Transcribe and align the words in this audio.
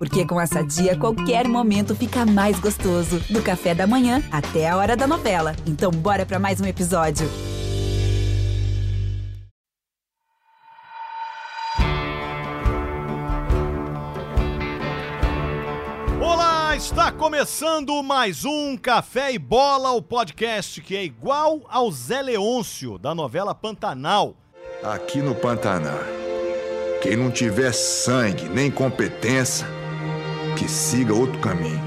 Porque 0.00 0.24
com 0.24 0.40
essa 0.40 0.64
dia, 0.64 0.96
qualquer 0.96 1.46
momento 1.46 1.94
fica 1.94 2.24
mais 2.24 2.58
gostoso. 2.58 3.20
Do 3.28 3.42
café 3.42 3.74
da 3.74 3.86
manhã 3.86 4.22
até 4.32 4.66
a 4.66 4.74
hora 4.78 4.96
da 4.96 5.06
novela. 5.06 5.54
Então, 5.66 5.90
bora 5.90 6.24
para 6.24 6.38
mais 6.38 6.58
um 6.58 6.64
episódio. 6.64 7.28
Olá, 16.18 16.74
está 16.74 17.12
começando 17.12 18.02
mais 18.02 18.46
um 18.46 18.78
Café 18.78 19.34
e 19.34 19.38
Bola, 19.38 19.90
o 19.90 20.00
podcast 20.00 20.80
que 20.80 20.96
é 20.96 21.04
igual 21.04 21.60
ao 21.68 21.92
Zé 21.92 22.22
Leôncio, 22.22 22.96
da 22.96 23.14
novela 23.14 23.54
Pantanal. 23.54 24.34
Aqui 24.82 25.18
no 25.18 25.34
Pantanal, 25.34 26.00
quem 27.02 27.16
não 27.16 27.30
tiver 27.30 27.74
sangue 27.74 28.48
nem 28.48 28.70
competência, 28.70 29.79
que 30.58 30.68
siga 30.68 31.14
outro 31.14 31.38
caminho. 31.40 31.80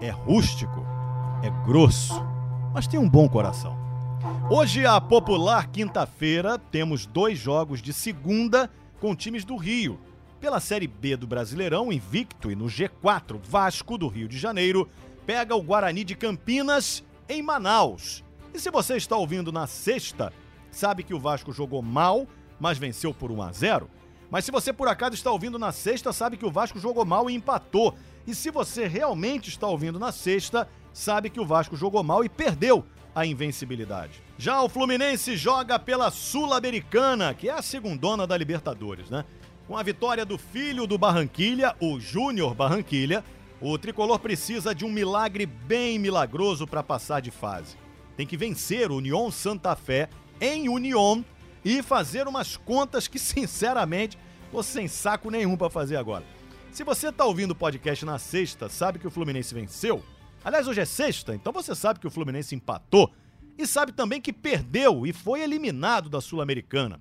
É 0.00 0.10
rústico, 0.10 0.84
é 1.42 1.50
grosso, 1.66 2.14
mas 2.72 2.86
tem 2.86 2.98
um 2.98 3.08
bom 3.08 3.28
coração. 3.28 3.76
Hoje, 4.50 4.86
a 4.86 5.00
popular 5.00 5.68
quinta-feira, 5.68 6.58
temos 6.58 7.06
dois 7.06 7.38
jogos 7.38 7.82
de 7.82 7.92
segunda 7.92 8.70
com 9.00 9.14
times 9.14 9.44
do 9.44 9.56
Rio. 9.56 9.98
Pela 10.40 10.60
Série 10.60 10.86
B 10.86 11.16
do 11.16 11.26
Brasileirão, 11.26 11.92
invicto 11.92 12.50
e 12.50 12.56
no 12.56 12.66
G4, 12.66 13.40
Vasco 13.42 13.98
do 13.98 14.08
Rio 14.08 14.28
de 14.28 14.38
Janeiro 14.38 14.88
pega 15.26 15.54
o 15.54 15.62
Guarani 15.62 16.04
de 16.04 16.14
Campinas 16.14 17.04
em 17.28 17.42
Manaus. 17.42 18.24
E 18.54 18.58
se 18.58 18.70
você 18.70 18.96
está 18.96 19.16
ouvindo 19.16 19.52
na 19.52 19.66
sexta, 19.66 20.32
sabe 20.70 21.02
que 21.02 21.12
o 21.12 21.20
Vasco 21.20 21.52
jogou 21.52 21.82
mal, 21.82 22.26
mas 22.58 22.78
venceu 22.78 23.12
por 23.12 23.30
1 23.30 23.42
a 23.42 23.52
0. 23.52 23.90
Mas 24.30 24.44
se 24.44 24.50
você 24.50 24.72
por 24.72 24.88
acaso 24.88 25.14
está 25.14 25.30
ouvindo 25.30 25.58
na 25.58 25.72
sexta, 25.72 26.12
sabe 26.12 26.36
que 26.36 26.44
o 26.44 26.50
Vasco 26.50 26.78
jogou 26.78 27.04
mal 27.04 27.30
e 27.30 27.34
empatou. 27.34 27.94
E 28.26 28.34
se 28.34 28.50
você 28.50 28.86
realmente 28.86 29.48
está 29.48 29.66
ouvindo 29.66 29.98
na 29.98 30.12
sexta, 30.12 30.68
sabe 30.92 31.30
que 31.30 31.40
o 31.40 31.46
Vasco 31.46 31.76
jogou 31.76 32.02
mal 32.02 32.22
e 32.24 32.28
perdeu 32.28 32.84
a 33.14 33.24
invencibilidade. 33.24 34.22
Já 34.36 34.62
o 34.62 34.68
Fluminense 34.68 35.36
joga 35.36 35.78
pela 35.78 36.10
Sul-Americana, 36.10 37.32
que 37.32 37.48
é 37.48 37.52
a 37.52 37.62
segundona 37.62 38.26
da 38.26 38.36
Libertadores, 38.36 39.08
né? 39.08 39.24
Com 39.66 39.76
a 39.76 39.82
vitória 39.82 40.24
do 40.24 40.38
filho 40.38 40.86
do 40.86 40.96
Barranquilha, 40.96 41.74
o 41.80 41.98
Júnior 41.98 42.54
Barranquilha, 42.54 43.24
o 43.60 43.76
tricolor 43.76 44.18
precisa 44.18 44.74
de 44.74 44.84
um 44.84 44.90
milagre 44.90 45.46
bem 45.46 45.98
milagroso 45.98 46.66
para 46.66 46.82
passar 46.82 47.20
de 47.20 47.30
fase. 47.30 47.76
Tem 48.16 48.26
que 48.26 48.36
vencer 48.36 48.90
o 48.90 48.96
União 48.96 49.30
Santa 49.30 49.74
Fé 49.74 50.08
em 50.40 50.68
União 50.68 51.24
e 51.64 51.82
fazer 51.82 52.28
umas 52.28 52.56
contas 52.56 53.08
que, 53.08 53.18
sinceramente, 53.18 54.16
tô 54.50 54.62
sem 54.62 54.88
saco 54.88 55.30
nenhum 55.30 55.56
para 55.56 55.70
fazer 55.70 55.96
agora. 55.96 56.24
Se 56.70 56.84
você 56.84 57.10
tá 57.10 57.24
ouvindo 57.24 57.52
o 57.52 57.56
podcast 57.56 58.04
na 58.04 58.18
sexta, 58.18 58.68
sabe 58.68 58.98
que 58.98 59.06
o 59.06 59.10
Fluminense 59.10 59.54
venceu. 59.54 60.02
Aliás, 60.44 60.68
hoje 60.68 60.80
é 60.80 60.84
sexta, 60.84 61.34
então 61.34 61.52
você 61.52 61.74
sabe 61.74 61.98
que 61.98 62.06
o 62.06 62.10
Fluminense 62.10 62.54
empatou 62.54 63.10
e 63.56 63.66
sabe 63.66 63.92
também 63.92 64.20
que 64.20 64.32
perdeu 64.32 65.06
e 65.06 65.12
foi 65.12 65.40
eliminado 65.40 66.08
da 66.08 66.20
Sul-Americana. 66.20 67.00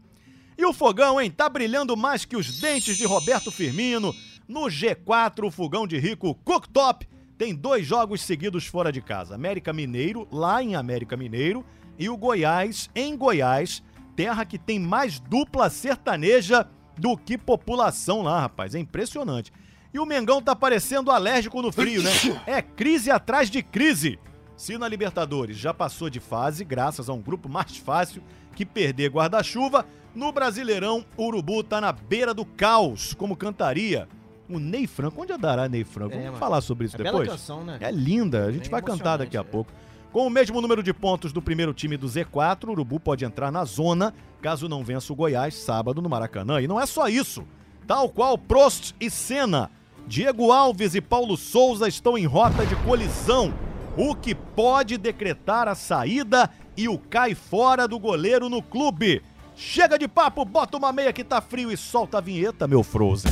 E 0.58 0.66
o 0.66 0.74
fogão, 0.74 1.22
hein? 1.22 1.30
Tá 1.30 1.48
brilhando 1.48 1.96
mais 1.96 2.26
que 2.26 2.36
os 2.36 2.60
dentes 2.60 2.98
de 2.98 3.06
Roberto 3.06 3.52
Firmino. 3.52 4.14
No 4.48 4.62
G4, 4.62 5.46
o 5.46 5.52
fogão 5.52 5.86
de 5.86 6.00
rico 6.00 6.34
Cooktop 6.44 7.08
tem 7.38 7.54
dois 7.54 7.86
jogos 7.86 8.22
seguidos 8.22 8.66
fora 8.66 8.92
de 8.92 9.02
casa. 9.02 9.36
América 9.36 9.72
Mineiro, 9.72 10.28
lá 10.32 10.64
em 10.64 10.76
América 10.76 11.16
Mineiro, 11.16 11.64
e 12.00 12.10
o 12.10 12.18
Goiás, 12.18 12.90
em 12.96 13.16
Goiás, 13.16 13.84
terra 14.16 14.44
que 14.46 14.58
tem 14.58 14.80
mais 14.80 15.20
dupla 15.20 15.70
sertaneja 15.70 16.68
do 16.98 17.16
que 17.18 17.38
população 17.38 18.22
lá, 18.22 18.42
rapaz. 18.42 18.76
É 18.76 18.80
impressionante. 18.80 19.52
E 19.94 20.00
o 20.00 20.06
Mengão 20.06 20.42
tá 20.42 20.56
parecendo 20.56 21.12
alérgico 21.12 21.62
no 21.62 21.72
frio, 21.72 22.04
né? 22.04 22.12
É 22.46 22.62
crise 22.62 23.10
atrás 23.10 23.50
de 23.50 23.64
crise. 23.64 24.20
Se 24.56 24.78
na 24.78 24.88
Libertadores 24.88 25.58
já 25.58 25.74
passou 25.74 26.10
de 26.10 26.20
fase, 26.20 26.66
graças 26.66 27.10
a 27.10 27.14
um 27.14 27.22
grupo 27.22 27.48
mais 27.48 27.78
fácil 27.78 28.24
que 28.56 28.66
perder 28.66 29.10
guarda-chuva, 29.12 29.86
no 30.16 30.32
Brasileirão, 30.32 31.06
o 31.16 31.26
Urubu 31.28 31.64
tá 31.64 31.80
na 31.80 31.92
beira 31.92 32.34
do 32.34 32.44
caos, 32.44 33.14
como 33.14 33.36
cantaria 33.36 34.08
o 34.50 34.58
Ney 34.58 34.88
Franco. 34.88 35.22
Onde 35.22 35.32
andará 35.32 35.70
Ney 35.70 35.84
Franco? 35.84 36.12
É, 36.14 36.16
Vamos 36.16 36.26
mano. 36.28 36.38
falar 36.40 36.62
sobre 36.62 36.88
isso 36.88 36.96
É 36.96 37.04
depois? 37.04 37.28
bela 37.28 37.38
canção, 37.38 37.64
né? 37.64 37.78
É 37.80 37.92
linda, 37.92 38.46
a 38.46 38.52
gente 38.52 38.64
Bem 38.64 38.72
vai 38.72 38.82
cantar 38.82 39.18
daqui 39.18 39.38
a 39.38 39.42
emocionante, 39.42 39.52
pouco. 39.52 39.72
Com 40.12 40.26
o 40.26 40.30
mesmo 40.30 40.62
número 40.62 40.82
de 40.82 40.94
pontos 40.94 41.34
do 41.34 41.42
primeiro 41.42 41.74
time 41.74 41.98
do 41.98 42.08
Z4, 42.08 42.70
o 42.70 42.72
Urubu 42.72 43.00
pode 43.00 43.26
entrar 43.26 43.52
na 43.52 43.66
zona, 43.66 44.14
caso 44.42 44.70
não 44.70 44.84
vença 44.84 45.12
o 45.12 45.16
Goiás 45.16 45.54
sábado 45.54 46.02
no 46.02 46.10
Maracanã. 46.10 46.62
E 46.62 46.68
não 46.68 46.80
é 46.80 46.86
só 46.86 47.08
isso. 47.08 47.46
Tal 47.86 48.10
qual 48.10 48.38
Prost 48.38 48.94
e 49.00 49.10
Senna, 49.10 49.70
Diego 50.08 50.52
Alves 50.52 50.96
e 50.96 51.02
Paulo 51.02 51.36
Souza 51.36 51.88
estão 51.88 52.18
em 52.18 52.26
rota 52.26 52.66
de 52.66 52.76
colisão, 52.78 53.54
o 53.98 54.16
que 54.16 54.34
pode 54.34 54.98
decretar 54.98 55.68
a 55.68 55.76
saída 55.76 56.50
e 56.76 56.88
o 56.88 56.98
cai 56.98 57.36
fora 57.36 57.88
do 57.88 58.00
goleiro 58.00 58.50
no 58.50 58.62
clube. 58.62 59.22
Chega 59.56 59.98
de 59.98 60.08
papo, 60.08 60.46
bota 60.46 60.78
uma 60.78 60.94
meia 60.94 61.12
que 61.12 61.24
tá 61.24 61.42
frio 61.42 61.72
e 61.72 61.78
solta 61.78 62.20
a 62.20 62.22
vinheta, 62.22 62.68
meu 62.68 62.84
Frozen. 62.84 63.32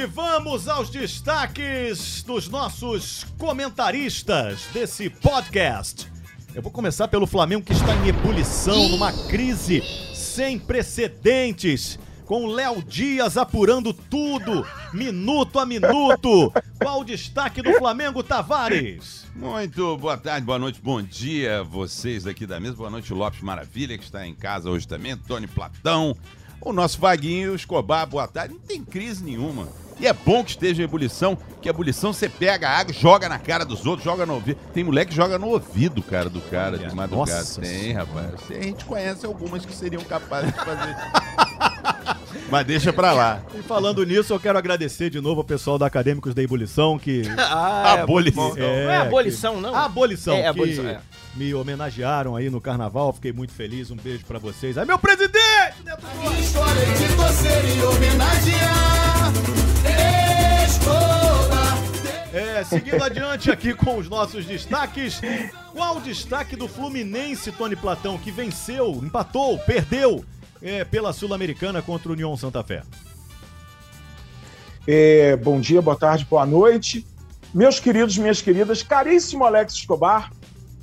E 0.00 0.06
vamos 0.06 0.66
aos 0.66 0.88
destaques 0.88 2.22
dos 2.22 2.48
nossos 2.48 3.26
comentaristas 3.36 4.64
desse 4.72 5.10
podcast. 5.10 6.10
Eu 6.54 6.62
vou 6.62 6.72
começar 6.72 7.06
pelo 7.06 7.26
Flamengo 7.26 7.66
que 7.66 7.74
está 7.74 7.94
em 7.96 8.08
ebulição, 8.08 8.88
numa 8.88 9.12
crise 9.28 9.82
sem 10.14 10.58
precedentes, 10.58 11.98
com 12.24 12.46
Léo 12.46 12.82
Dias 12.82 13.36
apurando 13.36 13.92
tudo, 13.92 14.66
minuto 14.94 15.58
a 15.58 15.66
minuto. 15.66 16.50
Qual 16.82 17.00
o 17.00 17.04
destaque 17.04 17.60
do 17.60 17.74
Flamengo, 17.74 18.22
Tavares? 18.22 19.26
Muito 19.36 19.98
boa 19.98 20.16
tarde, 20.16 20.46
boa 20.46 20.58
noite, 20.58 20.80
bom 20.82 21.02
dia 21.02 21.62
vocês 21.62 22.26
aqui 22.26 22.46
da 22.46 22.58
mesa. 22.58 22.74
Boa 22.74 22.88
noite, 22.88 23.12
Lopes 23.12 23.42
Maravilha, 23.42 23.98
que 23.98 24.04
está 24.04 24.26
em 24.26 24.34
casa 24.34 24.70
hoje 24.70 24.88
também. 24.88 25.14
Tony 25.14 25.46
Platão, 25.46 26.16
o 26.60 26.72
nosso 26.72 26.98
Vaguinho 27.00 27.54
Escobar, 27.54 28.06
boa 28.06 28.26
tarde. 28.28 28.54
Não 28.54 28.60
tem 28.60 28.84
crise 28.84 29.22
nenhuma. 29.24 29.68
E 29.98 30.06
é 30.06 30.12
bom 30.14 30.42
que 30.42 30.50
esteja 30.52 30.80
em 30.80 30.84
ebulição, 30.86 31.36
que 31.60 31.68
a 31.68 31.70
ebulição 31.70 32.10
você 32.10 32.26
pega 32.26 32.66
a 32.68 32.78
água, 32.78 32.92
joga 32.92 33.28
na 33.28 33.38
cara 33.38 33.66
dos 33.66 33.84
outros, 33.84 34.02
joga 34.04 34.24
no 34.24 34.34
ouvido. 34.34 34.58
Tem 34.72 34.82
mulher 34.82 35.04
que 35.04 35.14
joga 35.14 35.38
no 35.38 35.48
ouvido, 35.48 36.02
cara, 36.02 36.30
do 36.30 36.40
cara 36.40 36.78
de 36.78 36.94
madrugada. 36.94 37.38
nossa 37.38 37.60
Tem, 37.60 37.92
rapaz. 37.92 38.32
A 38.48 38.54
gente 38.62 38.84
conhece 38.86 39.26
algumas 39.26 39.64
que 39.66 39.74
seriam 39.74 40.02
capazes 40.04 40.52
de 40.54 40.58
fazer. 40.58 40.96
Mas 42.50 42.66
deixa 42.66 42.92
pra 42.92 43.12
lá. 43.12 43.42
E 43.54 43.62
falando 43.62 44.04
nisso, 44.04 44.32
eu 44.32 44.40
quero 44.40 44.56
agradecer 44.58 45.10
de 45.10 45.20
novo 45.20 45.40
ao 45.40 45.44
pessoal 45.44 45.78
da 45.78 45.86
Acadêmicos 45.86 46.34
da 46.34 46.42
Ebulição 46.42 46.98
que 46.98 47.22
Ah, 47.38 47.96
é, 47.98 48.00
Abolição. 48.00 48.42
muito 48.44 48.56
bom. 48.56 48.62
não 48.66 48.90
é 48.90 48.96
abolição, 48.96 49.60
não? 49.60 49.74
A 49.74 49.84
abolição. 49.84 50.34
É, 50.34 50.42
que 50.42 50.48
abolição, 50.48 50.88
é. 50.88 51.00
Me 51.36 51.54
homenagearam 51.54 52.34
aí 52.34 52.48
no 52.50 52.60
carnaval, 52.60 53.12
fiquei 53.12 53.32
muito 53.32 53.52
feliz. 53.52 53.90
Um 53.90 53.96
beijo 53.96 54.24
pra 54.24 54.38
vocês. 54.38 54.78
Aí, 54.78 54.86
meu 54.86 54.98
presidente! 54.98 55.38
É, 62.32 62.62
seguindo 62.64 63.02
adiante 63.02 63.50
aqui 63.50 63.74
com 63.74 63.96
os 63.96 64.08
nossos 64.08 64.44
destaques. 64.44 65.20
Qual 65.72 65.96
o 65.96 66.00
destaque 66.00 66.54
do 66.54 66.68
Fluminense, 66.68 67.50
Tony 67.52 67.74
Platão, 67.74 68.18
que 68.18 68.30
venceu, 68.30 69.00
empatou, 69.02 69.58
perdeu 69.58 70.24
é, 70.62 70.84
pela 70.84 71.12
Sul-Americana 71.12 71.82
contra 71.82 72.08
o 72.08 72.12
União 72.12 72.36
Santa 72.36 72.62
Fé? 72.62 72.82
É, 74.86 75.36
bom 75.36 75.60
dia, 75.60 75.80
boa 75.82 75.96
tarde, 75.96 76.26
boa 76.28 76.46
noite. 76.46 77.06
Meus 77.52 77.80
queridos, 77.80 78.16
minhas 78.16 78.40
queridas, 78.40 78.82
caríssimo 78.82 79.44
Alex 79.44 79.74
Escobar, 79.74 80.30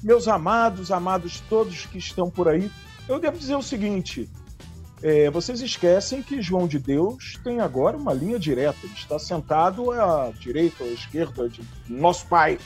meus 0.04 0.28
amados, 0.28 0.92
amados 0.92 1.42
todos 1.50 1.86
que 1.86 1.98
estão 1.98 2.30
por 2.30 2.48
aí, 2.48 2.70
eu 3.08 3.20
devo 3.20 3.38
dizer 3.38 3.56
o 3.56 3.62
seguinte: 3.62 4.30
é, 5.02 5.30
vocês 5.30 5.62
esquecem 5.62 6.24
que 6.24 6.42
João 6.42 6.68
de 6.68 6.80
Deus 6.80 7.40
tem 7.44 7.60
agora 7.60 7.96
uma 7.96 8.14
linha 8.14 8.40
direta, 8.40 8.78
ele 8.84 8.94
está 8.94 9.20
sentado 9.20 9.92
à 9.92 10.32
direita 10.40 10.84
ou 10.84 10.90
à 10.90 10.94
esquerda 10.94 11.48
de 11.48 11.62
nosso 11.88 12.26
Pai. 12.28 12.58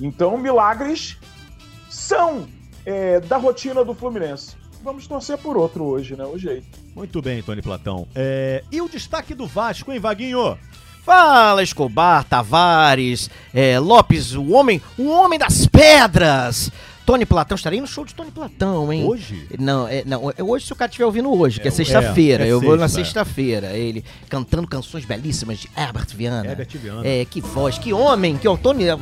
Então, 0.00 0.38
milagres 0.38 1.18
são 1.88 2.48
é, 2.86 3.20
da 3.20 3.36
rotina 3.36 3.84
do 3.84 3.94
Fluminense. 3.94 4.56
Vamos 4.82 5.06
torcer 5.06 5.36
por 5.36 5.56
outro 5.56 5.84
hoje, 5.84 6.16
né? 6.16 6.24
O 6.24 6.38
jeito. 6.38 6.66
Muito 6.94 7.20
bem, 7.20 7.42
Tony 7.42 7.60
Platão. 7.60 8.08
É, 8.14 8.64
e 8.72 8.80
o 8.80 8.88
destaque 8.88 9.34
do 9.34 9.46
Vasco, 9.46 9.92
hein, 9.92 10.00
Vaguinho? 10.00 10.58
Fala, 11.04 11.62
Escobar, 11.62 12.24
Tavares, 12.24 13.28
é, 13.52 13.78
Lopes, 13.78 14.34
o 14.34 14.50
homem, 14.52 14.80
o 14.98 15.08
homem 15.08 15.38
das 15.38 15.66
pedras. 15.66 16.70
Tony 17.06 17.26
Platão, 17.26 17.56
estarei 17.56 17.80
no 17.80 17.86
show 17.86 18.04
de 18.04 18.14
Tony 18.14 18.30
Platão, 18.30 18.92
hein? 18.92 19.04
Hoje? 19.04 19.46
Não, 19.58 19.88
é, 19.88 20.04
não, 20.06 20.30
é 20.36 20.42
hoje 20.42 20.66
se 20.66 20.72
o 20.72 20.76
cara 20.76 20.88
estiver 20.88 21.06
ouvindo 21.06 21.32
hoje, 21.32 21.58
que 21.60 21.66
é, 21.66 21.70
É, 21.70 21.72
sexta-feira. 21.72 22.44
é, 22.44 22.48
é 22.48 22.52
eu 22.52 22.60
vou 22.60 22.76
na 22.76 22.88
sexta. 22.88 23.04
sexta-feira. 23.20 23.68
Ele 23.76 24.04
cantando 24.28 24.66
canções 24.68 25.04
belíssimas 25.04 25.58
de 25.58 25.68
Herbert 25.76 26.06
Viana. 26.14 26.48
Herbert 26.48 26.68
Viana. 26.74 27.06
É, 27.06 27.24
que 27.24 27.40
voz, 27.40 27.78
que 27.78 27.92
homem, 27.92 28.36
que 28.36 28.48
o 28.48 28.56
Tony. 28.56 28.84
é 28.86 28.94
um- 28.94 29.00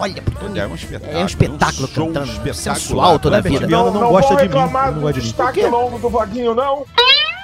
Olha 0.00 0.22
pro 0.22 0.34
Tony. 0.34 0.58
É 0.58 0.66
um 0.66 0.74
espetáculo. 0.74 1.18
É 1.18 1.22
um 1.22 1.26
espetáculo 1.26 1.84
um 1.88 1.92
show 1.94 2.06
cantando, 2.12 2.54
sensual 2.54 3.18
toda 3.18 3.36
a 3.38 3.40
vida. 3.40 3.66
Viana 3.66 3.90
não 3.90 4.00
não 4.00 4.08
gosta 4.10 4.34
de 4.34 4.42
mim, 4.42 4.48
reclamar 4.48 4.86
não 4.88 4.94
do 4.94 5.00
gosta 5.00 5.20
de 5.20 5.26
mim. 5.26 5.32
destaque 5.32 5.62
longo 5.66 5.98
do 5.98 6.08
Vaguinho, 6.08 6.54
não? 6.54 6.84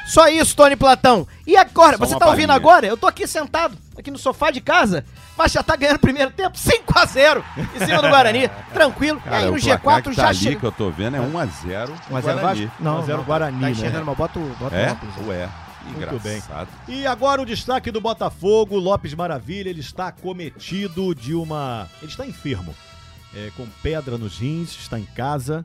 Só 0.06 0.28
isso, 0.28 0.54
Tony 0.54 0.76
Platão. 0.76 1.26
E 1.46 1.56
agora? 1.56 1.96
Só 1.96 2.06
Você 2.06 2.18
tá 2.18 2.28
ouvindo 2.28 2.50
agora? 2.52 2.86
Eu 2.86 2.96
tô 2.96 3.06
aqui 3.06 3.26
sentado, 3.26 3.76
aqui 3.96 4.10
no 4.10 4.18
sofá 4.18 4.50
de 4.50 4.60
casa, 4.60 5.04
mas 5.36 5.52
já 5.52 5.62
tá 5.62 5.74
ganhando 5.76 5.96
o 5.96 6.00
primeiro 6.00 6.30
tempo, 6.30 6.56
5x0 6.56 7.42
em 7.74 7.86
cima 7.86 8.02
do 8.02 8.08
Guarani. 8.08 8.48
Tranquilo. 8.72 9.18
e 9.18 9.22
Cara, 9.22 9.36
aí 9.38 9.44
no 9.50 9.56
o 9.56 9.60
placar 9.60 10.02
G4 10.02 10.02
que 10.10 10.12
já 10.16 10.22
tá 10.22 10.28
ali 10.28 10.38
chega. 10.38 10.60
que 10.60 10.66
eu 10.66 10.72
tô 10.72 10.90
vendo 10.90 11.16
é 11.16 11.20
1x0 11.20 11.30
1 12.10 12.16
a 12.16 12.20
0 12.20 12.38
Guarani. 12.38 12.40
Vasco? 12.66 12.82
Não, 12.82 12.96
1 12.96 12.98
a 12.98 13.02
0 13.02 13.18
não, 13.18 13.24
Guarani, 13.24 13.56
Tá 13.60 13.66
né? 13.66 13.70
enxergando, 13.72 14.06
mas 14.06 14.16
bota 14.16 14.38
o 14.38 14.48
bota 14.58 14.74
o 14.74 14.78
É? 14.78 14.90
óculos. 14.92 15.14
Ué. 15.26 15.48
Muito 15.84 16.22
bem. 16.22 16.38
Engraçado. 16.38 16.68
E 16.88 17.06
agora 17.06 17.42
o 17.42 17.44
destaque 17.44 17.90
do 17.90 18.00
Botafogo, 18.00 18.78
Lopes 18.78 19.12
Maravilha, 19.12 19.68
ele 19.68 19.80
está 19.80 20.10
cometido 20.10 21.14
de 21.14 21.34
uma. 21.34 21.86
Ele 22.00 22.10
está 22.10 22.26
enfermo, 22.26 22.74
é, 23.34 23.50
com 23.54 23.66
pedra 23.82 24.16
nos 24.16 24.38
rins, 24.38 24.70
está 24.78 24.98
em 24.98 25.04
casa, 25.04 25.62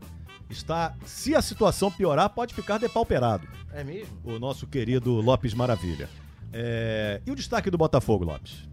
está. 0.49 0.93
Se 1.05 1.33
a 1.35 1.41
situação 1.41 1.89
piorar, 1.89 2.27
pode 2.31 2.53
ficar 2.53 2.77
depauperado. 2.77 3.47
É 3.73 3.81
mesmo? 3.81 4.09
O 4.25 4.37
nosso 4.39 4.67
querido 4.67 5.13
Lopes 5.21 5.53
Maravilha. 5.53 6.09
É, 6.51 7.21
E 7.25 7.31
o 7.31 7.35
destaque 7.35 7.69
do 7.69 7.77
Botafogo, 7.77 8.25
Lopes? 8.25 8.67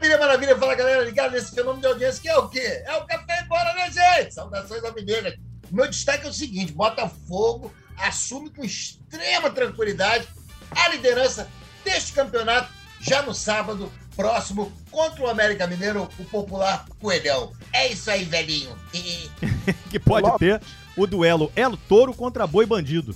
Maravilha, 0.00 0.18
maravilha. 0.18 0.58
Fala, 0.58 0.74
galera, 0.74 1.04
ligado 1.04 1.32
nesse 1.32 1.54
fenômeno 1.54 1.82
de 1.82 1.86
audiência, 1.86 2.22
que 2.22 2.28
é 2.28 2.36
o 2.36 2.48
quê? 2.48 2.82
É 2.86 2.96
o 2.96 3.06
café 3.06 3.42
embora, 3.42 3.74
né, 3.74 3.90
gente? 3.90 4.32
Saudações 4.32 4.82
alvinegras. 4.82 5.34
O 5.70 5.74
meu 5.74 5.86
destaque 5.88 6.26
é 6.26 6.30
o 6.30 6.32
seguinte, 6.32 6.72
Botafogo 6.72 7.72
assume 7.98 8.48
com 8.48 8.64
extrema 8.64 9.50
tranquilidade 9.50 10.26
a 10.70 10.88
liderança 10.88 11.46
deste 11.84 12.12
campeonato 12.12 12.72
já 12.98 13.22
no 13.22 13.34
sábado 13.34 13.92
próximo 14.16 14.72
contra 14.90 15.22
o 15.22 15.28
América 15.28 15.66
Mineiro, 15.66 16.08
o 16.18 16.24
popular 16.24 16.86
Coelhão. 16.98 17.52
É 17.72 17.92
isso 17.92 18.10
aí, 18.10 18.24
velhinho. 18.24 18.76
Que 19.90 19.98
pode 19.98 20.38
ter 20.38 20.60
o 20.96 21.06
duelo 21.06 21.52
El 21.54 21.76
Toro 21.76 22.14
contra 22.14 22.46
Boi 22.46 22.64
Bandido. 22.64 23.14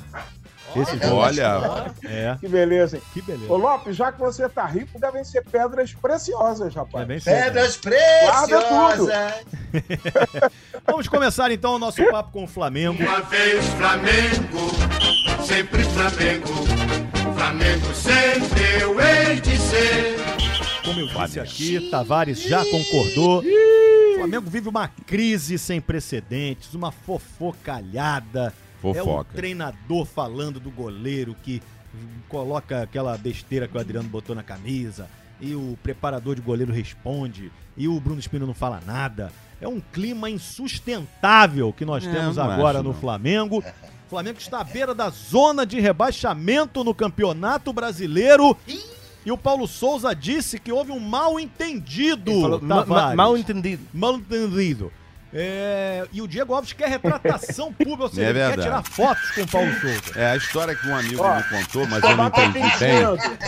Esse. 0.77 1.07
Olha, 1.07 1.93
É, 2.05 2.37
Que 2.41 2.49
beleza, 2.49 2.97
hein? 2.97 3.03
que 3.13 3.23
beleza. 3.23 3.53
Ô, 3.53 3.57
Lopes, 3.57 3.97
já 3.97 4.11
que 4.13 4.19
você 4.21 4.49
tá 4.49 4.65
rico, 4.67 4.99
devem 4.99 5.23
ser 5.25 5.45
pedras 5.45 5.93
preciosas, 5.95 6.75
rapaz. 6.75 7.27
É. 7.27 7.45
Pedras 7.45 7.81
Guarda 8.25 8.63
tudo. 8.63 9.07
preciosas. 9.07 9.35
Vamos 10.87 11.09
começar 11.09 11.51
então 11.51 11.75
o 11.75 11.79
nosso 11.79 12.05
papo 12.11 12.33
com 12.33 12.45
o 12.45 12.49
Flamengo. 12.49 13.03
Uma 13.03 13.21
vez 13.23 13.65
Flamengo, 13.75 15.45
sempre 15.47 15.83
Flamengo. 15.85 16.49
Flamengo 17.35 17.95
sempre 17.95 18.81
eu 18.81 19.01
hei 19.01 19.41
de 19.41 19.57
ser. 19.59 20.17
Como 20.85 21.01
eu 21.01 21.07
disse 21.07 21.41
aqui, 21.41 21.91
Tavares 21.91 22.43
já 22.43 22.65
concordou. 22.65 23.41
O 23.43 24.15
Flamengo 24.19 24.49
vive 24.49 24.69
uma 24.69 24.89
crise 24.89 25.59
sem 25.59 25.81
precedentes, 25.81 26.75
uma 26.75 26.93
fofocalhada. 26.93 28.53
É 28.89 29.03
o 29.03 29.05
Fofoca. 29.05 29.35
treinador 29.35 30.05
falando 30.05 30.59
do 30.61 30.71
goleiro 30.71 31.35
que 31.43 31.63
coloca 32.29 32.83
aquela 32.83 33.17
besteira 33.17 33.69
que 33.69 33.77
o 33.77 33.81
Adriano 33.81 34.09
botou 34.09 34.35
na 34.35 34.43
camisa. 34.43 35.09
E 35.41 35.55
o 35.55 35.77
preparador 35.83 36.37
de 36.37 36.41
goleiro 36.43 36.73
responde. 36.73 37.51
E 37.77 37.89
o 37.89 37.99
Bruno 38.01 38.21
Espino 38.21 38.47
não 38.47 38.55
fala 38.55 38.81
nada. 38.87 39.33
É 39.61 39.67
um 39.69 39.81
clima 39.81 40.29
insustentável 40.31 41.73
que 41.73 41.85
nós 41.85 42.05
É, 42.07 42.11
temos 42.13 42.39
agora 42.39 42.79
acho, 42.79 42.87
no 42.89 42.93
não. 42.93 43.01
Flamengo. 43.01 43.59
O 43.59 44.11
Flamengo 44.11 44.39
está 44.39 44.61
à 44.61 44.65
beira 44.65 44.95
da 44.95 45.09
zona 45.11 45.65
de 45.67 45.81
rebaixamento 45.81 46.85
no 46.85 46.95
Campeonato 46.95 47.73
Brasileiro. 47.73 48.57
E 49.27 49.33
o 49.33 49.39
Paulo 49.39 49.67
Souza 49.67 50.15
disse 50.15 50.59
que 50.59 50.71
houve 50.71 50.93
um 50.93 51.01
mal 51.01 51.41
entendido. 51.41 52.31
Falou, 52.41 52.61
ma- 52.63 52.85
ma- 52.85 53.15
mal 53.17 53.37
entendido. 53.39 53.83
Mal 53.93 54.17
entendido. 54.17 54.93
É, 55.37 56.05
e 56.13 56.23
o 56.23 56.29
Diego 56.29 56.55
Alves 56.55 56.73
quer 56.73 56.89
retratação 56.89 57.73
pública, 57.75 58.05
ou 58.05 58.09
seja, 58.09 58.23
É 58.23 58.31
ele 58.31 58.39
quer 58.39 58.63
tirar 58.63 58.83
fotos 58.85 59.31
com 59.33 59.43
o 59.43 59.47
Paulo 59.49 59.73
Souza. 59.81 60.13
É 60.15 60.27
a 60.31 60.37
história 60.37 60.77
que 60.77 60.87
um 60.87 60.95
amigo 60.97 61.21
Ó, 61.23 61.35
me 61.35 61.43
contou, 61.43 61.87
mas 61.89 62.05
eu 62.05 62.17
não 62.17 62.27
entendi 62.29 62.61
bem. 62.79 63.03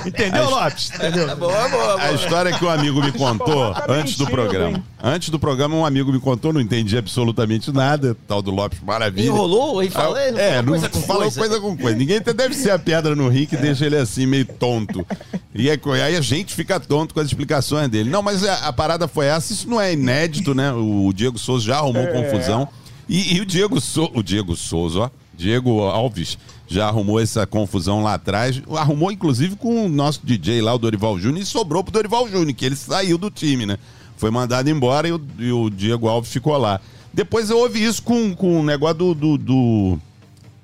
Entendeu, 0.05 0.51
Lopes? 0.51 0.91
Entendeu? 0.91 1.37
Boa, 1.37 1.69
boa, 1.69 2.03
A 2.03 2.13
história 2.13 2.53
que 2.53 2.65
um 2.65 2.71
amigo 2.71 3.01
me 3.01 3.13
contou 3.13 3.73
Tá 3.73 3.85
antes 3.89 4.17
do 4.17 4.27
programa. 4.27 4.83
Antes 5.03 5.29
do 5.29 5.39
programa, 5.39 5.77
um 5.77 5.85
amigo 5.85 6.11
me 6.11 6.19
contou, 6.19 6.53
não 6.55 6.61
entendi 6.61 6.97
absolutamente 6.97 7.71
nada. 7.71 8.17
Tal 8.27 8.41
do 8.41 8.51
Lopes 8.51 8.81
Maravilha. 8.81 9.27
Enrolou 9.27 9.83
e 9.83 9.91
falou, 9.91 10.17
Ah, 10.17 10.21
é, 10.23 10.33
falou 10.57 10.63
não 10.63 10.73
coisa 10.73 10.89
com 10.89 11.01
falou 11.03 11.23
coisa. 11.23 11.39
coisa 11.41 11.61
com 11.61 11.77
coisa. 11.77 11.99
Ninguém 11.99 12.21
deve 12.21 12.55
ser 12.55 12.71
a 12.71 12.79
pedra 12.79 13.15
no 13.15 13.29
rim 13.29 13.45
que 13.45 13.57
deixa 13.59 13.85
ele 13.85 13.97
assim, 13.97 14.25
meio 14.27 14.47
tonto. 14.47 15.07
E 15.55 15.71
aí, 15.71 15.79
aí 16.03 16.17
a 16.17 16.21
gente 16.23 16.55
fica 16.55 16.81
tonto 16.81 17.13
com 17.13 17.21
as 17.21 17.27
explicações 17.27 17.89
dele. 17.91 18.09
Não, 18.09 18.23
mas 18.23 18.43
a, 18.43 18.69
a 18.69 18.73
parada 18.73 19.07
foi 19.07 19.27
essa. 19.27 19.53
Isso 19.53 19.69
não 19.69 19.79
é 19.81 19.93
inédito, 19.93 20.55
né? 20.55 20.73
O 20.73 21.13
Diego 21.15 21.39
Souza 21.39 21.65
já 21.67 21.77
arrumou 21.77 22.03
É. 22.03 22.07
confusão. 22.13 22.67
E, 23.09 23.37
e 23.37 23.41
o 23.41 23.47
Diego 23.47 23.81
Souza, 23.81 24.11
o 24.15 24.23
Diego 24.23 24.57
Souza, 24.57 24.99
ó, 25.01 25.11
Diego 25.37 25.83
Alves 25.83 26.39
já 26.67 26.89
arrumou 26.89 27.21
essa 27.21 27.47
confusão 27.47 28.03
lá 28.03 28.15
atrás. 28.15 28.61
Arrumou, 28.75 29.13
inclusive, 29.13 29.57
com 29.57 29.85
o 29.85 29.89
nosso 29.91 30.21
DJ 30.25 30.63
lá, 30.63 30.75
o 30.75 30.79
Dorival 30.79 31.19
Júnior, 31.19 31.43
e 31.43 31.47
sobrou 31.47 31.85
pro 31.85 31.93
Dorival 31.93 32.27
Júnior, 32.29 32.55
que 32.55 32.65
ele 32.65 32.75
saiu 32.75 33.19
do 33.19 33.31
time, 33.31 33.67
né? 33.67 33.79
Foi 34.17 34.31
mandado 34.31 34.69
embora 34.71 35.09
e 35.09 35.13
o, 35.13 35.21
e 35.39 35.53
o 35.53 35.69
Diego 35.71 36.09
Alves 36.09 36.31
ficou 36.33 36.57
lá. 36.57 36.81
Depois 37.13 37.51
houve 37.51 37.83
isso 37.83 38.03
com, 38.03 38.35
com 38.35 38.61
o 38.61 38.63
negócio 38.63 38.97
do- 38.99 39.15
do- 39.15 39.39
do 39.39 39.99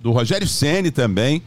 do 0.01 0.11
Rogério 0.11 0.49
Ceni 0.49 0.91
também. 0.91 1.43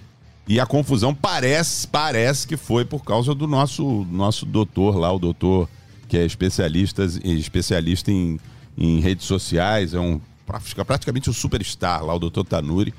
E 0.48 0.60
a 0.60 0.66
confusão 0.66 1.14
parece, 1.14 1.88
parece 1.88 2.48
que 2.48 2.56
foi 2.56 2.86
por 2.86 3.04
causa 3.04 3.34
do 3.34 3.48
nosso, 3.48 4.06
nosso 4.12 4.46
doutor 4.46 4.96
lá, 4.96 5.12
o 5.12 5.18
doutor 5.20 5.68
que 6.08 6.16
é 6.18 6.24
especialista, 6.26 7.04
especialista 7.24 8.12
em, 8.12 8.40
em 8.78 9.00
redes 9.00 9.26
sociais, 9.26 9.94
é 9.96 10.00
um 10.00 10.22
pra- 10.46 10.62
praticamente 10.86 11.30
um 11.30 11.34
superstar 11.34 12.06
lá, 12.06 12.14
o 12.14 12.20
doutor 12.20 12.44
Tanuri, 12.46 12.94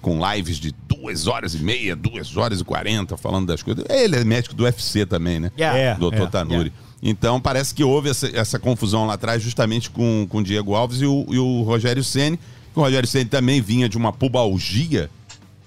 com 0.00 0.18
lives 0.34 0.56
de 0.58 0.74
duas 0.88 1.26
horas 1.28 1.54
e 1.54 1.62
meia, 1.62 1.94
duas 1.94 2.36
horas 2.36 2.60
e 2.60 2.64
quarenta, 2.64 3.16
falando 3.16 3.46
das 3.46 3.62
coisas. 3.62 3.84
Ele 3.88 4.16
é 4.16 4.24
médico 4.24 4.54
do 4.54 4.64
UFC 4.64 5.06
também, 5.06 5.38
né? 5.38 5.52
Yeah. 5.56 5.78
É, 5.78 5.94
doutor 5.94 6.22
é, 6.22 6.26
Tanuri. 6.26 6.72
Então 7.02 7.40
parece 7.40 7.74
que 7.74 7.82
houve 7.82 8.10
essa, 8.10 8.28
essa 8.36 8.58
confusão 8.58 9.06
lá 9.06 9.14
atrás, 9.14 9.42
justamente 9.42 9.88
com, 9.90 10.26
com 10.28 10.38
o 10.38 10.42
Diego 10.44 10.74
Alves 10.74 11.00
e 11.00 11.06
o, 11.06 11.26
e 11.30 11.38
o 11.38 11.62
Rogério 11.62 12.04
Ceni. 12.04 12.38
O 12.74 12.80
Rogério 12.82 13.08
Ceni 13.08 13.24
também 13.24 13.60
vinha 13.60 13.88
de 13.88 13.96
uma 13.96 14.12
pubalgia 14.12 15.08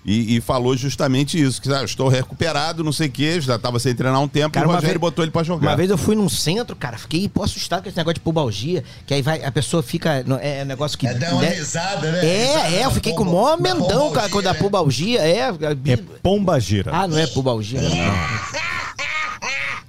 e, 0.06 0.36
e 0.36 0.42
falou 0.42 0.76
justamente 0.78 1.42
isso: 1.42 1.62
que 1.62 1.72
ah, 1.74 1.84
estou 1.84 2.08
recuperado, 2.08 2.84
não 2.84 2.92
sei 2.92 3.08
o 3.08 3.12
quê, 3.12 3.42
já 3.42 3.56
estava 3.56 3.80
sem 3.80 3.96
treinar 3.96 4.22
um 4.22 4.28
tempo, 4.28 4.52
Cara, 4.52 4.66
e 4.66 4.68
o 4.68 4.70
uma 4.70 4.76
Rogério 4.76 5.00
vez- 5.00 5.02
botou 5.02 5.24
ele 5.26 5.32
para 5.32 5.44
jogar. 5.44 5.70
Uma 5.70 5.76
vez 5.78 5.90
eu 5.90 5.98
fui 5.98 6.14
num 6.16 6.30
centro, 6.30 6.76
cara, 6.76 6.98
fiquei 6.98 7.28
pô, 7.28 7.42
assustado 7.42 7.82
com 7.84 7.90
esse 7.90 7.98
negócio 7.98 8.16
de 8.16 8.20
pubalgia, 8.20 8.84
que 9.08 9.14
aí 9.14 9.22
vai, 9.22 9.44
a 9.44 9.52
pessoa 9.52 9.82
fica. 9.82 10.22
no- 10.26 10.36
É 10.40 10.62
um 10.62 10.66
negócio 10.66 10.98
que. 10.98 11.08
É 11.08 11.14
dar 11.16 11.32
uma 11.34 11.42
né? 11.42 11.50
risada, 11.50 12.12
né? 12.12 12.26
É, 12.26 12.46
Risada 12.48 12.76
é, 12.76 12.86
eu 12.86 12.92
fiquei 12.92 13.14
com 13.14 13.24
o 13.24 13.26
pomba- 13.26 13.58
maior 13.58 13.60
mendão, 13.60 14.12
cara, 14.12 14.30
quando 14.30 14.44
da 14.46 14.54
né? 14.54 14.60
pubalgia. 14.60 15.20
É, 15.22 15.40
É 15.86 15.98
pomba 16.22 16.60
gira. 16.60 16.92
Ah, 16.94 17.08
não 17.08 17.18
é 17.18 17.26
pubalgia, 17.26 17.82
não. 17.82 17.90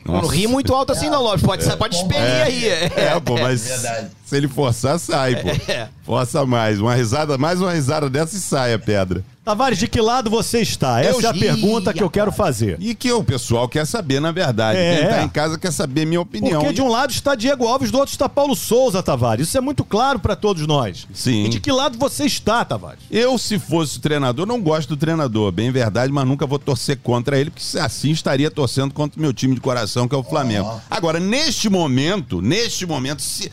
Não, 0.04 0.20
não 0.20 0.28
ri 0.28 0.46
muito 0.46 0.74
alto 0.74 0.92
assim, 0.92 1.08
não, 1.08 1.22
Lopes. 1.22 1.42
Pode, 1.42 1.76
pode 1.76 1.96
expelir 1.96 2.42
aí. 2.42 2.68
É, 2.68 3.18
pô, 3.24 3.38
mas 3.38 3.66
verdade. 3.66 4.10
Se 4.24 4.36
ele 4.36 4.48
forçar, 4.48 4.98
sai, 4.98 5.36
pô. 5.36 5.48
É. 5.72 5.88
Força 6.04 6.44
mais. 6.44 6.80
Uma 6.80 6.94
risada, 6.94 7.38
mais 7.38 7.60
uma 7.60 7.72
risada 7.72 8.10
dessa 8.10 8.36
e 8.36 8.40
sai 8.40 8.74
a 8.74 8.78
pedra. 8.78 9.24
Tavares, 9.42 9.78
de 9.78 9.86
que 9.88 10.00
lado 10.00 10.30
você 10.30 10.60
está? 10.60 11.02
Essa 11.02 11.26
é 11.26 11.30
a 11.30 11.34
pergunta 11.34 11.92
que 11.92 12.02
eu 12.02 12.08
quero 12.08 12.32
fazer. 12.32 12.78
E 12.80 12.94
que 12.94 13.12
o 13.12 13.22
pessoal 13.22 13.68
quer 13.68 13.86
saber, 13.86 14.18
na 14.20 14.32
verdade. 14.32 14.78
É. 14.78 14.96
Quem 14.98 15.08
tá 15.08 15.22
em 15.22 15.28
casa 15.28 15.58
quer 15.58 15.70
saber 15.70 16.06
minha 16.06 16.20
opinião. 16.22 16.60
Porque 16.60 16.74
de 16.74 16.80
um 16.82 16.88
lado 16.88 17.10
está 17.10 17.34
Diego 17.34 17.66
Alves, 17.66 17.90
do 17.90 17.98
outro 17.98 18.12
está 18.12 18.26
Paulo 18.26 18.54
Souza, 18.56 19.02
Tavares. 19.02 19.48
Isso 19.48 19.58
é 19.58 19.60
muito 19.60 19.84
claro 19.84 20.18
para 20.18 20.34
todos 20.34 20.66
nós. 20.66 21.06
Sim. 21.12 21.44
E 21.44 21.48
de 21.50 21.60
que 21.60 21.70
lado 21.72 21.98
você 21.98 22.24
está, 22.24 22.64
Tavares? 22.64 23.00
Eu, 23.10 23.36
se 23.38 23.58
fosse 23.58 23.98
treinador, 24.00 24.46
não 24.46 24.60
gosto 24.62 24.90
do 24.90 24.96
treinador, 24.96 25.52
bem 25.52 25.70
verdade, 25.70 26.10
mas 26.12 26.26
nunca 26.26 26.46
vou 26.46 26.58
torcer 26.58 26.98
contra 27.02 27.38
ele, 27.38 27.50
porque 27.50 27.64
se 27.64 27.78
assim 27.78 28.12
estaria 28.12 28.50
torcendo 28.50 28.94
contra 28.94 29.18
o 29.18 29.22
meu 29.22 29.32
time 29.34 29.54
de 29.54 29.60
coração, 29.60 30.08
que 30.08 30.14
é 30.14 30.18
o 30.18 30.22
Flamengo. 30.22 30.80
Agora, 30.90 31.20
neste 31.20 31.68
momento, 31.68 32.40
neste 32.40 32.86
momento, 32.86 33.20
se- 33.20 33.52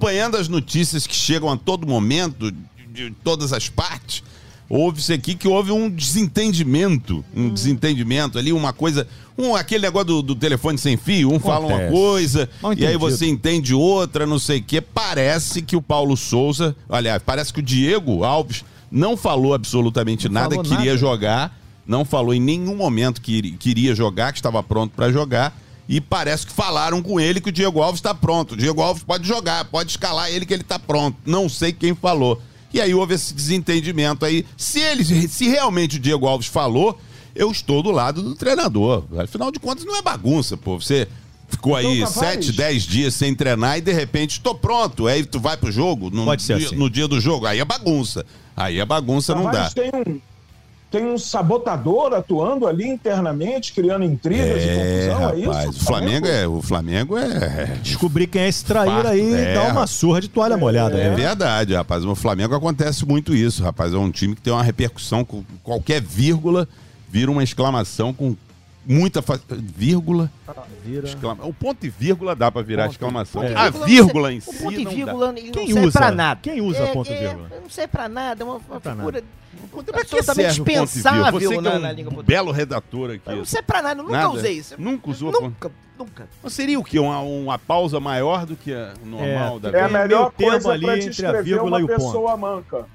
acompanhando 0.00 0.36
as 0.38 0.48
notícias 0.48 1.06
que 1.06 1.14
chegam 1.14 1.50
a 1.50 1.56
todo 1.58 1.86
momento, 1.86 2.50
de, 2.50 2.58
de 2.92 3.10
todas 3.22 3.52
as 3.52 3.68
partes, 3.68 4.22
houve-se 4.68 5.12
aqui 5.12 5.34
que 5.34 5.46
houve 5.46 5.70
um 5.70 5.90
desentendimento, 5.90 7.22
um 7.36 7.50
desentendimento 7.50 8.38
ali, 8.38 8.50
uma 8.50 8.72
coisa, 8.72 9.06
um, 9.36 9.54
aquele 9.54 9.82
negócio 9.82 10.06
do, 10.06 10.22
do 10.22 10.34
telefone 10.34 10.78
sem 10.78 10.96
fio, 10.96 11.30
um 11.30 11.38
fala 11.38 11.66
uma 11.66 11.76
Acontece. 11.76 11.92
coisa, 11.92 12.50
e 12.78 12.86
aí 12.86 12.96
você 12.96 13.26
entende 13.26 13.74
outra, 13.74 14.26
não 14.26 14.38
sei 14.38 14.60
o 14.60 14.62
quê. 14.62 14.80
Parece 14.80 15.60
que 15.60 15.76
o 15.76 15.82
Paulo 15.82 16.16
Souza, 16.16 16.74
aliás, 16.88 17.22
parece 17.24 17.52
que 17.52 17.60
o 17.60 17.62
Diego 17.62 18.24
Alves 18.24 18.64
não 18.90 19.18
falou 19.18 19.52
absolutamente 19.52 20.28
Não 20.28 20.34
nada, 20.34 20.54
falou 20.54 20.64
queria 20.64 20.92
nada. 20.92 20.96
jogar, 20.96 21.58
não 21.86 22.06
falou 22.06 22.32
em 22.32 22.40
nenhum 22.40 22.74
momento 22.74 23.20
que 23.20 23.52
queria 23.52 23.94
jogar, 23.94 24.32
que 24.32 24.38
estava 24.38 24.62
pronto 24.62 24.92
para 24.96 25.12
jogar. 25.12 25.54
E 25.92 26.00
parece 26.00 26.46
que 26.46 26.52
falaram 26.52 27.02
com 27.02 27.18
ele 27.18 27.40
que 27.40 27.48
o 27.48 27.52
Diego 27.52 27.82
Alves 27.82 27.98
está 27.98 28.14
pronto. 28.14 28.52
O 28.52 28.56
Diego 28.56 28.80
Alves 28.80 29.02
pode 29.02 29.26
jogar, 29.26 29.64
pode 29.64 29.90
escalar 29.90 30.30
ele 30.30 30.46
que 30.46 30.54
ele 30.54 30.62
está 30.62 30.78
pronto. 30.78 31.16
Não 31.26 31.48
sei 31.48 31.72
quem 31.72 31.96
falou. 31.96 32.40
E 32.72 32.80
aí 32.80 32.94
houve 32.94 33.14
esse 33.14 33.34
desentendimento 33.34 34.24
aí. 34.24 34.46
Se 34.56 34.78
ele, 34.78 35.04
se 35.26 35.48
realmente 35.48 35.96
o 35.96 35.98
Diego 35.98 36.28
Alves 36.28 36.46
falou, 36.46 36.96
eu 37.34 37.50
estou 37.50 37.82
do 37.82 37.90
lado 37.90 38.22
do 38.22 38.36
treinador. 38.36 39.02
Afinal 39.18 39.50
de 39.50 39.58
contas, 39.58 39.84
não 39.84 39.96
é 39.96 40.00
bagunça, 40.02 40.56
pô. 40.56 40.78
Você 40.80 41.08
ficou 41.48 41.74
aí 41.74 41.98
Então, 42.02 42.12
Tavares- 42.12 42.46
7, 42.46 42.52
10 42.56 42.82
dias 42.84 43.14
sem 43.14 43.34
treinar 43.34 43.78
e 43.78 43.80
de 43.80 43.92
repente 43.92 44.34
estou 44.34 44.54
pronto. 44.54 45.08
Aí 45.08 45.24
tu 45.24 45.40
vai 45.40 45.56
pro 45.56 45.72
jogo 45.72 46.08
no, 46.08 46.24
Pode 46.24 46.42
ser 46.42 46.58
dia, 46.58 46.66
assim. 46.68 46.76
no 46.76 46.88
dia 46.88 47.08
do 47.08 47.20
jogo. 47.20 47.46
Aí 47.46 47.58
é 47.58 47.64
bagunça. 47.64 48.24
Aí 48.56 48.78
é 48.78 48.84
bagunça, 48.86 49.34
não 49.34 49.46
dá. 49.46 49.68
Tavares 49.70 49.74
tem 49.74 49.90
um, 49.92 50.20
tem 50.90 51.04
um 51.06 51.16
sabotador 51.16 52.12
atuando 52.14 52.66
ali 52.66 52.88
internamente, 52.88 53.72
criando 53.72 54.04
intrigas 54.04 54.60
É, 54.60 55.06
e 55.06 55.08
confusão, 55.08 55.30
é 55.30 55.36
isso? 55.38 55.48
rapaz. 55.50 55.68
O 55.76 55.84
Flamengo 55.84 56.26
é. 56.26 56.48
O 56.48 56.62
Flamengo 56.62 57.16
é. 57.16 57.78
Descobrir 57.82 58.26
quem 58.26 58.42
é 58.42 58.48
esse 58.48 58.64
traíra 58.64 59.10
aí 59.10 59.34
É. 59.34 59.52
e 59.52 59.54
dar 59.54 59.70
uma 59.72 59.86
surra 59.86 60.20
de 60.20 60.28
toalha 60.28 60.56
molhada. 60.56 60.98
É 60.98 61.14
verdade, 61.14 61.74
rapaz. 61.74 62.04
No 62.04 62.14
Flamengo 62.16 62.54
acontece 62.54 63.06
muito 63.06 63.34
isso, 63.34 63.62
rapaz. 63.62 63.92
É 63.94 63.96
um 63.96 64.10
time 64.10 64.34
que 64.34 64.40
tem 64.42 64.52
uma 64.52 64.62
repercussão 64.62 65.24
com 65.24 65.44
qualquer 65.62 66.02
vírgula, 66.02 66.66
vira 67.08 67.30
uma 67.30 67.42
exclamação 67.44 68.12
com 68.12 68.34
muita 68.86 69.22
fa... 69.22 69.38
vírgula. 69.48 70.30
Vira. 70.84 71.06
exclama- 71.06 71.44
O 71.46 71.52
ponto 71.52 71.84
e 71.86 71.90
vírgula 71.90 72.34
dá 72.34 72.50
pra 72.50 72.62
virar 72.62 72.86
exclamação. 72.86 73.42
É. 73.42 73.54
A 73.54 73.70
Vírgula, 73.70 74.32
em 74.32 74.38
O 74.38 74.40
si 74.42 74.58
ponto 74.62 74.72
e 74.80 74.84
não 74.84 74.90
dá. 74.90 74.96
vírgula 74.96 75.28
ele 75.36 75.50
Quem 75.50 75.66
não 75.66 75.72
serve 75.74 75.88
usa? 75.88 75.98
pra 75.98 76.10
nada. 76.10 76.40
Quem 76.42 76.60
usa 76.60 76.86
ponto 76.88 77.10
e 77.12 77.16
vírgula? 77.16 77.48
Não 77.62 77.70
serve 77.70 77.88
pra 77.88 78.08
nada, 78.08 78.42
é 78.42 78.44
uma, 78.44 78.56
uma 78.68 78.80
pra 78.80 78.92
figura 78.94 79.22
Pra 79.86 80.04
que 80.04 80.22
serve 80.22 80.30
o 80.30 80.34
ponto 80.34 80.40
e 80.40 80.42
vírgula? 80.44 80.86
dispensável 80.86 81.32
Você 81.32 81.48
que 81.56 81.60
na, 81.60 81.70
é 81.70 81.76
um 81.76 81.78
na 81.80 81.92
língua 81.92 82.22
belo 82.22 82.50
redator 82.52 83.10
aqui. 83.10 83.34
Não 83.34 83.44
serve 83.44 83.66
pra 83.66 83.82
nada, 83.82 84.00
eu 84.00 84.04
nunca 84.04 84.16
Nada? 84.16 84.30
usei 84.30 84.52
isso. 84.54 84.74
Nunca 84.78 85.10
usou 85.10 85.32
ponto- 85.32 85.42
Nunca, 85.44 85.70
nunca. 85.98 86.28
Mas 86.42 86.52
seria 86.52 86.78
o 86.78 86.84
quê? 86.84 86.98
Uma, 86.98 87.20
uma 87.20 87.58
pausa 87.58 88.00
maior 88.00 88.46
do 88.46 88.56
que 88.56 88.72
a 88.72 88.94
normal 89.04 89.56
É, 89.56 89.60
da 89.60 89.78
É 89.78 89.82
a 89.82 89.88
melhor 89.88 90.30
coisa 90.32 90.70
ali 90.72 90.86
para 90.86 90.96
entre 90.96 91.08
a 91.08 91.10
descrever 91.10 91.42
vírgula 91.42 91.70
uma 91.70 91.80
e 91.80 91.84
o 91.84 91.88
ponto. 91.88 91.98
pessoa 91.98 92.36
manca. 92.36 92.86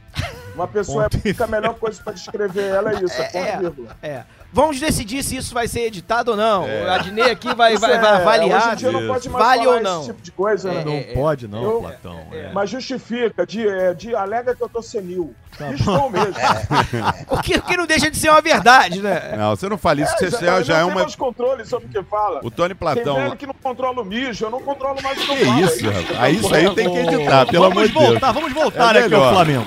Uma 0.55 0.67
pessoa 0.69 1.09
Ponto 1.09 1.27
é 1.27 1.43
a 1.43 1.47
melhor 1.47 1.73
coisa 1.75 2.01
para 2.01 2.13
descrever 2.13 2.63
ela 2.69 2.91
é 2.91 3.03
isso, 3.03 3.13
é 3.21 3.27
ponto 3.29 3.45
e 3.47 3.57
vírgula. 3.59 3.97
É. 4.01 4.23
Vamos 4.55 4.79
decidir 4.79 5.21
se 5.21 5.35
isso 5.35 5.53
vai 5.53 5.67
ser 5.67 5.81
editado 5.81 6.31
ou 6.31 6.37
não. 6.37 6.65
É. 6.65 6.85
O 6.85 6.91
Adnei 6.91 7.29
aqui 7.29 7.53
vai, 7.53 7.75
vai, 7.75 7.91
é, 7.95 7.99
vai 7.99 8.13
avaliar. 8.21 8.61
Hoje 8.61 8.71
em 8.71 8.75
dia 8.77 8.91
não 8.93 9.05
pode 9.07 9.29
mais 9.29 9.45
Vale 9.45 9.63
falar 9.65 9.75
ou 9.75 9.83
não? 9.83 9.97
esse 9.99 10.07
tipo 10.07 10.21
de 10.21 10.31
coisa, 10.31 10.71
né? 10.71 10.83
Não 10.85 10.93
É, 10.93 11.01
pode, 11.13 11.45
não, 11.45 11.61
eu- 11.61 11.79
Platão. 11.81 12.19
é. 12.31 12.51
Mas 12.53 12.69
justifica, 12.69 13.45
de, 13.45 13.67
é, 13.67 13.93
de, 13.93 14.15
alega 14.15 14.55
que 14.55 14.63
eu 14.63 14.69
tô 14.69 14.81
senil. 14.81 15.35
Tá 15.57 15.71
Estou 15.73 16.09
mesmo. 16.09 16.33
O 17.29 17.41
que, 17.41 17.55
o 17.57 17.61
que 17.61 17.77
não 17.77 17.85
deixa 17.85 18.09
de 18.09 18.17
ser 18.17 18.29
uma 18.29 18.41
verdade, 18.41 19.01
né? 19.01 19.35
Não, 19.37 19.55
você 19.55 19.67
não 19.67 19.77
fala 19.77 20.01
isso, 20.01 20.15
que 20.17 20.29
você 20.29 20.45
já, 20.45 20.61
já 20.61 20.77
é 20.77 20.79
não 20.81 20.87
tem 20.87 20.95
uma. 20.95 21.01
mais 21.03 21.15
controle 21.15 21.65
sobre 21.65 21.87
o 21.87 21.89
que 21.89 22.03
fala. 22.03 22.39
O 22.43 22.49
Tony 22.51 22.69
Tem 22.69 22.75
Platão. 22.77 23.15
velho 23.15 23.35
que 23.35 23.45
não 23.47 23.53
controla 23.53 24.01
o 24.01 24.05
mijo, 24.05 24.45
eu 24.45 24.49
não 24.51 24.61
controlo 24.61 25.01
mais 25.01 25.17
o 25.21 25.25
que 25.25 25.31
eu 25.31 25.35
Que 25.37 25.45
falo. 25.45 25.59
isso, 25.65 25.85
é 25.87 25.91
rapaz? 25.91 26.19
Aí 26.21 26.35
isso 26.37 26.55
aí 26.55 26.75
tem 26.75 26.89
que 26.91 26.97
editar, 26.97 27.45
pelo 27.47 27.63
vamos 27.69 27.77
amor 27.77 27.87
de 27.87 27.93
Deus. 27.93 28.05
voltar, 28.09 28.31
vamos 28.31 28.53
voltar 28.53 28.95
É 28.95 28.99
aqui 29.05 29.13
ao 29.15 29.33
Flamengo. 29.33 29.65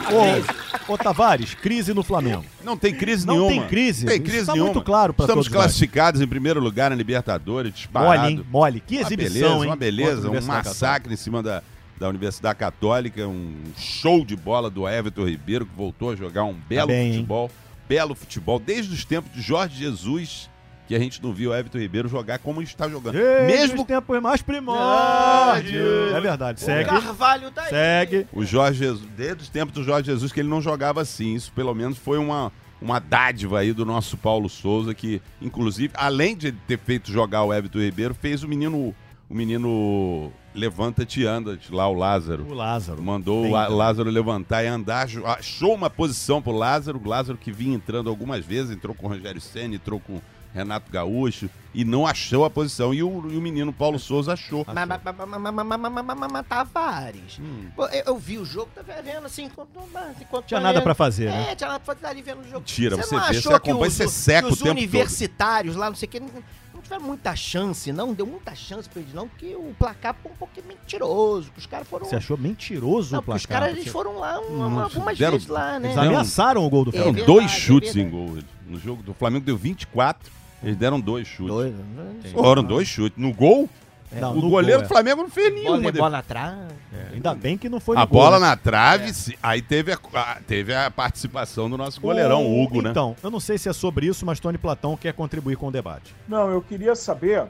Ô, 0.89 0.93
ô, 0.93 0.99
Tavares, 0.99 1.55
crise 1.55 1.93
no 1.95 2.03
Flamengo. 2.03 2.45
Não 2.63 2.77
tem 2.77 2.95
crise 2.95 3.27
Não 3.27 3.35
nenhuma. 3.35 3.51
tem 3.63 3.67
crise. 3.69 4.07
Tem 4.07 4.21
crise 4.21 4.47
tá 4.47 4.53
nenhuma. 4.53 4.78
Muito 4.79 4.87
claro 4.87 5.11
Estamos 5.13 5.35
todos 5.35 5.49
nós. 5.49 5.63
classificados 5.65 6.21
em 6.21 6.27
primeiro 6.27 6.61
lugar 6.61 6.91
na 6.91 6.97
Libertadores, 6.97 7.73
disparado. 7.75 8.21
Mole, 8.23 8.33
hein? 8.33 8.47
Mole. 8.51 8.81
Que 8.81 8.97
Uma 8.97 9.03
exibição, 9.03 9.41
beleza, 9.41 9.55
hein? 9.57 9.67
uma 9.67 9.77
beleza, 9.77 10.31
um 10.31 10.41
massacre 10.43 11.13
em 11.13 11.17
cima 11.17 11.43
da, 11.43 11.63
da 11.99 12.09
Universidade 12.09 12.59
Católica, 12.59 13.27
um 13.27 13.55
show 13.77 14.25
de 14.25 14.37
bola 14.37 14.71
do 14.71 14.89
Everton 14.89 15.25
Ribeiro, 15.27 15.67
que 15.67 15.75
voltou 15.77 16.11
a 16.11 16.17
jogar 16.17 16.45
um 16.45 16.55
belo 16.55 16.89
bem, 16.89 17.07
hein? 17.07 17.13
futebol. 17.15 17.51
Belo 17.89 18.15
futebol, 18.15 18.59
desde 18.59 18.93
os 18.93 19.05
tempos 19.05 19.33
de 19.33 19.41
Jorge 19.41 19.77
Jesus, 19.77 20.51
que 20.87 20.95
a 20.95 20.99
gente 20.99 21.23
não 21.23 21.33
viu 21.33 21.51
o 21.51 21.55
Everton 21.55 21.79
Ribeiro 21.79 22.09
jogar 22.09 22.39
como 22.39 22.61
está 22.63 22.89
jogando. 22.89 23.15
Desde 23.15 23.47
Mesmo 23.47 23.81
os 23.83 23.87
tempos 23.87 24.21
mais 24.23 24.43
primórdios. 24.43 26.13
É 26.15 26.21
verdade, 26.21 26.63
O 26.63 26.65
segue. 26.65 26.89
Carvalho 26.89 27.51
tá 27.51 27.63
aí. 27.63 27.69
Segue. 27.69 28.27
O 28.33 28.45
Jorge 28.45 28.79
Jesus, 28.81 29.09
desde 29.17 29.43
os 29.43 29.49
tempos 29.49 29.75
do 29.75 29.83
Jorge 29.85 30.11
Jesus, 30.11 30.33
que 30.33 30.41
ele 30.41 30.49
não 30.49 30.61
jogava 30.61 31.01
assim. 31.03 31.35
Isso, 31.35 31.53
pelo 31.53 31.75
menos, 31.75 31.99
foi 31.99 32.19
uma, 32.19 32.53
uma 32.81 32.99
dádiva 32.99 33.61
aí 33.61 33.73
do 33.73 33.85
nosso 33.85 34.17
Paulo 34.17 34.49
Souza, 34.49 34.95
que, 34.95 35.21
inclusive, 35.43 35.93
além 35.97 36.37
de 36.37 36.53
ter 36.53 36.79
feito 36.79 37.11
jogar 37.11 37.43
o 37.45 37.53
Everton 37.53 37.79
Ribeiro, 37.81 38.15
fez 38.15 38.43
o 38.43 38.49
menino, 38.49 38.95
o 39.29 39.35
menino 39.35 40.33
Levanta-te 40.55 41.21
e 41.21 41.27
anda, 41.27 41.59
lá 41.71 41.89
o 41.89 41.95
Lázaro. 41.95 42.45
O 42.49 42.55
Lázaro. 42.55 43.01
Mandou 43.03 43.47
o 43.47 43.51
La- 43.51 43.65
então. 43.67 43.77
Lázaro 43.77 44.11
levantar 44.11 44.65
e 44.65 44.67
andar, 44.67 45.07
achou 45.25 45.75
uma 45.75 45.89
posição 45.91 46.43
pro 46.43 46.53
Lázaro, 46.53 47.01
o 47.05 47.09
Lázaro 47.09 47.39
que 47.39 47.53
vinha 47.53 47.77
entrando 47.77 48.09
algumas 48.11 48.45
vezes, 48.45 48.71
entrou 48.75 48.95
com 48.95 49.07
o 49.07 49.11
Rogério 49.11 49.41
Senna, 49.41 49.75
entrou 49.77 50.01
com 50.01 50.21
Renato 50.53 50.91
Gaúcho, 50.91 51.49
e 51.75 51.85
não 51.85 52.07
achou 52.07 52.45
a 52.45 52.51
posição. 52.51 52.93
E 52.93 53.03
o, 53.03 53.31
e 53.31 53.37
o 53.37 53.41
menino 53.41 53.73
Paulo 53.73 53.99
Souza 53.99 54.33
achou. 54.33 54.65
Tavares. 56.43 57.39
Hum. 57.39 57.69
Eu, 57.77 58.03
eu, 58.07 58.19
vi 58.19 58.39
o 58.39 58.45
jogo, 58.45 58.71
tava 58.75 59.01
vendo 59.03 59.27
assim, 59.27 59.45
enquanto. 59.45 60.47
tinha 60.47 60.61
tá 60.61 60.61
nada 60.61 60.83
pra 60.83 60.95
fazer, 60.95 61.31
né? 61.31 61.53
É, 61.53 61.55
tinha 61.55 61.69
nada 61.69 61.81
pra 61.81 61.95
fazer 61.95 62.07
ali 62.07 62.23
vendo 62.23 62.41
o 62.41 62.49
jogo. 62.49 62.65
Tira, 62.65 62.97
você, 62.97 63.19
vê, 63.19 63.41
você 63.41 63.53
acompanha, 63.53 63.91
você 63.91 64.09
seca 64.09 64.49
o 64.49 64.57
tempo 64.57 64.71
universitários 64.71 65.77
lá, 65.77 65.89
não 65.89 65.97
sei 65.97 66.09
o 66.09 66.11
que 66.11 66.21
não 66.21 66.83
tiveram 66.89 67.05
muita 67.05 67.37
chance, 67.37 67.93
não. 67.93 68.15
Deu 68.15 68.27
muita 68.27 68.55
chance 68.55 68.89
pra 68.89 69.01
eles, 69.01 69.13
não, 69.13 69.29
que 69.29 69.55
o 69.55 69.75
placar 69.79 70.15
foi 70.23 70.33
um 70.33 70.37
pouquinho 70.37 70.67
mentiroso. 70.67 71.53
Os 71.57 71.67
caras 71.67 71.87
foram. 71.87 72.07
Você 72.07 72.17
achou 72.17 72.39
mentiroso 72.39 73.13
não, 73.13 73.21
o 73.21 73.23
placar? 73.23 73.41
Os 73.41 73.47
caras 73.47 73.77
eles 73.77 73.89
foram 73.89 74.19
lá 74.19 74.41
um, 74.41 74.57
não, 74.57 74.81
algumas 74.81 75.19
deram, 75.19 75.33
vezes 75.33 75.49
lá, 75.49 75.79
né? 75.79 75.89
Eles 75.89 75.99
ameaçaram 75.99 76.65
o 76.65 76.71
gol 76.71 76.85
do 76.85 76.97
é 76.97 77.03
Flamengo. 77.03 77.21
É, 77.21 77.25
dois 77.27 77.51
chutes 77.51 77.95
é 77.95 78.01
em 78.01 78.09
gol. 78.09 78.39
No 78.67 78.79
jogo 78.79 79.03
do 79.03 79.15
Flamengo 79.15 79.45
deu 79.45 79.57
24 79.57 80.38
eles 80.63 80.77
deram 80.77 80.99
dois 81.01 81.27
chutes. 81.27 81.49
Dois, 81.55 81.75
Foram 82.33 82.63
dois 82.63 82.89
chutes. 82.89 83.17
No 83.17 83.33
gol, 83.33 83.69
Não, 84.13 84.33
o 84.33 84.41
no 84.41 84.51
goleiro 84.51 84.81
gol, 84.81 84.89
do 84.89 84.89
Flamengo 84.89 85.23
não 85.23 85.31
fez 85.31 85.51
bola, 85.63 85.77
nenhuma. 85.79 85.93
bola 85.93 86.19
atrás. 86.19 86.59
é. 86.93 87.15
Ainda 87.15 87.35
bem 87.35 87.57
que 87.59 87.69
não 87.69 87.79
foi 87.81 87.95
no 87.97 88.03
A 88.03 88.05
gol, 88.07 88.21
bola 88.23 88.39
né? 88.41 88.47
na 88.47 88.57
trave, 88.57 89.13
se- 89.13 89.39
aí 89.43 89.61
teve 89.63 89.93
a, 89.93 89.99
a- 90.15 90.39
teve 90.47 90.75
a 90.75 90.91
participação 90.91 91.69
do 91.71 91.77
nosso 91.77 92.01
goleirão, 92.01 92.45
o 92.47 92.63
Hugo, 92.63 92.81
né? 92.83 92.91
Então, 92.91 93.15
eu 93.23 93.31
não 93.31 93.41
sei 93.41 93.59
se 93.59 93.69
é 93.69 93.73
sobre 93.73 94.07
isso, 94.07 94.25
mas 94.27 94.41
Tony 94.41 94.59
Platão 94.59 94.97
quer 94.97 95.13
contribuir 95.13 95.57
com 95.57 95.69
o 95.69 95.71
debate. 95.71 96.15
Não, 96.27 96.51
eu 96.51 96.61
queria 96.63 96.95
saber 96.97 97.45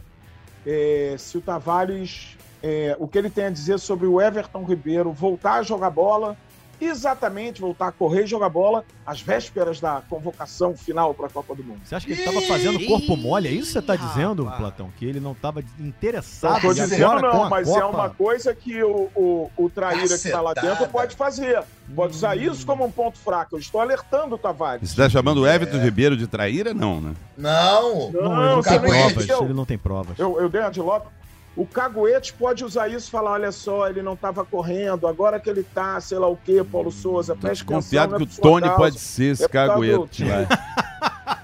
é, 0.66 1.14
se 1.18 1.38
o 1.38 1.40
Tavares, 1.40 2.36
é, 2.62 2.96
o 2.98 3.06
que 3.06 3.16
ele 3.18 3.30
tem 3.30 3.44
a 3.44 3.50
dizer 3.50 3.78
sobre 3.78 4.06
o 4.06 4.20
Everton 4.20 4.64
Ribeiro 4.64 5.12
voltar 5.12 5.54
a 5.54 5.62
jogar 5.62 5.90
bola, 5.90 6.36
exatamente 6.80 7.60
voltar 7.60 7.88
a 7.88 7.92
correr 7.92 8.24
e 8.24 8.26
jogar 8.26 8.48
bola 8.48 8.84
às 9.06 9.20
vésperas 9.20 9.80
da 9.80 10.02
convocação 10.08 10.76
final 10.76 11.12
para 11.14 11.26
a 11.26 11.30
Copa 11.30 11.54
do 11.54 11.62
Mundo. 11.64 11.80
Você 11.84 11.94
acha 11.94 12.06
que 12.06 12.12
ele 12.12 12.20
estava 12.22 12.40
fazendo 12.42 12.84
corpo 12.86 13.16
mole? 13.16 13.48
É 13.48 13.50
isso 13.52 13.66
que 13.66 13.72
você 13.72 13.78
está 13.80 13.96
dizendo, 13.96 14.44
rapaz. 14.44 14.60
Platão? 14.60 14.90
Que 14.96 15.04
ele 15.06 15.20
não 15.20 15.32
estava 15.32 15.62
Não 15.78 15.86
interessado 15.86 16.56
estou 16.56 16.72
e 16.72 16.74
dizendo 16.74 17.20
não, 17.20 17.44
a 17.44 17.48
mas 17.50 17.68
é 17.68 17.80
Copa- 17.80 17.88
uma 17.96 18.10
coisa 18.10 18.54
que 18.54 18.82
o, 18.82 19.08
o, 19.14 19.50
o 19.56 19.70
traíra 19.70 20.06
que 20.08 20.14
está 20.14 20.40
lá 20.40 20.54
dentro 20.54 20.86
pode 20.88 21.16
fazer. 21.16 21.62
Pode 21.94 22.14
usar 22.14 22.36
isso 22.36 22.66
como 22.66 22.84
um 22.84 22.90
ponto 22.90 23.18
fraco. 23.18 23.56
Eu 23.56 23.60
estou 23.60 23.80
alertando 23.80 24.34
o 24.34 24.38
Tavares. 24.38 24.80
Você 24.90 24.92
está 24.94 25.08
chamando 25.08 25.38
o 25.42 25.46
Everton 25.46 25.78
Ribeiro 25.78 26.16
de 26.16 26.26
traíra? 26.26 26.74
Não, 26.74 27.00
né? 27.00 27.14
Não. 27.36 28.10
Não, 28.10 28.10
ele 28.10 28.22
Não, 28.28 28.56
não 28.56 28.62
tem 28.62 28.78
provas. 28.80 29.28
Eu- 29.28 29.44
Ele 29.44 29.54
não 29.54 29.64
tem 29.64 29.78
provas. 29.78 30.18
Eu, 30.18 30.40
eu 30.40 30.48
dei 30.48 30.60
uma 30.60 30.70
de 30.70 30.80
Lopes. 30.80 31.17
O 31.58 31.66
Caguete 31.66 32.32
pode 32.34 32.64
usar 32.64 32.86
isso 32.86 33.08
e 33.08 33.10
falar: 33.10 33.32
olha 33.32 33.50
só, 33.50 33.88
ele 33.88 34.00
não 34.00 34.12
estava 34.12 34.44
correndo, 34.44 35.08
agora 35.08 35.40
que 35.40 35.50
ele 35.50 35.64
tá, 35.64 36.00
sei 36.00 36.16
lá 36.16 36.28
o 36.28 36.36
quê, 36.36 36.62
Paulo 36.62 36.92
Souza, 36.92 37.34
Tô 37.34 37.40
preste 37.40 37.64
desconfiado 37.64 38.10
não 38.10 38.16
é 38.16 38.26
que 38.26 38.38
o 38.38 38.40
Tony 38.40 38.62
causa. 38.62 38.76
pode 38.76 38.98
ser 39.00 39.24
esse 39.32 39.44
É 39.44 39.48
caguete. 39.48 40.24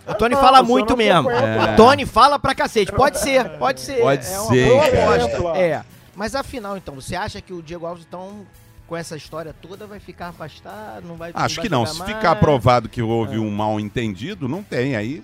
O 0.07 0.15
Tony 0.15 0.35
Não, 0.35 0.41
fala 0.43 0.63
muito 0.63 0.91
não 0.91 0.97
mesmo. 0.99 1.31
frequenta. 1.31 1.73
O 1.73 1.77
Tony 1.77 2.05
fala 2.07 2.39
pra 2.39 2.55
cacete. 2.55 2.93
Pode 2.93 3.19
ser, 3.19 3.49
pode 3.59 3.81
ser. 3.81 4.01
Pode 4.01 4.27
é 4.27 4.39
uma 4.39 4.49
ser, 4.51 4.69
boa 4.69 4.91
cara. 4.91 5.25
aposta. 5.25 5.59
É. 5.59 5.83
Mas 6.15 6.35
afinal, 6.35 6.77
então, 6.77 6.95
você 6.95 7.17
acha 7.17 7.41
que 7.41 7.55
o 7.55 7.63
Diego 7.63 7.87
Alves, 7.87 8.05
então, 8.07 8.47
com 8.87 8.95
essa 8.97 9.17
história 9.17 9.55
toda, 9.63 9.87
vai 9.87 9.99
ficar 9.99 10.29
afastado? 10.29 11.07
Não 11.09 11.17
vai 11.17 11.31
Acho 11.35 11.57
vai 11.57 11.65
que 11.65 11.71
não. 11.71 11.87
Se 11.87 11.99
mais? 11.99 12.13
ficar 12.13 12.37
provado 12.37 12.87
que 12.89 13.01
houve 13.01 13.39
um 13.39 13.51
mal 13.51 13.81
entendido, 13.81 14.47
não 14.47 14.63
tem. 14.63 14.95
Aí 14.95 15.23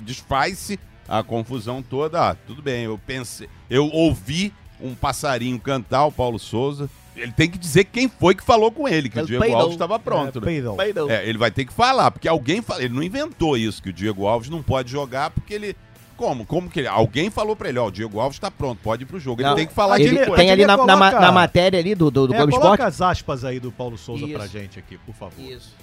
desfaz-se 0.00 0.80
a 1.08 1.22
confusão 1.22 1.82
toda. 1.82 2.30
Ah, 2.30 2.34
tudo 2.46 2.62
bem, 2.62 2.84
eu 2.84 2.98
pensei. 3.06 3.48
Eu 3.68 3.86
ouvi 3.88 4.52
um 4.80 4.94
passarinho 4.94 5.58
cantar, 5.60 6.06
o 6.06 6.12
Paulo 6.12 6.38
Souza. 6.38 6.88
Ele 7.14 7.30
tem 7.32 7.48
que 7.50 7.58
dizer 7.58 7.84
quem 7.84 8.08
foi 8.08 8.34
que 8.34 8.42
falou 8.42 8.72
com 8.72 8.88
ele, 8.88 9.10
que 9.10 9.18
o 9.18 9.20
Ele 9.20 9.26
Diego 9.26 9.42
peidou. 9.42 9.60
Alves 9.60 9.74
estava 9.74 9.98
pronto. 9.98 10.38
É, 10.38 10.40
né? 10.40 10.46
peidou. 10.46 10.76
Peidou. 10.76 11.10
É, 11.10 11.28
ele 11.28 11.36
vai 11.36 11.50
ter 11.50 11.66
que 11.66 11.72
falar, 11.72 12.10
porque 12.10 12.26
alguém 12.26 12.62
fala, 12.62 12.82
ele 12.82 12.94
não 12.94 13.02
inventou 13.02 13.54
isso, 13.56 13.82
que 13.82 13.90
o 13.90 13.92
Diego 13.92 14.26
Alves 14.26 14.48
não 14.48 14.62
pode 14.62 14.90
jogar 14.90 15.28
porque 15.30 15.52
ele. 15.54 15.76
Como? 16.16 16.46
Como 16.46 16.70
que 16.70 16.80
ele. 16.80 16.88
Alguém 16.88 17.28
falou 17.30 17.54
pra 17.54 17.68
ele, 17.68 17.78
ó, 17.78 17.88
o 17.88 17.90
Diego 17.90 18.18
Alves 18.18 18.38
tá 18.38 18.50
pronto, 18.50 18.78
pode 18.82 19.02
ir 19.02 19.06
pro 19.06 19.20
jogo. 19.20 19.42
Ele 19.42 19.48
Não, 19.50 19.56
tem 19.56 19.66
que 19.66 19.74
falar 19.74 20.00
ele- 20.00 20.08
quem 20.10 20.18
Ele 20.18 20.30
tem 20.36 20.50
ali 20.50 20.64
na, 20.64 20.76
na, 20.76 20.84
coloca- 20.86 21.20
na 21.20 21.32
matéria 21.32 21.78
ali 21.78 21.94
do, 21.94 22.10
do, 22.10 22.28
do 22.28 22.34
É, 22.34 22.38
Globo 22.38 22.52
coloca 22.52 22.88
Esporte. 22.88 22.88
as 22.88 23.00
aspas 23.02 23.44
aí 23.44 23.60
do 23.60 23.70
Paulo 23.70 23.98
Souza 23.98 24.24
Isso. 24.24 24.34
pra 24.34 24.46
gente 24.46 24.78
aqui, 24.78 24.96
por 24.98 25.14
favor. 25.14 25.38
Isso. 25.44 25.74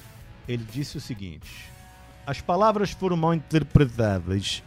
Ele 0.47 0.65
disse 0.73 0.97
o 0.97 1.01
seguinte: 1.01 1.49
As 2.25 2.41
palavras 2.41 2.89
foram 2.91 3.15
mal 3.17 3.33
interpretadas. 3.35 4.63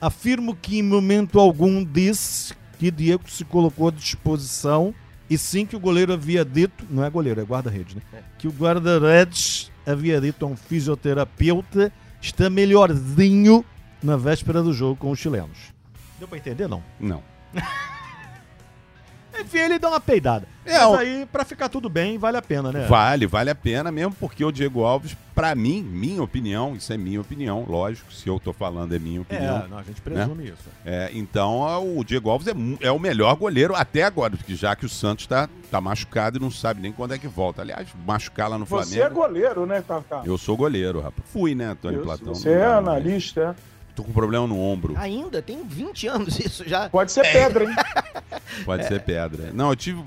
Afirmo 0.00 0.54
que 0.54 0.78
em 0.78 0.82
momento 0.82 1.38
algum 1.38 1.84
disse 1.84 2.54
que 2.78 2.90
Diego 2.90 3.30
se 3.30 3.44
colocou 3.44 3.88
à 3.88 3.90
disposição 3.90 4.94
e 5.28 5.36
sim 5.36 5.66
que 5.66 5.76
o 5.76 5.80
goleiro 5.80 6.12
havia 6.12 6.44
dito, 6.44 6.86
não 6.90 7.04
é 7.04 7.10
goleiro, 7.10 7.40
é 7.40 7.44
guarda-redes, 7.44 7.94
né? 7.94 8.02
Que 8.38 8.48
o 8.48 8.50
guarda-redes 8.50 9.70
havia 9.86 10.20
dito 10.20 10.44
a 10.44 10.48
um 10.48 10.56
fisioterapeuta 10.56 11.92
está 12.20 12.50
melhorzinho 12.50 13.64
na 14.02 14.16
véspera 14.16 14.62
do 14.62 14.72
jogo 14.72 14.96
com 14.96 15.10
os 15.10 15.18
chilenos. 15.18 15.58
Deu 16.18 16.28
pra 16.28 16.38
entender? 16.38 16.68
Não. 16.68 16.82
Não. 16.98 17.22
Enfim, 19.40 19.58
ele 19.58 19.78
dá 19.78 19.88
uma 19.88 20.00
peidada. 20.00 20.46
É, 20.64 20.78
Mas 20.78 20.98
aí, 21.00 21.26
pra 21.32 21.44
ficar 21.44 21.68
tudo 21.68 21.88
bem, 21.88 22.18
vale 22.18 22.36
a 22.36 22.42
pena, 22.42 22.70
né? 22.70 22.86
Vale, 22.86 23.26
vale 23.26 23.50
a 23.50 23.54
pena 23.54 23.90
mesmo, 23.90 24.14
porque 24.20 24.44
o 24.44 24.52
Diego 24.52 24.84
Alves, 24.84 25.16
pra 25.34 25.54
mim, 25.54 25.82
minha 25.82 26.22
opinião, 26.22 26.76
isso 26.76 26.92
é 26.92 26.96
minha 26.98 27.20
opinião, 27.20 27.64
lógico, 27.66 28.12
se 28.12 28.28
eu 28.28 28.38
tô 28.38 28.52
falando 28.52 28.94
é 28.94 28.98
minha 28.98 29.22
opinião. 29.22 29.64
É, 29.64 29.68
não, 29.68 29.78
a 29.78 29.82
gente 29.82 30.00
presume 30.00 30.44
isso. 30.44 30.68
É, 30.84 31.10
então, 31.14 31.66
a- 31.66 31.78
o 31.80 32.04
Diego 32.04 32.28
Alves 32.30 32.46
é, 32.46 32.52
é 32.82 32.92
o 32.92 32.98
melhor 32.98 33.34
goleiro 33.36 33.74
até 33.74 34.02
agora, 34.02 34.36
porque 34.36 34.54
já 34.54 34.76
que 34.76 34.84
o 34.86 34.88
Santos 34.88 35.26
tá, 35.26 35.48
tá 35.70 35.80
machucado 35.80 36.36
e 36.36 36.40
não 36.40 36.50
sabe 36.50 36.80
nem 36.82 36.92
quando 36.92 37.14
é 37.14 37.18
que 37.18 37.26
volta. 37.26 37.62
Aliás, 37.62 37.88
machucar 38.06 38.48
lá 38.48 38.58
no 38.58 38.66
Você 38.66 38.96
é 38.96 39.00
Flamengo. 39.08 39.20
goleiro, 39.20 39.66
né, 39.66 39.82
Cacá? 39.86 40.22
Eu 40.24 40.36
sou 40.38 40.56
goleiro, 40.56 41.00
rapaz. 41.00 41.24
Fui, 41.32 41.54
né, 41.54 41.66
Antônio 41.70 42.02
Platão? 42.02 42.34
Você 42.34 42.50
é 42.50 42.66
analista, 42.66 43.40
é? 43.58 43.69
Tô 43.94 44.02
com 44.04 44.12
problema 44.12 44.46
no 44.46 44.58
ombro. 44.58 44.94
Ainda, 44.96 45.42
tem 45.42 45.62
20 45.64 46.06
anos 46.06 46.38
isso 46.38 46.68
já. 46.68 46.88
Pode 46.88 47.12
ser 47.12 47.22
pedra, 47.30 47.64
hein? 47.64 47.74
Pode 48.64 48.86
ser 48.86 49.00
pedra. 49.02 49.52
Não, 49.52 49.70
eu 49.70 49.76
tive 49.76 50.02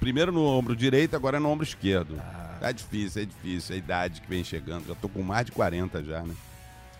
primeiro 0.00 0.32
no 0.32 0.44
ombro 0.44 0.74
direito, 0.74 1.14
agora 1.16 1.36
é 1.36 1.40
no 1.40 1.48
ombro 1.48 1.64
esquerdo. 1.64 2.20
Ah. 2.20 2.56
Tá 2.60 2.72
difícil, 2.72 3.22
é 3.22 3.24
difícil. 3.24 3.74
A 3.74 3.78
idade 3.78 4.20
que 4.20 4.28
vem 4.28 4.42
chegando. 4.42 4.86
Já 4.88 4.94
tô 4.94 5.08
com 5.08 5.22
mais 5.22 5.46
de 5.46 5.52
40 5.52 6.02
já, 6.02 6.22
né? 6.22 6.34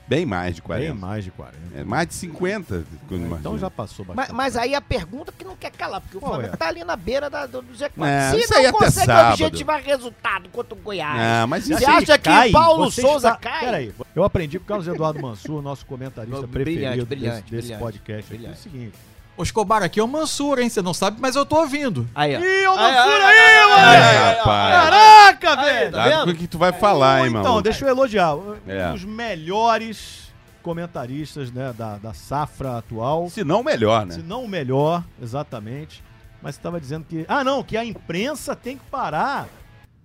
Bem 0.08 0.24
mais 0.24 0.54
de 0.54 0.62
40. 0.62 0.92
Bem 0.92 0.94
mais 1.00 1.24
de 1.24 1.30
40. 1.32 1.56
É 1.74 1.82
mais 1.82 2.06
de 2.08 2.14
50. 2.14 2.84
quando 3.08 3.24
Então 3.24 3.38
imagina. 3.38 3.58
já 3.58 3.70
passou 3.70 4.04
Mas, 4.06 4.14
bastante. 4.16 4.36
mas 4.36 4.56
aí 4.56 4.74
a 4.74 4.80
pergunta 4.80 5.32
que 5.36 5.44
não 5.44 5.56
quer 5.56 5.70
calar, 5.72 6.00
porque 6.00 6.16
o 6.16 6.20
Qual 6.20 6.34
Flamengo 6.34 6.54
é? 6.54 6.56
tá 6.56 6.68
ali 6.68 6.84
na 6.84 6.94
beira 6.94 7.28
da, 7.28 7.44
do, 7.46 7.60
do 7.60 7.74
Z4. 7.74 8.06
É, 8.06 8.30
Se 8.30 8.36
isso 8.38 8.52
não 8.54 8.60
até 8.60 8.72
consegue 8.72 9.06
sábado. 9.06 9.32
objetivar 9.32 9.82
resultado 9.82 10.48
contra 10.50 10.74
o 10.74 10.76
Goiás, 10.78 11.18
Ah, 11.20 11.46
mas 11.48 11.66
Você 11.66 11.84
acha 11.84 12.16
que 12.18 12.52
Paulo 12.52 12.84
você 12.90 13.02
Souza 13.02 13.28
está- 13.30 13.38
cai? 13.40 13.60
Peraí, 13.64 13.94
eu 14.14 14.22
aprendi 14.22 14.58
com 14.58 14.64
o 14.64 14.68
Carlos 14.68 14.86
Eduardo 14.86 15.20
Mansur, 15.20 15.60
nosso 15.60 15.84
comentarista 15.84 16.46
Brilhante, 16.46 16.52
preferido 16.52 17.06
brilhante, 17.06 17.36
desse, 17.42 17.50
desse 17.50 17.62
brilhante, 17.68 17.82
podcast. 17.82 18.20
aqui, 18.32 18.36
brilhante. 18.38 18.56
É 18.56 18.60
o 18.60 18.62
seguinte. 18.62 18.98
O 19.36 19.42
Escobar 19.42 19.82
aqui 19.82 20.00
é 20.00 20.02
o 20.02 20.08
Mansur, 20.08 20.58
hein? 20.58 20.68
Você 20.68 20.80
não 20.80 20.94
sabe, 20.94 21.18
mas 21.20 21.36
eu 21.36 21.44
tô 21.44 21.56
ouvindo. 21.56 22.08
Aí, 22.14 22.34
ó. 22.34 22.40
Ih, 22.40 22.66
o 22.68 22.78
Ai, 22.78 22.94
Mansur 22.94 23.20
aí, 23.22 23.68
mano! 23.68 24.38
rapaz. 24.38 24.74
Caraca, 24.74 25.56
velho! 25.56 25.92
tá 25.92 26.04
vendo? 26.08 26.30
o 26.30 26.34
que 26.34 26.46
tu 26.46 26.56
vai 26.58 26.72
falar, 26.72 27.20
hein, 27.20 27.28
Então, 27.28 27.42
mano? 27.42 27.62
deixa 27.62 27.84
eu 27.84 27.88
elogiar. 27.90 28.34
É. 28.66 28.88
Um 28.88 28.92
dos 28.92 29.04
melhores 29.04 30.32
comentaristas 30.62 31.52
né, 31.52 31.72
da, 31.76 31.96
da 31.98 32.14
safra 32.14 32.78
atual. 32.78 33.28
Se 33.28 33.44
não, 33.44 33.62
melhor, 33.62 34.06
né? 34.06 34.14
Se 34.14 34.22
não 34.22 34.44
o 34.44 34.48
melhor, 34.48 35.04
exatamente. 35.22 36.02
Mas 36.42 36.54
você 36.54 36.58
estava 36.58 36.80
dizendo 36.80 37.04
que. 37.08 37.24
Ah, 37.28 37.44
não, 37.44 37.62
que 37.62 37.76
a 37.76 37.84
imprensa 37.84 38.56
tem 38.56 38.78
que 38.78 38.84
parar 38.90 39.48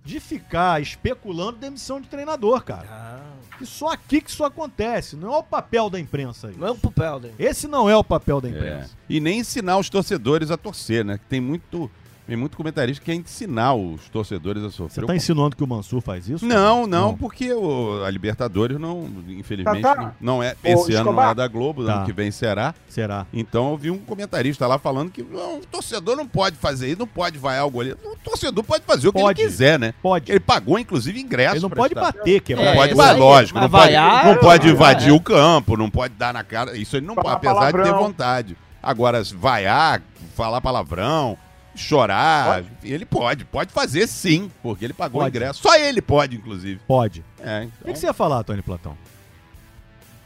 de 0.04 0.20
ficar 0.20 0.80
especulando 0.82 1.58
demissão 1.58 2.00
de 2.00 2.08
treinador, 2.08 2.62
cara. 2.64 2.86
Ah, 2.90 3.20
Que 3.62 3.66
só 3.66 3.90
aqui 3.92 4.20
que 4.20 4.28
isso 4.28 4.42
acontece. 4.44 5.14
Não 5.14 5.32
é 5.32 5.38
o 5.38 5.42
papel 5.42 5.88
da 5.88 6.00
imprensa 6.00 6.48
aí. 6.48 6.56
não 6.58 6.66
é 6.66 6.70
um 6.72 6.76
papel 6.76 7.20
dele. 7.20 7.34
Esse 7.38 7.68
não 7.68 7.88
é 7.88 7.96
o 7.96 8.02
papel 8.02 8.40
da 8.40 8.48
É. 8.48 8.50
imprensa. 8.50 8.90
E 9.08 9.20
nem 9.20 9.38
ensinar 9.38 9.78
os 9.78 9.88
torcedores 9.88 10.50
a 10.50 10.56
torcer, 10.56 11.04
né? 11.04 11.16
Que 11.18 11.24
Tem 11.26 11.40
muito, 11.40 11.88
tem 12.26 12.36
muito 12.36 12.56
comentarista 12.56 13.00
que 13.04 13.10
quer 13.10 13.16
ensinar 13.16 13.74
os 13.74 14.08
torcedores 14.08 14.62
a 14.62 14.66
Você 14.70 14.76
sofrer. 14.76 15.06
tá 15.06 15.16
insinuando 15.16 15.56
que 15.56 15.62
o 15.62 15.66
Mansur 15.66 16.00
faz 16.00 16.28
isso? 16.28 16.44
Não, 16.46 16.86
não, 16.86 17.08
Não. 17.08 17.16
porque 17.16 17.52
o- 17.52 18.02
a 18.04 18.10
Libertadores 18.10 18.78
não, 18.78 19.08
infelizmente, 19.28 19.82
Tá, 19.82 19.94
tá. 19.96 20.02
não- 20.20 20.36
não 20.36 20.42
é. 20.42 20.52
Ô, 20.52 20.68
Esse 20.68 20.94
ano 20.94 21.12
não 21.12 21.30
é 21.30 21.34
da 21.34 21.46
Globo, 21.48 21.84
Tá. 21.84 21.96
ano 21.96 22.06
que 22.06 22.12
vem 22.12 22.30
será. 22.30 22.74
Será? 22.88 23.26
Então 23.32 23.70
eu 23.70 23.76
vi 23.76 23.90
um 23.90 23.98
comentarista 23.98 24.66
lá 24.66 24.78
falando 24.78 25.10
que 25.10 25.22
não, 25.22 25.58
o 25.58 25.66
torcedor 25.66 26.16
não 26.16 26.26
pode 26.26 26.56
fazer 26.56 26.88
isso, 26.88 26.98
não 27.00 27.06
pode 27.06 27.38
vaiar 27.38 27.66
o 27.66 27.70
goleiro. 27.70 27.98
O 28.04 28.16
torcedor 28.22 28.62
pode 28.64 28.84
fazer 28.84 29.08
o 29.08 29.12
que 29.12 29.20
Pode. 29.20 29.40
ele 29.40 29.48
quiser, 29.48 29.78
né? 29.78 29.92
Pode. 30.02 30.30
Ele 30.30 30.40
pagou, 30.40 30.78
inclusive, 30.78 31.20
ingresso. 31.20 31.56
Ele 31.56 31.62
não 31.62 31.70
pode 31.70 31.92
estar- 31.94 32.12
bater. 32.12 32.42
Não 32.56 32.62
É, 32.62 32.74
pode, 32.74 32.92
isso 32.92 32.96
mas 33.02 33.18
lógico, 33.18 33.58
não 33.60 33.68
pode, 33.68 33.92
não 33.94 34.36
pode 34.36 34.68
é. 34.68 34.70
invadir 34.70 35.12
o 35.12 35.20
campo, 35.20 35.76
não 35.76 35.90
pode 35.90 36.14
dar 36.14 36.32
na 36.32 36.44
cara. 36.44 36.76
Isso 36.76 36.96
ele 36.96 37.06
não 37.06 37.14
pode, 37.14 37.28
apesar 37.34 37.72
de 37.72 37.82
ter 37.82 37.92
vontade. 37.92 38.56
Agora, 38.82 39.22
vaiar, 39.36 40.02
falar 40.34 40.60
palavrão, 40.60 41.36
chorar, 41.74 42.62
ele 42.82 43.04
pode, 43.06 43.44
pode 43.44 43.72
fazer 43.72 44.06
sim, 44.06 44.50
porque 44.62 44.84
ele 44.84 44.92
pagou 44.92 45.20
Pode. 45.22 45.34
o 45.34 45.36
ingresso. 45.36 45.62
Só 45.62 45.74
ele 45.76 46.02
pode, 46.02 46.36
inclusive. 46.36 46.80
Pode. 46.86 47.24
É, 47.40 47.60
O 47.60 47.62
então, 47.64 47.70
que, 47.86 47.92
que 47.92 47.98
você 47.98 48.06
ia 48.06 48.12
falar, 48.12 48.44
Tony 48.44 48.62
Platão? 48.62 48.96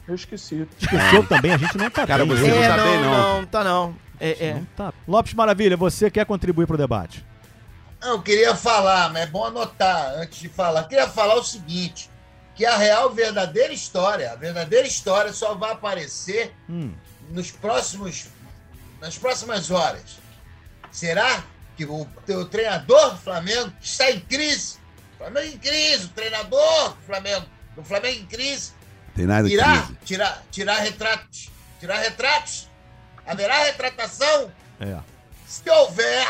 Eu 0.08 0.14
esqueci. 0.14 0.66
Esqueceu 0.78 1.26
também, 1.26 1.52
a 1.52 1.56
gente 1.56 1.76
não 1.76 1.90
tá 1.90 2.06
Cara, 2.06 2.24
bem. 2.24 2.36
você 2.36 2.48
não 2.48 2.62
tá 2.62 2.76
bem, 2.84 3.00
não. 3.00 3.10
não, 3.40 3.46
tá 3.46 3.64
não. 3.64 3.96
É, 4.20 4.46
é. 4.48 4.54
Não 4.54 4.64
tá. 4.76 4.92
Lopes 5.06 5.34
Maravilha, 5.34 5.76
você 5.76 6.10
quer 6.10 6.24
contribuir 6.24 6.66
pro 6.66 6.76
debate? 6.76 7.24
Não, 8.00 8.12
eu 8.12 8.22
queria 8.22 8.54
falar, 8.54 9.12
mas 9.12 9.22
é 9.22 9.26
bom 9.26 9.44
anotar 9.44 10.14
antes 10.16 10.38
de 10.38 10.48
falar. 10.48 10.84
Queria 10.84 11.08
falar 11.08 11.34
o 11.36 11.42
seguinte: 11.44 12.08
que 12.54 12.64
a 12.64 12.76
real 12.76 13.10
verdadeira 13.10 13.72
história, 13.72 14.32
a 14.32 14.36
verdadeira 14.36 14.86
história 14.86 15.32
só 15.32 15.54
vai 15.54 15.72
aparecer 15.72 16.52
Hum. 16.68 16.92
nos 17.30 17.50
próximos, 17.50 18.28
nas 19.00 19.18
próximas 19.18 19.70
horas. 19.70 20.18
Será 20.96 21.44
que 21.76 21.84
o 21.84 22.06
teu 22.24 22.46
treinador 22.46 23.10
do 23.10 23.18
Flamengo 23.18 23.70
está 23.82 24.10
em 24.10 24.18
crise? 24.18 24.78
O 25.12 25.18
Flamengo 25.18 25.54
em 25.54 25.58
crise, 25.58 26.06
o 26.06 26.08
treinador 26.08 26.94
do 26.94 27.02
Flamengo, 27.02 27.46
do 27.76 27.84
Flamengo 27.84 28.22
em 28.22 28.24
crise, 28.24 28.72
tem 29.14 29.26
nada 29.26 29.46
irá 29.46 29.82
crise. 29.82 29.98
tirar, 30.06 30.42
tirar 30.50 30.78
retratos. 30.78 31.50
Tirar 31.78 31.98
retratos? 31.98 32.70
Haverá 33.26 33.64
retratação? 33.64 34.50
É. 34.80 34.98
Se 35.46 35.68
houver, 35.68 36.26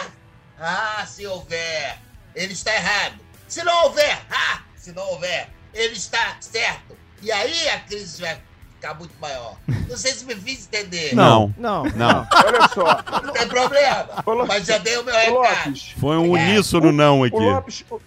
ah, 0.58 1.06
se 1.06 1.24
houver, 1.24 2.00
ele 2.34 2.52
está 2.52 2.74
errado. 2.74 3.20
Se 3.46 3.62
não 3.62 3.84
houver, 3.84 4.20
ah, 4.28 4.64
se 4.76 4.90
não 4.90 5.04
houver, 5.10 5.48
ele 5.72 5.94
está 5.94 6.38
certo. 6.40 6.98
E 7.22 7.30
aí 7.30 7.68
a 7.68 7.78
crise 7.82 8.20
vai 8.20 8.42
ficar 8.76 8.94
muito 8.94 9.14
maior. 9.20 9.56
Não 9.88 9.96
sei 9.96 10.12
se 10.12 10.24
me 10.24 10.34
fiz 10.34 10.66
entender. 10.66 11.14
Não, 11.14 11.52
Não, 11.58 11.84
não. 11.84 12.26
Olha 12.44 12.68
só. 12.68 13.20
Não 13.22 13.32
tem 13.32 13.48
problema. 13.48 14.06
Lopes, 14.26 14.48
Mas 14.48 14.66
já 14.66 14.78
dei 14.78 14.96
o 14.98 15.04
meu 15.04 15.14
recado. 15.14 15.34
Lopes, 15.34 15.90
Foi 15.98 16.16
um 16.16 16.30
uníssono 16.30 16.92
não 16.92 17.24
aqui. 17.24 17.34
o 17.36 17.38
Lopes, 17.38 17.84
o- 17.90 18.00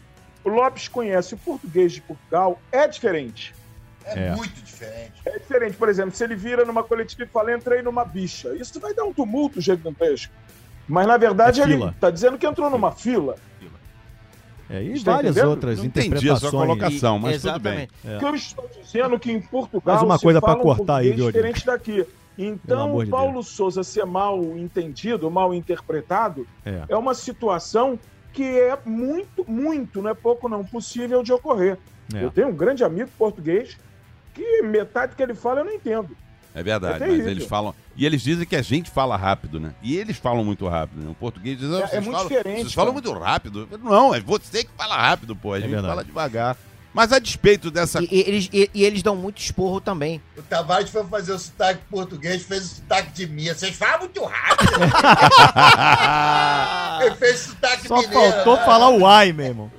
o 0.43 0.49
Lopes 0.49 0.88
conhece 0.88 1.34
o 1.34 1.38
português 1.38 1.91
de 1.93 2.01
Portugal, 2.01 2.60
é 2.71 2.88
diferente. 2.88 3.53
É, 4.05 4.27
É. 4.27 4.36
muito 4.36 4.53
diferente. 4.62 5.13
É 5.25 5.38
diferente, 5.38 5.75
por 5.77 5.89
exemplo, 5.89 6.15
se 6.15 6.23
ele 6.23 6.36
vira 6.36 6.63
numa 6.65 6.84
coletiva 6.84 7.23
e 7.23 7.27
fala, 7.27 7.53
entrei 7.53 7.82
numa 7.82 8.03
bicha. 8.05 8.55
Isso 8.55 8.79
vai 8.79 8.93
dar 8.93 9.03
um 9.03 9.13
tumulto 9.13 9.60
gigantesco. 9.62 10.34
Mas, 10.88 11.05
na 11.08 11.17
verdade, 11.17 11.60
É 11.62 11.63
ele 11.63 11.73
fila. 11.75 11.95
tá 11.99 12.10
dizendo 12.10 12.38
que 12.38 12.47
entrou 12.47 12.69
numa 12.69 12.91
fila. 12.91 13.36
É, 14.69 14.84
e 14.84 14.93
Está 14.93 15.13
várias 15.13 15.32
entendendo? 15.36 15.49
outras 15.49 15.77
Não 15.79 15.86
entendi 15.86 16.08
a 16.29 16.36
sua 16.36 16.49
interpretações. 16.49 16.67
colocação, 16.67 17.19
mas 17.19 17.41
tudo 17.41 17.60
bem. 17.60 17.73
Exatamente. 17.73 17.91
É. 18.05 18.15
O 18.15 18.19
que 18.19 18.25
eu 18.25 18.36
estou 18.36 18.69
dizendo 18.82 19.19
que 19.19 19.32
em 19.32 19.41
Portugal 19.41 19.95
Mais 19.95 20.03
uma 20.05 20.17
se 20.17 20.23
coisa 20.23 20.39
pra 20.39 20.49
fala 20.51 20.60
um 20.60 20.63
cortar 20.63 20.95
aí, 20.97 21.13
diferente 21.13 21.65
daqui. 21.65 22.05
Então, 22.38 22.84
amor 22.84 23.01
o 23.01 23.05
de 23.05 23.12
Paulo 23.12 23.43
Souza 23.43 23.84
ser 23.84 24.05
mal 24.05 24.39
entendido, 24.58 25.29
mal 25.29 25.53
interpretado, 25.53 26.47
É. 26.65 26.84
é 26.88 26.95
uma 26.95 27.13
situação 27.13 27.99
que 28.32 28.43
é 28.43 28.77
muito, 28.86 29.43
muito, 29.49 30.01
não 30.01 30.10
é 30.12 30.13
pouco 30.13 30.47
não, 30.47 30.63
possível 30.63 31.23
de 31.23 31.34
ocorrer. 31.34 31.77
É. 32.13 32.23
Eu 32.23 32.29
tenho 32.32 32.47
um 32.49 32.55
grande 32.55 32.84
amigo 32.84 33.10
português 33.17 33.75
que 34.34 34.62
metade 34.62 35.15
que 35.15 35.23
ele 35.23 35.34
fala 35.34 35.62
eu 35.62 35.65
não 35.65 35.73
entendo. 35.73 36.15
É 36.55 36.63
verdade, 36.63 37.03
É 37.03 37.08
mas 37.08 37.25
eles 37.27 37.45
falam. 37.45 37.73
E 37.99 38.05
eles 38.05 38.21
dizem 38.21 38.45
que 38.45 38.55
a 38.55 38.62
gente 38.62 38.89
fala 38.89 39.17
rápido, 39.17 39.59
né? 39.59 39.73
E 39.83 39.97
eles 39.97 40.15
falam 40.17 40.45
muito 40.45 40.65
rápido, 40.69 41.03
né? 41.03 41.12
O 41.12 41.15
português 41.15 41.59
diz, 41.59 41.69
"Ah, 41.69 41.89
É- 41.91 41.97
é 41.97 41.99
muito 41.99 42.13
falam, 42.15 42.27
diferente, 42.29 42.62
Vocês 42.62 42.73
falam 42.73 42.93
cara. 42.93 43.03
muito 43.05 43.19
rápido. 43.23 43.67
Não, 43.83 44.15
é 44.15 44.21
você 44.21 44.63
que 44.63 44.69
fala 44.77 44.95
rápido, 44.95 45.35
pô. 45.35 45.51
A 45.53 45.59
gente 45.59 45.69
verdade. 45.69 45.89
fala 45.89 46.05
devagar. 46.05 46.55
Mas 46.93 47.12
a 47.13 47.19
despeito 47.19 47.69
dessa. 47.69 48.01
E, 48.01 48.07
e 48.09 48.19
eles, 48.21 48.49
e, 48.51 48.69
e 48.73 48.83
eles 48.83 49.03
dão 49.03 49.15
muito 49.15 49.38
esporro 49.39 49.79
também. 49.81 50.19
O 50.38 50.41
Tavares 50.41 50.89
foi 50.89 51.03
fazer 51.03 51.33
o 51.33 51.39
sotaque 51.39 51.81
português, 51.89 52.41
fez 52.43 52.63
o 52.63 52.67
sotaque 52.77 53.12
de 53.13 53.27
mim. 53.27 53.45
Vocês 53.47 53.75
falam 53.75 53.99
muito 53.99 54.23
rápido. 54.23 54.71
Ele 57.05 57.15
fez 57.15 57.39
sotaque 57.41 57.88
Só 57.88 57.97
mineiro. 58.01 58.31
faltou 58.31 58.55
né? 58.57 58.65
falar 58.65 58.89
o 58.89 59.05
ai, 59.05 59.31
meu 59.31 59.45
irmão. 59.45 59.71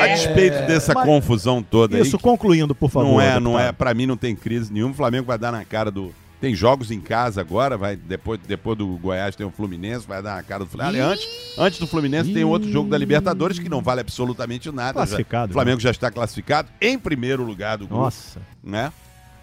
A 0.00 0.06
despeito 0.08 0.66
dessa 0.66 0.94
Mas- 0.94 1.04
confusão 1.04 1.60
toda 1.62 1.98
Isso, 1.98 2.16
aí. 2.16 2.22
concluindo, 2.22 2.74
por 2.74 2.90
favor. 2.90 3.08
não 3.12 3.20
é, 3.20 3.40
não 3.40 3.58
é, 3.58 3.72
pra 3.72 3.92
mim 3.94 4.06
não 4.06 4.16
tem 4.16 4.36
crise 4.36 4.72
nenhuma. 4.72 4.92
O 4.92 4.96
Flamengo 4.96 5.26
vai 5.26 5.38
dar 5.38 5.50
na 5.50 5.64
cara 5.64 5.90
do. 5.90 6.14
Tem 6.40 6.54
jogos 6.54 6.90
em 6.90 7.00
casa 7.00 7.40
agora, 7.40 7.78
vai 7.78 7.96
depois, 7.96 8.38
depois 8.46 8.76
do 8.76 8.86
Goiás 8.98 9.34
tem 9.34 9.46
o 9.46 9.50
Fluminense, 9.50 10.06
vai 10.06 10.22
dar 10.22 10.36
na 10.36 10.42
cara 10.42 10.64
do 10.64 10.70
Flamengo. 10.70 11.04
Antes, 11.04 11.26
antes 11.58 11.78
do 11.78 11.86
Fluminense 11.86 12.32
tem 12.32 12.44
outro 12.44 12.70
jogo 12.70 12.90
da 12.90 12.98
Libertadores 12.98 13.58
que 13.58 13.68
não 13.70 13.80
vale 13.80 14.02
absolutamente 14.02 14.70
nada. 14.70 14.92
Classificado, 14.94 15.48
Já- 15.48 15.50
o 15.50 15.54
Flamengo 15.54 15.80
já 15.80 15.90
está 15.90 16.10
classificado 16.10 16.68
em 16.80 16.98
primeiro 16.98 17.42
lugar 17.42 17.78
do 17.78 17.86
grupo, 17.86 18.02
Nossa. 18.02 18.40
né? 18.62 18.92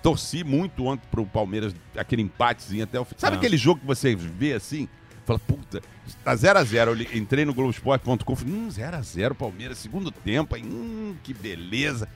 Torci 0.03 0.43
muito 0.43 0.85
ontem 0.85 1.03
pro 1.09 1.25
Palmeiras, 1.25 1.73
aquele 1.97 2.21
empatezinho 2.21 2.83
até 2.83 2.99
o 2.99 3.05
fim. 3.05 3.15
Sabe 3.17 3.37
Ah. 3.37 3.39
aquele 3.39 3.57
jogo 3.57 3.79
que 3.81 3.87
você 3.87 4.15
vê 4.15 4.53
assim? 4.53 4.87
Fala, 5.25 5.39
puta, 5.39 5.81
tá 6.23 6.35
0x0. 6.35 6.89
Eu 7.11 7.17
entrei 7.17 7.45
no 7.45 7.53
Globoesporte.com, 7.53 8.35
falei, 8.35 8.53
hum, 8.53 8.67
0x0 8.69 9.33
Palmeiras, 9.33 9.77
segundo 9.77 10.11
tempo, 10.11 10.53
aí, 10.55 10.61
hum, 10.61 11.15
que 11.23 11.33
beleza. 11.33 12.07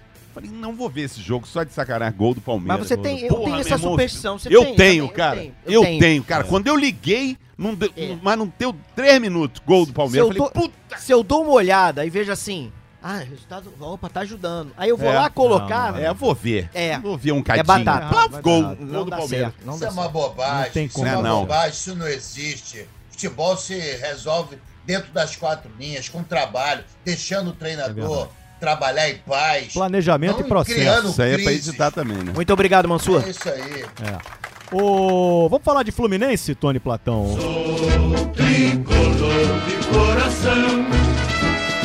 Falei, 0.42 0.52
não 0.52 0.76
vou 0.76 0.90
ver 0.90 1.02
esse 1.02 1.22
jogo 1.22 1.48
só 1.48 1.64
de 1.64 1.74
sacanagem, 1.74 2.18
gol 2.18 2.34
do 2.34 2.42
Palmeiras. 2.42 2.80
Mas 2.80 2.88
você 2.88 2.96
tem, 2.98 3.22
eu 3.22 3.30
Porra, 3.30 3.44
tenho 3.46 3.56
essa 3.60 3.70
irmão, 3.76 3.92
superstição. 3.92 4.38
Você 4.40 4.56
eu 4.56 4.66
tem, 4.66 4.76
tenho, 4.76 5.04
também, 5.08 5.16
cara. 5.18 5.44
Eu 5.44 5.54
Eu, 5.74 5.82
tenho. 5.84 6.00
tenho. 6.00 6.24
cara. 6.24 6.44
Quando 6.44 6.68
eu 6.68 6.76
liguei, 6.76 7.38
não 7.58 7.74
deu- 7.74 7.92
É. 7.98 8.16
mas 8.22 8.38
não 8.38 8.54
deu 8.60 8.76
três 8.96 9.20
minutos, 9.20 9.62
gol 9.66 9.86
do 9.86 9.94
Palmeiras. 9.94 10.28
Se 10.32 10.38
Eu 10.40 10.44
eu 10.46 10.50
falei, 10.52 10.70
tô- 10.70 10.70
puta. 10.88 10.98
Se 11.00 11.12
eu 11.12 11.24
dou 11.24 11.44
uma 11.44 11.54
olhada 11.54 12.06
e 12.06 12.10
vejo 12.10 12.32
assim, 12.32 12.72
Ah, 13.02 13.20
resultado. 13.20 13.72
Opa, 13.80 14.10
tá 14.10 14.22
ajudando. 14.22 14.74
Aí 14.76 14.90
eu 14.90 14.98
vou 14.98 15.10
É, 15.10 15.14
lá 15.14 15.30
colocar. 15.30 15.98
É, 16.02 16.12
vou 16.14 16.34
ver. 16.36 16.70
É. 16.74 16.98
Vou 17.00 17.16
ver 17.18 17.32
um 17.32 17.42
cadinho. 17.44 17.64
batata. 17.64 18.08
Plaf, 18.08 18.32
Vai 18.32 18.42
gol. 18.42 18.62
Gol 18.64 18.76
Não 18.80 19.06
do 19.06 19.10
Palmeiras. 19.12 19.30
certo. 19.30 19.66
Não 19.66 19.76
Isso 19.76 19.86
é 19.86 19.90
uma 19.90 20.10
bobagem. 20.10 20.66
Não 20.66 20.72
tem 20.72 20.86
isso 20.88 20.96
como. 20.96 21.08
é 21.08 21.14
uma 21.14 21.22
Não. 21.22 21.40
bobagem, 21.42 21.70
isso 21.72 21.96
não 21.96 22.08
existe. 22.08 22.86
Futebol 23.10 23.56
se 23.56 23.76
resolve 23.80 24.58
dentro 24.86 25.12
das 25.14 25.36
quatro 25.36 25.70
linhas, 25.80 26.10
com 26.10 26.22
trabalho, 26.24 26.84
deixando 27.06 27.50
o 27.50 27.54
É 27.54 27.56
treinador 27.56 27.94
verdade. 27.96 28.30
Trabalhar 28.60 29.10
em 29.10 29.18
paz. 29.18 29.74
Planejamento 29.74 30.42
e 30.42 30.44
processo. 30.44 31.08
Isso 31.10 31.22
aí 31.22 31.34
é 31.34 31.38
pra 31.44 31.52
editar 31.54 31.92
também, 31.92 32.18
né? 32.18 32.32
Muito 32.34 32.52
obrigado, 32.54 32.88
Mansur. 32.88 33.24
É 33.26 33.30
isso 33.30 33.50
aí. 33.50 33.86
Ô, 34.72 35.48
vamos 35.50 35.64
falar 35.64 35.84
de 35.84 35.92
Fluminense, 35.92 36.54
Tony 36.54 36.80
Platão? 36.80 37.38
Tricolor 38.34 39.62
de 39.68 39.88
coração, 39.88 40.86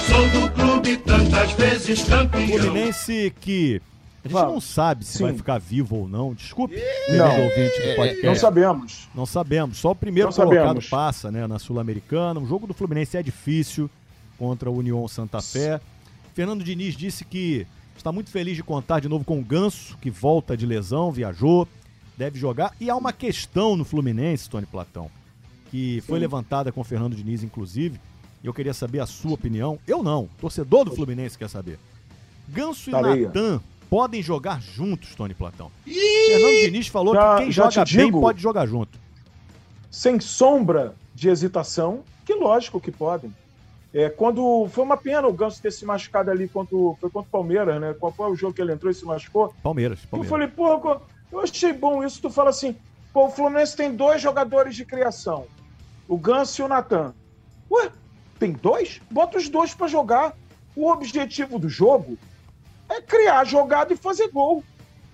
sou 0.06 0.28
do 0.40 0.50
clube 0.50 0.96
tantas 0.98 1.52
vezes 1.52 2.02
campeão. 2.04 2.48
Fluminense 2.58 3.32
que 3.40 3.80
a 4.24 4.28
gente 4.28 4.32
Vamos. 4.35 4.52
não 4.54 4.61
sabe 4.61 5.04
se 5.04 5.18
Sim. 5.18 5.24
vai 5.24 5.35
ficar 5.35 5.58
vivo 5.58 5.96
ou 5.96 6.08
não. 6.08 6.32
Desculpe, 6.35 6.76
Não. 7.11 7.42
ouvinte 7.42 7.80
do 7.88 7.96
podcast. 7.96 8.26
Não 8.26 8.35
sabemos. 8.37 9.08
Não 9.14 9.26
sabemos. 9.26 9.78
Só 9.78 9.90
o 9.90 9.94
primeiro 9.96 10.28
Não 10.30 10.35
colocado 10.37 10.64
sabemos. 10.66 10.88
passa, 10.88 11.30
né, 11.30 11.46
na 11.46 11.58
Sul-Americana. 11.58 12.38
O 12.40 12.46
jogo 12.46 12.66
do 12.66 12.74
Fluminense 12.74 13.16
é 13.16 13.22
difícil 13.22 13.88
contra 14.38 14.70
o 14.70 14.76
União 14.76 15.06
Santa 15.08 15.40
Fé. 15.40 15.80
Fernando 16.35 16.64
Diniz 16.64 16.97
disse 16.97 17.25
que 17.25 17.66
está 17.97 18.11
muito 18.11 18.31
feliz 18.31 18.57
de 18.57 18.62
contar 18.62 19.01
de 19.01 19.09
novo 19.09 19.25
com 19.25 19.38
o 19.38 19.45
Ganso, 19.45 19.97
que 19.99 20.11
volta 20.11 20.57
de 20.57 20.64
lesão, 20.66 21.12
viajou, 21.12 21.68
deve 22.16 22.38
jogar. 22.38 22.75
E 22.81 22.88
há 22.90 22.97
uma 22.97 23.12
questão 23.12 23.77
no 23.77 23.85
Fluminense, 23.85 24.49
Tony 24.49 24.66
Platão, 24.66 25.11
que 25.71 26.03
foi 26.07 26.18
levantada 26.18 26.73
com 26.73 26.81
o 26.81 26.85
Fernando 26.85 27.14
Diniz, 27.14 27.42
inclusive. 27.42 28.01
E 28.42 28.47
eu 28.47 28.55
queria 28.55 28.75
saber 28.75 29.01
a 29.01 29.07
sua 29.07 29.33
opinião. 29.35 29.79
Eu 29.87 30.03
não. 30.03 30.29
Torcedor 30.40 30.85
do 30.85 30.95
Fluminense 30.95 31.38
quer 31.38 31.49
saber. 31.49 31.79
Ganso 32.49 32.90
e. 32.90 32.92
Natan 32.92 33.61
podem 33.88 34.23
jogar 34.23 34.61
juntos, 34.61 35.14
Tony 35.14 35.35
Platão. 35.35 35.71
Fernando 35.85 36.61
Diniz 36.64 36.88
falou 36.88 37.14
Já- 37.14 37.37
que 37.37 37.42
quem 37.42 37.53
joga 37.53 37.85
bem 37.85 38.07
digo- 38.07 38.21
pode 38.21 38.40
jogar 38.42 38.66
junto. 38.66 38.99
sem 39.90 40.18
sombra 40.18 40.95
de 41.14 41.29
hesitação, 41.29 42.03
que 42.25 42.35
lógico 42.35 42.81
que 42.81 42.90
podem. 42.90 43.33
É, 43.94 44.09
quando 44.09 44.66
foi 44.70 44.85
uma 44.85 44.96
pena 44.96 45.28
o 45.28 45.33
Ganso 45.33 45.61
ter 45.61 45.70
se 45.70 45.85
machucado 45.85 46.31
ali 46.31 46.48
contra 46.48 46.74
o, 46.74 46.96
foi 46.98 47.11
contra 47.11 47.28
o 47.28 47.31
Palmeiras, 47.31 47.78
né? 47.81 47.94
Qual 47.98 48.11
foi 48.11 48.31
o 48.31 48.35
jogo 48.35 48.55
que 48.55 48.62
ele 48.62 48.72
entrou 48.72 48.90
e 48.90 48.94
se 48.94 49.05
machucou? 49.05 49.55
Palmeiras, 49.62 50.00
Eu 50.05 50.09
Palmeiras. 50.09 50.31
falei, 50.31 50.48
pô, 50.48 51.02
eu 51.31 51.40
achei 51.40 51.72
bom 51.72 52.02
isso. 52.02 52.20
Tu 52.22 52.31
fala 52.31 52.50
assim, 52.50 52.74
pô, 53.12 53.26
o 53.26 53.31
Fluminense 53.31 53.76
tem 53.76 53.94
dois 53.94 54.22
jogadores 54.22 54.74
de 54.74 54.87
criação, 54.87 55.46
o 56.09 56.16
Ganso 56.16 56.62
e 56.62 56.64
o 56.64 56.68
Natan. 56.68 57.14
Ué, 57.70 57.90
tem 58.38 58.52
dois? 58.52 59.00
Bota 59.11 59.37
os 59.37 59.48
dois 59.48 59.74
pra 59.74 59.87
jogar. 59.87 60.35
O 60.74 60.90
objetivo 60.90 61.59
do 61.59 61.68
jogo 61.68 62.16
é 62.88 63.00
criar 63.02 63.44
jogada 63.44 63.92
e 63.92 63.96
fazer 63.96 64.28
gol. 64.28 64.64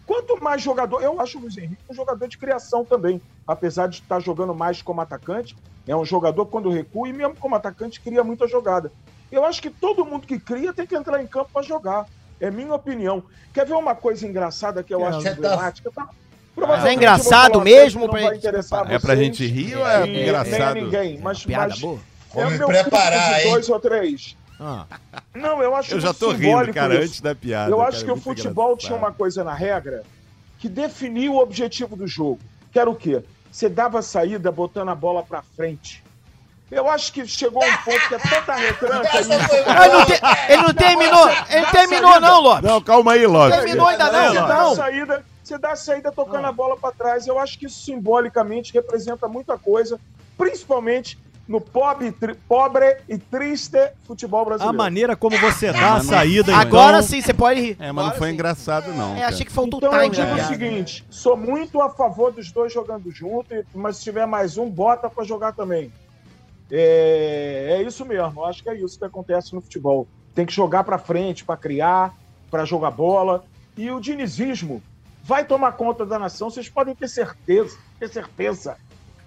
Quanto 0.06 0.40
mais 0.42 0.62
jogador, 0.62 1.02
eu 1.02 1.20
acho 1.20 1.36
o 1.36 1.40
Luiz 1.42 1.58
Henrique 1.58 1.82
um 1.90 1.94
jogador 1.94 2.28
de 2.28 2.38
criação 2.38 2.84
também, 2.84 3.20
apesar 3.48 3.88
de 3.88 3.96
estar 3.96 4.20
jogando 4.20 4.54
mais 4.54 4.82
como 4.82 5.00
atacante, 5.00 5.56
é 5.87 5.96
um 5.96 6.04
jogador 6.04 6.44
quando 6.46 6.68
recua 6.70 7.08
e 7.08 7.12
mesmo 7.14 7.34
como 7.37 7.54
atacante 7.56 7.98
cria 8.00 8.22
muita 8.22 8.46
jogada. 8.46 8.92
Eu 9.32 9.44
acho 9.44 9.62
que 9.62 9.70
todo 9.70 10.04
mundo 10.04 10.26
que 10.26 10.38
cria 10.38 10.72
tem 10.72 10.87
que 10.87 10.94
entrar 10.94 11.22
em 11.22 11.26
campo 11.26 11.48
para 11.52 11.62
jogar. 11.62 12.06
É 12.40 12.50
minha 12.50 12.74
opinião. 12.74 13.22
Quer 13.52 13.66
ver 13.66 13.72
uma 13.74 13.94
coisa 13.94 14.26
engraçada 14.26 14.82
que 14.82 14.94
eu 14.94 15.00
É, 15.00 15.08
acho 15.08 15.20
você 15.22 15.30
tá- 15.30 15.37
emblemática? 15.37 15.90
Tá- 15.90 16.08
Mas 16.56 16.84
é 16.84 16.92
engraçado 16.92 17.54
vou 17.54 17.62
mesmo 17.62 18.08
pra 18.08 18.20
gente- 18.20 18.37
interessar 18.38 18.90
É 18.92 18.98
pra 18.98 19.16
gente 19.16 19.46
rir 19.46 19.76
ou 19.76 19.87
é 19.87 20.06
e 20.06 20.11
nem 20.11 20.18
a 20.20 20.22
engraçado? 20.24 20.74
ninguém, 20.74 21.18
mas, 21.20 21.44
Piada 21.44 21.68
mas 21.70 21.80
boa. 21.80 21.98
Vou 22.34 22.42
é 22.42 22.50
me 22.50 22.56
o 22.56 22.58
meu 22.58 22.68
preparar, 22.68 23.34
de 23.34 23.40
hein? 23.46 23.50
dois 23.52 23.68
ou 23.68 23.80
três. 23.80 24.37
Ah, 24.61 24.84
Não, 25.34 25.62
eu 25.62 25.74
acho 25.74 25.94
Eu 25.94 26.00
já 26.00 26.12
tô 26.12 26.32
rindo, 26.32 26.72
cara, 26.74 26.94
isso. 26.94 27.04
antes 27.04 27.20
da 27.20 27.32
piada. 27.34 27.70
Eu 27.70 27.76
cara, 27.78 27.88
acho 27.90 28.04
que 28.04 28.11
é 28.11 28.12
o 28.12 28.16
futebol 28.16 28.72
engraçado. 28.72 28.87
tinha 28.87 28.98
uma 28.98 29.12
coisa 29.12 29.44
na 29.44 29.54
regra 29.54 30.02
que 30.58 30.68
definia 30.68 31.30
o 31.30 31.38
objetivo 31.38 31.96
do 31.96 32.06
jogo. 32.08 32.40
Que 32.72 32.78
era 32.78 32.90
o 32.90 32.94
quê? 32.96 33.22
Você 33.50 33.68
dava 33.68 34.02
saída 34.02 34.50
botando 34.52 34.88
a 34.90 34.94
bola 34.94 35.22
pra 35.22 35.42
frente. 35.56 36.02
Eu 36.70 36.88
acho 36.88 37.12
que 37.14 37.26
chegou 37.26 37.64
um 37.64 37.76
ponto 37.78 38.08
que 38.08 38.14
é 38.14 38.18
tanta 38.18 38.54
retranca 38.54 39.20
isso. 39.20 39.28
não 39.30 40.04
te- 40.04 40.20
ele 40.52 40.62
não 40.62 40.74
terminou, 40.74 41.28
ele 41.48 41.61
não 41.62 41.70
terminou 41.72 42.20
não, 42.20 42.40
Lopes. 42.42 42.70
Não, 42.70 42.82
calma 42.82 43.12
aí, 43.12 43.26
Lopes. 43.26 43.56
Terminou 43.56 43.87
ainda 43.87 44.04
Você 44.04 44.12
não, 44.12 44.34
dá 44.48 44.54
a 44.56 44.62
não. 44.64 44.74
saída, 44.76 45.24
você 45.42 45.56
dá 45.58 45.72
a 45.72 45.76
saída 45.76 46.12
tocando 46.12 46.44
Ah. 46.44 46.48
a 46.48 46.52
bola 46.52 46.76
pra 46.76 46.92
trás. 46.92 47.26
Eu 47.26 47.38
acho 47.38 47.58
que 47.58 47.64
isso 47.66 47.82
simbolicamente 47.82 48.70
representa 48.74 49.26
muita 49.26 49.56
coisa, 49.56 49.98
principalmente 50.37 51.18
no 51.48 51.61
pobre, 51.62 52.12
tri- 52.12 52.34
pobre 52.46 52.98
e 53.08 53.16
triste 53.16 53.78
futebol 54.04 54.42
a 54.42 54.44
brasileiro. 54.44 54.76
maneira 54.76 55.16
como 55.16 55.38
você 55.38 55.72
dá 55.72 55.92
a 55.94 55.96
não- 55.96 56.04
saída, 56.04 56.54
Agora 56.54 56.98
então, 56.98 57.08
sim, 57.08 57.22
você 57.22 57.32
pode 57.32 57.58
rir. 57.61 57.76
É, 57.80 57.90
mas 57.90 57.94
não 57.94 58.02
Agora 58.02 58.18
foi 58.18 58.28
sim. 58.28 58.34
engraçado, 58.34 58.92
não. 58.92 59.12
É, 59.12 59.20
cara. 59.20 59.28
achei 59.28 59.46
que 59.46 59.52
faltou 59.52 59.78
Então 59.78 59.90
eu 59.94 60.11
time 60.11 60.26
na 60.26 60.34
digo 60.34 60.44
o 60.44 60.48
seguinte, 60.48 61.04
sou 61.08 61.37
muito 61.38 61.80
a 61.80 61.88
favor 61.88 62.30
dos 62.30 62.52
dois 62.52 62.70
jogando 62.72 63.11
junto, 63.11 63.54
e- 63.54 63.64
mas 63.74 63.96
se 63.96 64.04
tiver 64.04 64.26
mais 64.26 64.58
um, 64.58 64.68
bota 64.68 65.08
pra 65.08 65.24
jogar 65.24 65.52
também. 65.52 65.90
É, 66.70 67.76
é 67.78 67.82
isso 67.82 68.04
mesmo, 68.04 68.40
eu 68.40 68.44
acho 68.44 68.62
que 68.62 68.68
é 68.68 68.74
isso 68.76 68.98
que 68.98 69.04
acontece 69.04 69.54
no 69.54 69.61
futebol. 69.62 70.06
Tem 70.34 70.44
que 70.44 70.52
jogar 70.52 70.84
pra 70.84 70.98
frente, 70.98 71.44
pra 71.44 71.56
criar, 71.56 72.14
pra 72.50 72.64
jogar 72.64 72.90
bola. 72.90 73.42
E 73.76 73.90
o 73.90 73.98
dinizismo 74.00 74.82
vai 75.24 75.44
tomar 75.44 75.72
conta 75.72 76.04
da 76.04 76.18
nação, 76.18 76.50
vocês 76.50 76.68
podem 76.68 76.94
ter 76.94 77.08
certeza, 77.08 77.76
ter 77.98 78.08
certeza. 78.08 78.76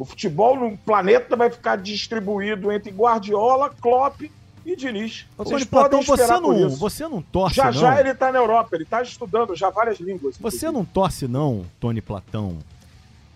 O 0.02 0.06
futebol 0.06 0.60
no 0.60 0.76
planeta 0.76 1.36
vai 1.36 1.52
ficar 1.52 1.76
distribuído 1.76 2.72
entre 2.72 2.90
Guardiola, 2.90 3.70
Klopp 3.70 4.24
e 4.66 4.76
Diniz. 4.76 5.28
Vocês 5.38 5.52
Tony 5.52 5.66
Platão, 5.66 6.00
podem 6.00 6.18
você 6.18 6.28
por 6.28 6.42
não, 6.42 6.68
isso. 6.68 6.78
você 6.78 7.08
não 7.08 7.22
torce, 7.22 7.56
Já 7.58 7.66
não? 7.66 7.74
já 7.74 8.00
ele 8.00 8.16
tá 8.16 8.32
na 8.32 8.40
Europa, 8.40 8.76
ele 8.76 8.84
tá 8.86 9.04
estudando 9.04 9.56
já 9.56 9.70
várias 9.70 10.00
línguas. 10.00 10.40
Você 10.40 10.72
não 10.72 10.84
torce, 10.84 11.28
não, 11.28 11.68
Tony 11.80 12.02
Platão, 12.02 12.58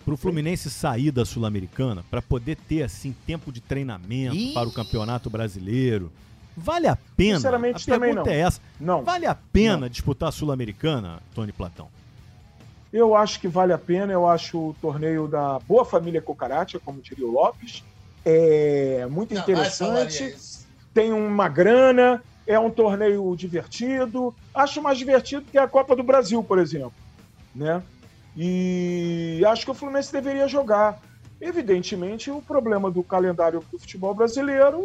pro 0.04 0.16
Fluminense 0.16 0.68
sair 0.68 1.12
da 1.12 1.24
Sul-Americana 1.24 2.04
pra 2.10 2.20
poder 2.20 2.56
ter, 2.56 2.82
assim, 2.82 3.14
tempo 3.24 3.52
de 3.52 3.60
treinamento 3.60 4.34
Ih. 4.34 4.52
para 4.52 4.66
o 4.66 4.72
Campeonato 4.72 5.30
Brasileiro? 5.30 6.10
Vale 6.56 6.88
a 6.88 6.98
pena? 7.16 7.36
Sinceramente, 7.36 7.92
a 7.92 8.00
pergunta 8.00 8.24
não. 8.24 8.32
é 8.32 8.40
essa. 8.40 8.60
Não. 8.80 9.04
Vale 9.04 9.26
a 9.26 9.36
pena 9.36 9.88
disputar 9.88 10.30
a 10.30 10.32
Sul-Americana, 10.32 11.22
Tony 11.32 11.52
Platão? 11.52 11.86
Eu 12.96 13.14
acho 13.14 13.38
que 13.38 13.46
vale 13.46 13.74
a 13.74 13.78
pena, 13.78 14.10
eu 14.10 14.26
acho 14.26 14.70
o 14.70 14.74
torneio 14.80 15.28
da 15.28 15.58
boa 15.58 15.84
família 15.84 16.22
Cocarate, 16.22 16.78
como 16.78 17.02
diria 17.02 17.26
o 17.26 17.30
Lopes. 17.30 17.84
É 18.24 19.06
muito 19.10 19.34
interessante, 19.42 20.24
tem 20.94 21.12
uma 21.12 21.46
grana, 21.46 22.22
é 22.46 22.58
um 22.58 22.70
torneio 22.70 23.36
divertido. 23.36 24.34
Acho 24.54 24.80
mais 24.80 24.96
divertido 24.96 25.44
que 25.44 25.58
a 25.58 25.68
Copa 25.68 25.94
do 25.94 26.02
Brasil, 26.02 26.42
por 26.42 26.58
exemplo. 26.58 26.94
Né? 27.54 27.82
E 28.34 29.42
acho 29.46 29.66
que 29.66 29.70
o 29.70 29.74
Fluminense 29.74 30.10
deveria 30.10 30.48
jogar. 30.48 30.98
Evidentemente, 31.38 32.30
o 32.30 32.40
problema 32.40 32.90
do 32.90 33.04
calendário 33.04 33.60
do 33.70 33.78
futebol 33.78 34.14
brasileiro 34.14 34.82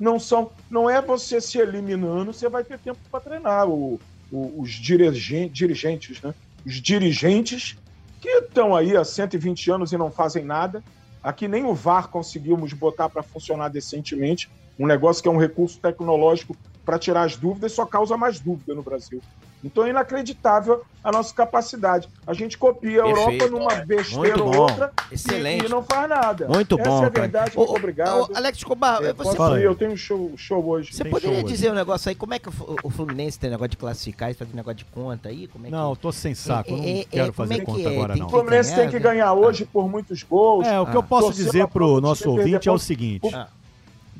não 0.00 0.18
são, 0.18 0.50
não 0.70 0.88
é 0.88 1.02
você 1.02 1.38
se 1.38 1.58
eliminando, 1.58 2.32
você 2.32 2.48
vai 2.48 2.64
ter 2.64 2.78
tempo 2.78 2.98
para 3.10 3.20
treinar. 3.20 3.68
O- 3.68 4.00
o- 4.32 4.60
os 4.62 4.70
dirigentes, 4.70 5.52
dirigentes, 5.56 6.22
né? 6.22 6.34
Os 6.66 6.82
dirigentes 6.82 7.78
que 8.20 8.28
estão 8.28 8.74
aí 8.74 8.96
há 8.96 9.04
120 9.04 9.70
anos 9.70 9.92
e 9.92 9.96
não 9.96 10.10
fazem 10.10 10.44
nada. 10.44 10.82
Aqui 11.22 11.46
nem 11.46 11.64
o 11.64 11.72
VAR 11.72 12.08
conseguimos 12.08 12.72
botar 12.72 13.08
para 13.08 13.22
funcionar 13.22 13.68
decentemente. 13.68 14.50
Um 14.76 14.84
negócio 14.84 15.22
que 15.22 15.28
é 15.28 15.32
um 15.32 15.38
recurso 15.38 15.78
tecnológico 15.78 16.56
para 16.84 16.98
tirar 16.98 17.22
as 17.22 17.36
dúvidas 17.36 17.70
só 17.70 17.86
causa 17.86 18.16
mais 18.16 18.40
dúvida 18.40 18.74
no 18.74 18.82
Brasil. 18.82 19.22
Então 19.66 19.84
é 19.84 19.90
inacreditável 19.90 20.82
a 21.02 21.12
nossa 21.12 21.32
capacidade. 21.34 22.08
A 22.26 22.32
gente 22.32 22.56
copia 22.58 23.02
a 23.02 23.06
Europa 23.08 23.46
numa 23.48 23.74
besteira 23.76 24.36
Muito 24.38 24.44
ou 24.44 24.56
outra 24.62 24.92
Excelente. 25.10 25.62
e, 25.64 25.66
e 25.66 25.68
não 25.68 25.82
faz 25.82 26.08
nada. 26.08 26.48
Muito 26.48 26.78
Essa 26.78 26.88
bom, 26.88 26.96
é 27.04 27.06
a 27.06 27.10
cara. 27.10 27.20
verdade. 27.20 27.52
Ô, 27.54 27.58
Muito 27.60 27.72
ô, 27.72 27.76
obrigado. 27.76 28.20
ô, 28.32 28.36
Alex 28.36 28.58
Escobar, 28.58 29.02
É, 29.04 29.12
você, 29.12 29.36
ir, 29.36 29.42
aí. 29.56 29.62
eu 29.64 29.74
tenho 29.74 29.92
um 29.92 29.96
show, 29.96 30.32
show 30.36 30.64
hoje. 30.66 30.92
você 30.92 31.02
Tem 31.02 31.12
poderia 31.12 31.36
show 31.36 31.44
hoje. 31.44 31.54
dizer 31.54 31.70
um 31.70 31.74
negócio 31.74 32.08
aí? 32.08 32.14
Como 32.14 32.34
é 32.34 32.38
que 32.38 32.48
o, 32.48 32.52
o 32.82 32.90
Fluminense 32.90 33.38
tem 33.38 33.50
negócio 33.50 33.70
de 33.70 33.76
classificar 33.76 34.30
e 34.30 34.34
fazer 34.34 34.54
negócio 34.54 34.78
de 34.78 34.84
conta 34.86 35.28
aí? 35.28 35.46
Como 35.48 35.66
é 35.66 35.68
que... 35.68 35.74
Não, 35.74 35.90
eu 35.90 35.96
tô 35.96 36.10
sem 36.10 36.34
saco, 36.34 36.70
eu 36.70 36.76
não 36.78 36.84
É, 36.84 36.88
é, 36.90 37.00
é, 37.00 37.04
quero 37.04 37.32
fazer 37.32 37.54
é 37.54 37.60
conta 37.60 37.80
é? 37.82 37.86
agora, 37.86 38.12
Tem 38.14 38.20
não. 38.20 38.26
O 38.28 38.30
Fluminense 38.30 38.74
tem 38.74 38.88
que 38.88 38.98
ganhar, 38.98 39.26
ganhar 39.26 39.32
hoje 39.34 39.64
por 39.64 39.88
muitos 39.88 40.22
gols. 40.22 40.66
É, 40.66 40.80
o 40.80 40.86
que 40.86 40.96
eu 40.96 41.00
Ah. 41.00 41.04
posso 41.04 41.26
Torcer 41.28 41.44
dizer 41.46 41.68
pro 41.68 42.00
nosso 42.00 42.28
ouvinte 42.30 42.68
é 42.68 42.72
o 42.72 42.78
seguinte. 42.78 43.28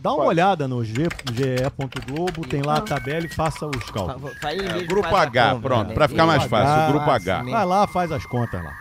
Dá 0.07 0.11
uma 0.12 0.19
Pode. 0.19 0.29
olhada 0.29 0.69
no 0.69 0.85
G- 0.85 1.09
ge.globo, 1.35 2.47
tem 2.47 2.62
lá 2.62 2.77
a 2.77 2.81
tabela 2.81 3.27
e 3.27 3.29
faça 3.29 3.66
os 3.66 3.90
cálculos. 3.90 4.38
fa- 4.38 4.53
ele 4.53 4.62
mesmo 4.73 4.87
Grupo 4.87 5.09
faz 5.09 5.14
a 5.14 5.23
H, 5.27 5.51
conta, 5.51 5.61
pronto, 5.62 5.88
né? 5.88 5.95
pra 5.95 6.07
ficar 6.09 6.27
mais 6.27 6.45
fácil, 6.45 6.73
H. 6.75 6.88
o 6.88 6.92
Grupo 6.92 7.11
H. 7.11 7.42
Vai 7.42 7.66
lá, 7.66 7.87
faz 7.88 8.12
as 8.12 8.25
contas 8.25 8.62
lá. 8.62 8.73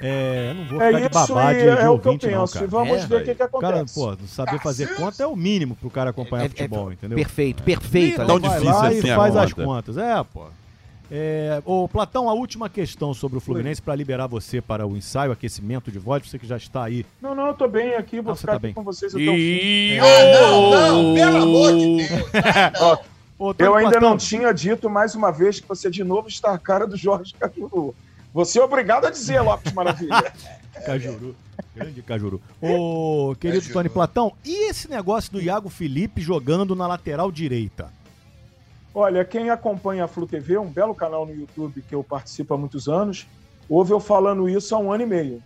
É, 0.00 0.48
eu 0.50 0.54
não 0.54 0.64
vou 0.66 0.82
É 0.82 0.86
ficar 0.86 0.98
de 1.00 1.04
isso 1.18 1.34
babá 1.34 1.52
de, 1.52 1.60
de 1.60 1.66
é 1.68 1.72
o 1.72 1.76
que 1.76 1.82
eu 1.84 1.90
ouvinte, 2.12 2.26
não, 2.28 2.40
penso. 2.40 2.52
cara. 2.54 2.64
E 2.64 2.68
vamos 2.68 2.96
É, 2.96 3.06
ver 3.06 3.14
o 3.16 3.24
que, 3.24 3.34
que 3.34 3.42
O 3.44 3.48
cara, 3.60 3.76
acontece. 3.76 3.94
pô, 3.94 4.16
saber 4.26 4.58
fazer 4.60 4.96
conta 4.96 5.22
é 5.22 5.26
o 5.26 5.36
mínimo 5.36 5.76
pro 5.76 5.90
cara 5.90 6.10
acompanhar 6.10 6.42
É- 6.44 6.46
é- 6.46 6.48
futebol, 6.48 6.90
entendeu? 6.92 7.16
Perfeito, 7.16 7.62
perfeito. 7.62 8.16
Tão 8.26 8.36
Alex. 8.36 8.48
vai 8.48 8.58
difícil 8.58 8.74
lá 8.80 8.88
assim 8.88 9.06
e 9.06 9.10
a 9.10 9.16
faz 9.16 9.36
as 9.36 9.52
conta. 9.52 9.64
contas. 9.66 9.98
É, 9.98 10.24
pô. 10.24 10.46
É, 11.16 11.62
ô, 11.64 11.86
Platão, 11.86 12.28
a 12.28 12.32
última 12.34 12.68
questão 12.68 13.14
sobre 13.14 13.38
o 13.38 13.40
Fluminense 13.40 13.80
para 13.80 13.94
liberar 13.94 14.26
você 14.26 14.60
para 14.60 14.84
o 14.84 14.96
ensaio, 14.96 15.30
aquecimento 15.30 15.88
de 15.88 15.96
voz, 15.96 16.28
você 16.28 16.40
que 16.40 16.46
já 16.46 16.56
está 16.56 16.82
aí. 16.82 17.06
Não, 17.22 17.36
não, 17.36 17.46
eu 17.46 17.54
tô 17.54 17.68
bem 17.68 17.94
aqui, 17.94 18.20
vou 18.20 18.32
Ah, 18.32 18.34
você 18.34 18.40
ficar 18.40 18.52
tá 18.54 18.56
aqui 18.56 18.62
bem. 18.66 18.74
com 18.74 18.82
vocês 18.82 19.14
até 19.14 19.22
o 19.22 19.32
fim. 19.32 19.98
Ah, 19.98 20.40
não, 20.40 20.70
não, 21.04 21.14
pelo 21.14 21.36
amor 21.36 21.72
de 21.78 21.96
Deus. 21.98 22.30
Ah, 22.34 22.72
não. 22.80 22.98
Ô, 23.46 23.54
Eu 23.56 23.76
ainda 23.76 23.92
Platão, 23.92 24.10
não 24.10 24.16
tinha 24.16 24.52
dito 24.52 24.90
mais 24.90 25.14
uma 25.14 25.30
vez 25.30 25.60
que 25.60 25.68
você 25.68 25.88
de 25.88 26.02
novo 26.02 26.26
está 26.26 26.52
a 26.52 26.58
cara 26.58 26.84
do 26.84 26.96
Jorge 26.96 27.32
Cajuru. 27.38 27.94
Você 28.32 28.58
é 28.58 28.64
obrigado 28.64 29.04
a 29.06 29.10
dizer, 29.10 29.40
Lopes 29.40 29.72
Maravilha. 29.72 30.32
Cajuru. 30.84 31.36
Grande 31.76 32.02
Cajuru. 32.02 32.42
Ô, 32.60 33.36
querido 33.38 33.60
Cajuru. 33.60 33.72
Tony 33.72 33.88
Platão, 33.88 34.32
e 34.44 34.68
esse 34.68 34.90
negócio 34.90 35.30
do 35.30 35.40
Iago 35.40 35.68
Felipe 35.68 36.20
jogando 36.20 36.74
na 36.74 36.88
lateral 36.88 37.30
direita? 37.30 37.92
Olha, 38.94 39.24
quem 39.24 39.50
acompanha 39.50 40.04
a 40.04 40.08
Flu 40.08 40.24
TV, 40.24 40.56
um 40.56 40.70
belo 40.70 40.94
canal 40.94 41.26
no 41.26 41.34
YouTube 41.34 41.82
que 41.82 41.94
eu 41.94 42.04
participo 42.04 42.54
há 42.54 42.56
muitos 42.56 42.88
anos, 42.88 43.26
ouve 43.68 43.92
eu 43.92 43.98
falando 43.98 44.48
isso 44.48 44.74
há 44.74 44.78
um 44.78 44.92
ano 44.92 45.02
e 45.02 45.06
meio. 45.06 45.42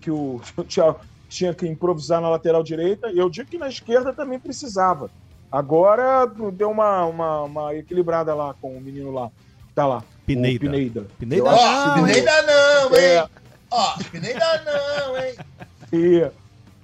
Que 0.00 0.10
o 0.10 0.40
Thiago 0.66 1.00
tinha 1.28 1.52
que 1.52 1.66
improvisar 1.66 2.22
na 2.22 2.30
lateral 2.30 2.62
direita, 2.62 3.10
e 3.10 3.18
eu 3.18 3.28
digo 3.28 3.50
que 3.50 3.58
na 3.58 3.68
esquerda 3.68 4.14
também 4.14 4.38
precisava. 4.38 5.10
Agora 5.52 6.26
deu 6.54 6.70
uma, 6.70 7.04
uma, 7.04 7.42
uma 7.42 7.74
equilibrada 7.74 8.34
lá 8.34 8.54
com 8.54 8.76
o 8.76 8.80
menino 8.80 9.10
lá. 9.12 9.30
Tá 9.74 9.86
lá. 9.86 10.02
Pineda. 10.24 10.56
O 10.56 10.60
Pineda. 10.60 11.06
Pineda 11.18 11.44
Ó, 11.44 11.96
não, 11.96 12.06
nem 12.06 12.16
hein? 12.16 12.24
não? 12.46 12.96
É. 12.96 13.28
Ó, 13.70 13.94
dá 14.38 14.62
não, 14.64 15.16
hein? 15.18 15.34
E, 15.92 16.30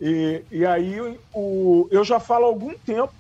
e, 0.01 0.45
e 0.51 0.67
aí 0.67 1.19
o, 1.35 1.89
eu 1.91 2.05
já 2.05 2.21
falo 2.21 2.45
há 2.45 2.49
algum 2.49 2.75
tempo. 2.75 3.13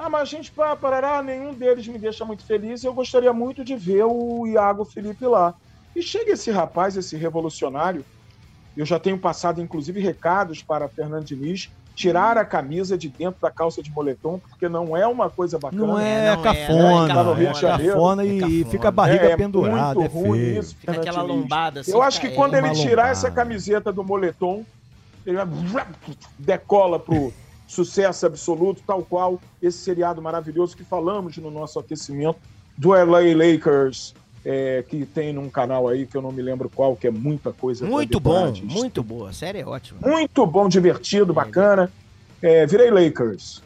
Ah, 0.00 0.08
mas 0.08 0.22
a 0.22 0.24
gente, 0.26 0.52
pá, 0.52 0.76
parará, 0.76 1.20
nenhum 1.22 1.52
deles 1.52 1.88
me 1.88 1.98
deixa 1.98 2.24
muito 2.24 2.44
feliz. 2.44 2.84
Eu 2.84 2.94
gostaria 2.94 3.32
muito 3.32 3.64
de 3.64 3.74
ver 3.74 4.04
o 4.04 4.46
Iago 4.46 4.84
Felipe 4.84 5.26
lá. 5.26 5.52
E 5.96 6.00
chega 6.00 6.32
esse 6.32 6.52
rapaz, 6.52 6.96
esse 6.96 7.16
revolucionário. 7.16 8.04
Eu 8.76 8.86
já 8.86 9.00
tenho 9.00 9.18
passado, 9.18 9.60
inclusive, 9.60 10.00
recados 10.00 10.62
para 10.62 10.88
Fernando 10.88 11.24
Diniz 11.24 11.68
tirar 11.96 12.38
a 12.38 12.44
camisa 12.44 12.96
de 12.96 13.08
dentro 13.08 13.40
da 13.42 13.50
calça 13.50 13.82
de 13.82 13.90
moletom, 13.90 14.38
porque 14.38 14.68
não 14.68 14.96
é 14.96 15.04
uma 15.04 15.28
coisa 15.28 15.58
bacana. 15.58 15.84
Não 15.84 15.98
é, 15.98 16.26
não 16.36 16.40
é, 16.40 16.44
cafona, 16.44 17.14
não 17.24 17.32
é, 17.32 17.34
Rio 17.34 17.48
é 17.48 17.52
de 17.52 17.60
Janeiro. 17.60 17.92
cafona 17.94 18.24
e 18.24 18.36
É 18.36 18.40
cafona. 18.40 18.64
fica 18.70 18.88
a 18.88 18.90
barriga 18.92 19.24
É, 19.26 19.30
é 19.32 19.36
pendurada, 19.36 19.90
é 19.98 20.08
muito 20.08 20.12
ruim 20.12 20.38
feio. 20.38 20.60
isso, 20.60 20.76
Fica 20.76 20.92
aquela 20.92 21.22
Diniz. 21.22 21.36
lombada 21.40 21.80
assim. 21.80 21.90
Eu 21.90 22.00
acho 22.00 22.20
que 22.20 22.28
quando 22.30 22.54
é, 22.54 22.58
ele 22.58 22.68
uma 22.68 22.74
tirar 22.74 22.90
lombada. 22.90 23.08
essa 23.10 23.30
camiseta 23.32 23.92
do 23.92 24.04
moletom, 24.04 24.64
ele 25.26 25.38
vai 25.38 25.86
decola 26.38 27.00
pro 27.00 27.32
sucesso 27.68 28.26
absoluto, 28.26 28.82
tal 28.84 29.02
qual 29.02 29.40
esse 29.62 29.78
seriado 29.78 30.20
maravilhoso 30.20 30.76
que 30.76 30.82
falamos 30.82 31.36
no 31.36 31.50
nosso 31.50 31.78
aquecimento 31.78 32.38
do 32.76 32.90
LA 32.90 33.20
Lakers, 33.36 34.14
é, 34.44 34.82
que 34.88 35.04
tem 35.04 35.32
num 35.32 35.50
canal 35.50 35.86
aí 35.86 36.06
que 36.06 36.16
eu 36.16 36.22
não 36.22 36.32
me 36.32 36.40
lembro 36.40 36.70
qual, 36.74 36.96
que 36.96 37.06
é 37.06 37.10
muita 37.10 37.52
coisa. 37.52 37.84
Muito 37.86 38.18
bom, 38.18 38.52
muito 38.64 39.02
boa. 39.02 39.28
A 39.30 39.32
série 39.32 39.58
é 39.60 39.66
ótima. 39.66 40.00
Muito 40.00 40.46
bom, 40.46 40.68
divertido, 40.68 41.34
bacana. 41.34 41.92
É, 42.40 42.66
virei 42.66 42.90
Lakers. 42.90 43.62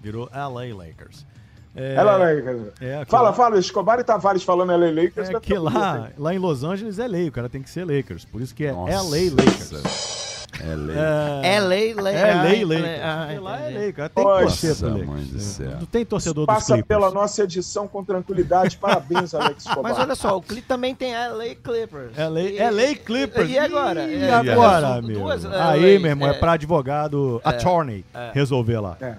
Virou 0.00 0.30
LA 0.32 0.74
Lakers. 0.74 1.26
É, 1.74 2.02
LA 2.02 2.16
Lakers. 2.16 2.60
é, 2.80 3.04
Fala, 3.06 3.30
lá- 3.30 3.32
fala, 3.34 3.58
Escobar 3.58 3.98
e 3.98 4.04
Tavares 4.04 4.42
falando 4.42 4.70
LA 4.70 4.90
Lakers. 4.90 5.28
É 5.28 5.32
que 5.32 5.32
tá 5.32 5.40
tudo 5.40 5.62
lá, 5.64 6.10
lá 6.16 6.34
em 6.34 6.38
Los 6.38 6.64
Angeles 6.64 6.98
é 6.98 7.06
lei, 7.08 7.28
o 7.28 7.32
cara 7.32 7.48
tem 7.48 7.62
que 7.62 7.68
ser 7.70 7.84
Lakers. 7.84 8.24
Por 8.24 8.40
isso 8.40 8.54
que 8.54 8.64
é 8.64 8.72
Nossa. 8.72 8.92
LA 9.02 9.30
Lakers. 9.30 10.21
É 10.60 10.74
lei. 10.74 10.96
É, 10.96 11.54
É 11.56 11.60
lei, 11.60 11.94
lei. 11.94 12.14
é 12.14 12.64
lei 12.64 13.00
ah, 13.02 13.24
Porque 13.26 13.40
lá 13.40 13.60
é 13.60 13.68
lei, 13.70 13.92
cara 13.92 14.08
tem 14.10 14.22
Nossa, 14.24 14.42
torcer 14.42 14.76
pro 14.76 15.06
mãe 15.06 15.24
do 15.24 15.40
céu. 15.40 15.70
Não 15.80 15.86
tem 15.86 16.04
torcedor 16.04 16.46
dos 16.46 16.54
Passa 16.54 16.74
Clippers. 16.74 16.86
pela 16.88 17.10
nossa 17.10 17.42
edição 17.42 17.88
com 17.88 18.04
tranquilidade. 18.04 18.76
Parabéns, 18.76 19.34
Alex 19.34 19.64
Escobar. 19.66 19.82
Mas 19.90 19.98
olha 19.98 20.14
só, 20.14 20.36
o 20.36 20.42
Clipe 20.42 20.66
também 20.68 20.94
tem 20.94 21.14
LA 21.14 21.54
Clippers. 21.62 22.16
LA, 22.16 22.40
E- 22.42 22.58
LA 22.70 22.94
Clippers. 22.96 23.48
E 23.50 23.58
agora? 23.58 24.02
É, 24.02 24.30
agora, 24.34 24.80
são 24.94 25.02
meu. 25.02 25.20
duas 25.20 25.44
Aí, 25.46 25.92
LAs, 25.92 26.02
meu 26.02 26.10
irmão, 26.10 26.28
é, 26.28 26.32
é. 26.32 26.34
pra 26.38 26.52
advogado, 26.52 27.40
attorney, 27.44 28.04
resolver 28.34 28.78
lá. 28.78 28.96
É. 29.00 29.14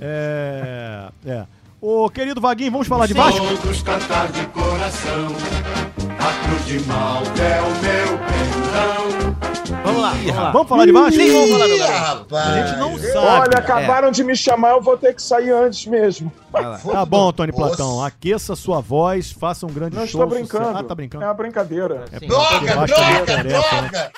É, 0.00 1.08
é. 1.26 1.44
Ô, 1.80 2.08
querido 2.10 2.40
Vaguinho, 2.40 2.72
vamos 2.72 2.86
falar 2.88 3.06
de 3.06 3.14
Vasco? 3.14 3.40
Todos 3.56 3.82
cantar 3.82 4.30
de 4.32 4.44
coração. 4.46 5.28
A 6.18 6.46
cruz 6.46 6.66
de 6.66 6.80
Malta 6.88 7.42
é 7.42 7.60
o 7.60 7.70
meu 7.70 8.18
perdão. 8.18 9.21
Vamos 9.84 10.02
lá, 10.02 10.10
vamos 10.12 10.26
lá. 10.36 10.50
Vamos 10.52 10.68
falar 10.68 10.86
de 10.86 10.92
Vasco? 10.92 11.12
Sim, 11.20 11.32
vamos 11.32 11.50
falar 11.50 11.98
rapaz. 11.98 12.46
A 12.46 12.66
gente 12.66 12.78
não 12.78 12.98
sabe. 12.98 13.16
Olha, 13.18 13.58
acabaram 13.58 14.10
de 14.10 14.22
me 14.24 14.36
chamar, 14.36 14.70
eu 14.72 14.82
vou 14.82 14.96
ter 14.96 15.14
que 15.14 15.22
sair 15.22 15.50
antes 15.50 15.86
mesmo. 15.86 16.32
Tá 16.52 17.04
bom, 17.06 17.32
Tony 17.32 17.52
Nossa. 17.52 17.66
Platão. 17.76 18.04
Aqueça 18.04 18.54
sua 18.54 18.80
voz, 18.80 19.32
faça 19.32 19.66
um 19.66 19.70
grande 19.70 19.96
Não 19.96 20.06
show. 20.06 20.22
estou 20.22 20.26
brincando. 20.38 20.64
sucesso. 20.66 20.84
Ah, 20.84 20.88
tá 20.88 20.94
brincando. 20.94 21.24
É 21.24 21.26
uma 21.28 21.34
brincadeira. 21.34 22.04
É 22.12 22.18
Sim. 22.18 22.26
Droga, 22.26 22.74
não 22.74 22.84
droga, 22.86 23.20
interessa, 23.22 23.42
né? 23.82 23.88
droga. 23.88 24.12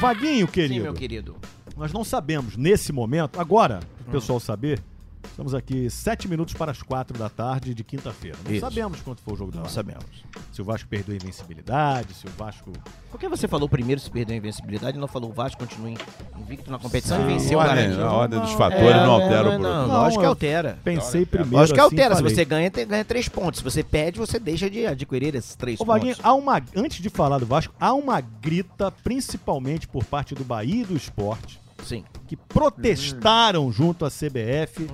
Vaguinho, 0.00 0.46
Sim, 0.46 0.52
querido. 0.52 0.82
meu 0.84 0.94
querido. 0.94 1.36
Nós 1.76 1.92
não 1.92 2.04
sabemos, 2.04 2.56
nesse 2.56 2.92
momento, 2.92 3.40
agora, 3.40 3.80
Hum. 4.00 4.04
o 4.08 4.10
pessoal 4.12 4.38
saber, 4.40 4.80
estamos 5.24 5.54
aqui 5.54 5.88
sete 5.90 6.28
minutos 6.28 6.54
para 6.54 6.70
as 6.70 6.82
quatro 6.82 7.18
da 7.18 7.28
tarde 7.28 7.74
de 7.74 7.82
quinta-feira. 7.84 8.36
Não 8.44 8.50
Isso. 8.52 8.60
sabemos 8.60 9.00
quanto 9.00 9.20
foi 9.22 9.34
o 9.34 9.36
jogo 9.36 9.50
do 9.52 9.56
Não 9.56 9.62
Vasco. 9.64 9.74
sabemos. 9.74 10.04
Se 10.52 10.60
o 10.60 10.64
Vasco 10.64 10.88
perdeu 10.88 11.14
a 11.14 11.16
invencibilidade, 11.16 12.14
se 12.14 12.26
o 12.26 12.30
Vasco... 12.36 12.72
Por 13.10 13.18
que 13.18 13.28
você 13.28 13.48
falou 13.48 13.68
primeiro 13.68 14.00
se 14.00 14.10
perdeu 14.10 14.34
a 14.34 14.38
invencibilidade 14.38 14.96
e 14.96 15.00
não 15.00 15.08
falou 15.08 15.30
o 15.30 15.32
Vasco 15.32 15.60
continua 15.60 15.90
invicto 16.38 16.70
na 16.70 16.78
competição 16.78 17.16
Sim, 17.18 17.24
e 17.24 17.26
venceu 17.26 17.58
o 17.58 17.62
Guarani? 17.62 18.00
a 18.00 18.12
ordem 18.12 18.40
dos 18.40 18.50
Não, 18.50 18.58
fatores 18.58 18.86
É, 18.86 18.94
não 18.94 19.12
altera 19.12 19.42
não, 19.42 19.50
o 19.50 19.58
não, 19.58 19.70
produto. 19.70 19.88
Não, 19.88 20.00
Lógico 20.02 20.20
que 20.20 20.26
eu- 20.26 20.30
altera. 20.30 20.78
Pensei 20.84 21.26
primeiro 21.26 21.56
Lógico 21.56 21.74
que 21.74 21.80
assim, 21.80 21.94
altera. 21.94 22.14
Se 22.16 22.20
falei. 22.22 22.34
você 22.36 22.44
ganha, 22.44 22.70
tem, 22.70 22.86
ganha 22.86 23.04
três 23.04 23.28
pontos. 23.28 23.58
Se 23.58 23.64
você 23.64 23.82
perde, 23.82 24.18
você 24.18 24.38
deixa 24.38 24.68
de 24.70 24.86
adquirir 24.86 25.34
esses 25.34 25.54
três 25.54 25.80
Ô, 25.80 25.84
Vaguinho, 25.84 26.14
pontos. 26.16 26.24
há 26.28 26.34
uma, 26.34 26.62
antes 26.76 27.02
de 27.02 27.08
falar 27.10 27.38
do 27.38 27.46
Vasco, 27.46 27.74
há 27.80 27.92
uma 27.94 28.20
grita, 28.20 28.90
principalmente 28.90 29.86
por 29.88 30.04
parte 30.04 30.34
do 30.34 30.44
Bahia 30.44 30.82
e 30.82 30.84
do 30.84 30.96
Esporte, 30.96 31.60
Sim. 31.84 32.04
que 32.26 32.36
protestaram 32.36 33.70
junto 33.72 34.04
à 34.04 34.10
CBF 34.10 34.86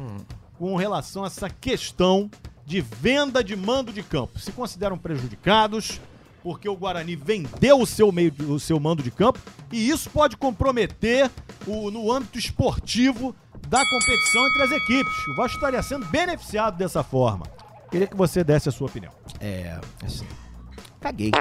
com 0.58 0.76
relação 0.76 1.24
a 1.24 1.26
essa 1.26 1.50
questão 1.50 2.30
de 2.64 2.80
venda 2.80 3.44
de 3.44 3.54
mando 3.54 3.92
de 3.92 4.02
campo. 4.02 4.38
Se 4.38 4.52
consideram 4.52 4.98
prejudicados 4.98 6.00
porque 6.42 6.68
o 6.68 6.76
Guarani 6.76 7.16
vendeu 7.16 7.80
o 7.80 7.86
seu, 7.86 8.12
meio, 8.12 8.32
o 8.48 8.60
seu 8.60 8.78
mando 8.78 9.02
de 9.02 9.10
campo 9.10 9.38
e 9.72 9.88
isso 9.88 10.08
pode 10.10 10.36
comprometer 10.36 11.30
o, 11.66 11.90
no 11.90 12.12
âmbito 12.12 12.38
esportivo 12.38 13.34
da 13.68 13.82
competição 13.84 14.46
entre 14.46 14.62
as 14.62 14.70
equipes. 14.70 15.28
O 15.28 15.36
Vasco 15.36 15.56
estaria 15.56 15.82
sendo 15.82 16.06
beneficiado 16.06 16.76
dessa 16.76 17.02
forma. 17.02 17.46
Queria 17.90 18.06
que 18.06 18.16
você 18.16 18.44
desse 18.44 18.68
a 18.68 18.72
sua 18.72 18.86
opinião. 18.86 19.12
É. 19.40 19.78
Assim. 20.04 20.26
Caguei. 21.00 21.32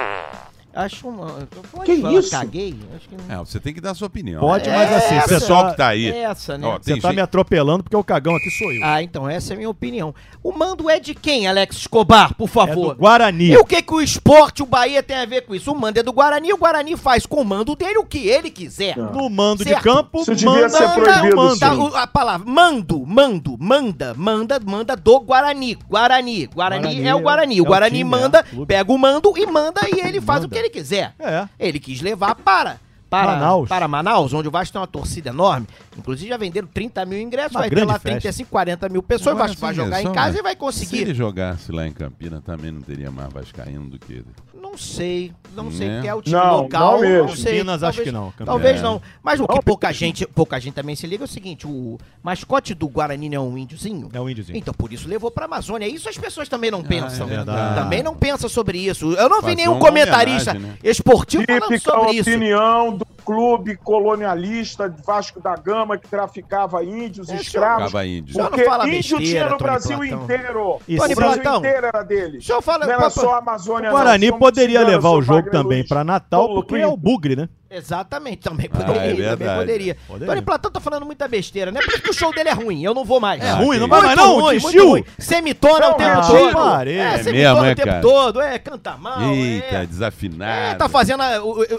Acho 0.76 1.08
uma. 1.08 1.26
Pode 1.72 1.86
Que 1.86 2.00
falar 2.02 2.18
isso? 2.18 2.30
caguei? 2.30 2.76
Acho 2.94 3.08
que 3.08 3.16
não. 3.16 3.34
É, 3.34 3.38
você 3.44 3.58
tem 3.58 3.72
que 3.72 3.80
dar 3.80 3.92
a 3.92 3.94
sua 3.94 4.08
opinião. 4.08 4.40
Pode, 4.40 4.68
É, 4.68 4.76
mas 4.76 4.92
assim, 4.92 5.14
essa- 5.16 5.28
pessoal 5.28 5.70
que 5.70 5.76
tá 5.78 5.88
aí. 5.88 6.06
Essa, 6.10 6.58
né? 6.58 6.66
Ó, 6.66 6.72
você 6.78 6.90
tá 7.00 7.08
gente- 7.08 7.16
me 7.16 7.22
atropelando 7.22 7.82
porque 7.82 7.96
o 7.96 8.04
cagão 8.04 8.36
aqui 8.36 8.50
sou 8.50 8.70
eu. 8.70 8.80
Ah, 8.84 9.02
então 9.02 9.26
essa 9.28 9.52
é 9.52 9.54
a 9.54 9.56
minha 9.56 9.70
opinião. 9.70 10.14
O 10.42 10.52
mando 10.52 10.90
é 10.90 11.00
de 11.00 11.14
quem, 11.14 11.48
Alex 11.48 11.76
Escobar, 11.78 12.34
por 12.34 12.44
é 12.44 12.52
favor? 12.52 12.94
do 12.94 13.00
Guarani. 13.00 13.52
E 13.52 13.56
o 13.56 13.64
que, 13.64 13.80
que 13.80 13.94
o 13.94 14.02
esporte, 14.02 14.62
o 14.62 14.66
Bahia 14.66 15.02
tem 15.02 15.16
a 15.16 15.24
ver 15.24 15.42
com 15.46 15.54
isso? 15.54 15.72
O 15.72 15.74
mando 15.80 15.98
é 15.98 16.02
do 16.02 16.12
Guarani, 16.12 16.52
o 16.52 16.58
Guarani 16.58 16.94
faz 16.96 17.24
com 17.24 17.40
o 17.40 17.44
mando 17.44 17.74
dele 17.74 17.96
o 17.98 18.04
que 18.04 18.28
ele 18.28 18.50
quiser. 18.50 18.96
No 18.98 19.30
mando 19.30 19.64
de 19.64 19.70
Certo. 19.70 19.82
campo, 19.82 20.20
Isso 20.20 20.34
devia 20.34 20.50
manda 20.50 20.68
ser 20.68 20.88
proibido, 20.90 21.34
o 21.34 21.36
mando. 21.36 21.58
Tá, 21.58 21.70
sim. 21.70 21.78
o- 21.80 21.96
a 21.96 22.06
palavra 22.06 22.46
mando, 22.46 23.06
mando, 23.06 23.56
manda, 23.58 24.12
manda, 24.14 24.60
manda 24.62 24.94
do 24.94 25.20
Guarani. 25.20 25.74
Guarani. 25.88 26.46
Guarani, 26.46 26.82
Guarani 26.82 27.06
é 27.08 27.14
o 27.14 27.20
Guarani. 27.20 27.54
O 27.54 27.58
é 27.58 27.62
o 27.62 27.64
Guarani 27.66 27.98
time, 27.98 28.10
manda, 28.10 28.40
é, 28.40 28.64
pega 28.66 28.92
o 28.92 28.98
mando 28.98 29.32
e 29.36 29.46
manda 29.46 29.80
e 29.88 30.00
ele 30.06 30.20
faz 30.20 30.40
Manda. 30.40 30.46
o 30.46 30.50
que 30.50 30.58
ele 30.58 30.65
quiser. 30.70 31.14
É. 31.18 31.48
Ele 31.58 31.78
quis 31.78 32.00
levar 32.00 32.34
para. 32.34 32.78
Para 33.08 33.32
Manaus. 33.32 33.68
para 33.68 33.86
Manaus, 33.86 34.32
onde 34.32 34.48
o 34.48 34.50
Vasco 34.50 34.72
tem 34.72 34.80
uma 34.80 34.86
torcida 34.86 35.30
enorme. 35.30 35.66
Inclusive 35.98 36.28
já 36.28 36.36
venderam 36.36 36.68
30 36.68 37.04
mil 37.06 37.20
ingressos, 37.20 37.52
Uma 37.52 37.60
vai 37.60 37.70
ter 37.70 37.84
lá 37.84 37.94
festa. 37.94 38.08
35, 38.10 38.50
40 38.50 38.88
mil 38.88 39.02
pessoas. 39.02 39.26
O 39.26 39.30
Agora, 39.30 39.48
Vasco 39.48 39.60
vai 39.60 39.70
assim, 39.70 39.80
jogar 39.82 40.02
em 40.02 40.12
casa 40.12 40.38
e 40.38 40.42
vai 40.42 40.52
Se 40.52 40.58
conseguir. 40.58 40.98
ele 41.00 41.14
jogasse 41.14 41.72
lá 41.72 41.86
em 41.86 41.92
Campina, 41.92 42.40
também 42.40 42.70
não 42.70 42.80
teria 42.82 43.10
mais 43.10 43.32
vascaíno 43.32 43.88
do 43.88 43.98
que 43.98 44.12
ele. 44.12 44.26
Não 44.60 44.76
sei, 44.76 45.32
não 45.54 45.70
sei 45.70 45.88
Né? 45.88 46.00
que 46.02 46.08
é 46.08 46.14
o 46.14 46.20
time 46.20 46.36
Não, 46.36 46.62
local. 46.62 46.92
não 46.94 47.00
mesmo. 47.00 47.36
sei, 47.36 47.44
Campinas, 47.52 47.82
acho 47.82 47.96
talvez- 47.98 48.04
que 48.08 48.12
não, 48.12 48.24
Campinas. 48.30 48.46
Talvez 48.46 48.78
É. 48.78 48.82
não. 48.82 49.02
Mas 49.22 49.40
o 49.40 49.46
que 49.46 49.54
Não, 49.54 49.62
pouca 49.62 49.92
gente, 49.92 50.26
pouca 50.26 50.58
gente 50.60 50.74
também 50.74 50.94
se 50.96 51.06
liga 51.06 51.24
é 51.24 51.26
o 51.26 51.28
seguinte: 51.28 51.66
o 51.66 51.98
mascote 52.22 52.74
do 52.74 52.88
Guarani 52.88 53.28
não 53.30 53.36
é 53.36 53.40
um 53.40 53.56
índiozinho. 53.56 54.08
É 54.12 54.20
o 54.20 54.28
índiozinho. 54.28 54.58
Então 54.58 54.74
por 54.74 54.92
isso 54.92 55.08
levou 55.08 55.30
pra 55.30 55.46
Amazônia. 55.46 55.86
Isso 55.88 56.08
as 56.08 56.18
pessoas 56.18 56.48
também 56.48 56.70
não 56.70 56.82
pensam. 56.82 57.26
é. 57.30 57.44
Também 57.74 58.02
não 58.02 58.14
pensam 58.14 58.48
sobre 58.50 58.78
isso. 58.78 59.12
Eu 59.14 59.28
não 59.28 59.40
vi 59.40 59.54
nenhum 59.54 59.78
comentarista 59.78 60.52
né? 60.54 60.74
esportivo 60.84 61.44
falando 61.46 61.62
Típica 61.68 61.90
sobre 61.90 62.12
isso. 62.12 62.28
opinião 62.30 62.96
do 62.96 63.06
clube 63.26 63.76
colonialista 63.76 64.88
de 64.88 65.02
Vasco 65.02 65.40
da 65.40 65.56
Gama 65.56 65.98
que 65.98 66.08
traficava 66.08 66.84
índios, 66.84 67.28
É, 67.28 67.34
escravos. 67.36 67.82
Acaba 67.88 68.06
índio. 68.06 68.32
Só 68.34 68.42
não 68.44 68.48
Porque 68.50 68.64
fala 68.64 68.86
índio 68.88 69.18
besteira, 69.18 69.24
tinha 69.24 69.42
no 69.44 69.58
Tony 69.58 69.62
Brasil 69.70 69.98
Platão. 69.98 70.22
inteiro. 70.24 70.78
Isso. 70.88 70.96
O 70.96 71.02
Tony 71.02 71.14
Brasil 71.16 71.42
Platão. 71.42 71.58
inteiro 71.58 71.86
era 71.86 72.02
dele. 72.02 72.38
O 72.38 72.42
senhor 72.42 72.62
fala. 72.62 72.86
Não 72.86 72.92
era 72.92 73.02
papo- 73.02 73.20
só 73.20 73.34
a 73.34 73.38
Amazônia, 73.38 73.90
O 73.90 73.92
Guarani 73.92 74.30
não. 74.30 74.38
Poderia 74.38 74.80
levar 74.86 75.10
o 75.10 75.20
jogo 75.22 75.50
também 75.50 75.84
pra 75.86 76.04
Natal, 76.04 76.54
porque 76.54 76.76
é 76.76 76.86
o. 76.86 76.96
Bugre, 76.96 77.36
né? 77.36 77.48
Exatamente, 77.68 78.38
também 78.38 78.70
Ah, 78.72 78.76
poderia. 78.84 79.26
é 79.26 79.30
também 79.36 79.56
poderia. 79.56 79.96
Poderia. 80.06 80.26
Tony 80.34 80.42
Platão 80.42 80.70
tá 80.70 80.78
falando 80.80 81.04
muita 81.04 81.26
besteira, 81.26 81.72
né? 81.72 81.80
Por 81.80 81.88
isso 81.94 82.02
que 82.02 82.10
o 82.10 82.14
show 82.14 82.32
dele 82.32 82.48
é 82.48 82.52
ruim. 82.52 82.82
Eu 82.82 82.94
não 82.94 83.04
vou 83.04 83.18
mais. 83.20 83.42
É 83.42 83.50
Ah, 83.50 83.54
ruim, 83.56 83.78
não 83.78 83.88
vai 83.88 84.02
mais 84.02 84.16
não, 84.16 84.40
ruim, 84.40 84.54
desistiu. 84.56 84.88
ruim. 84.90 85.04
Semitona 85.18 85.88
o 85.90 85.94
tempo 85.94 86.14
não, 86.20 86.28
todo. 86.28 86.52
parei. 86.52 86.96
É, 86.98 87.02
É 87.14 87.18
semitona 87.18 87.32
mesmo, 87.54 87.60
o 87.60 87.64
é, 87.66 87.74
tempo 87.74 87.88
cara? 87.88 88.00
todo. 88.00 88.40
É, 88.40 88.58
canta 88.58 88.96
mal. 88.96 89.20
Eita, 89.32 89.74
é. 89.76 89.86
desafinado. 89.86 90.50
É, 90.52 90.74
tá 90.76 90.88
fazendo 90.88 91.22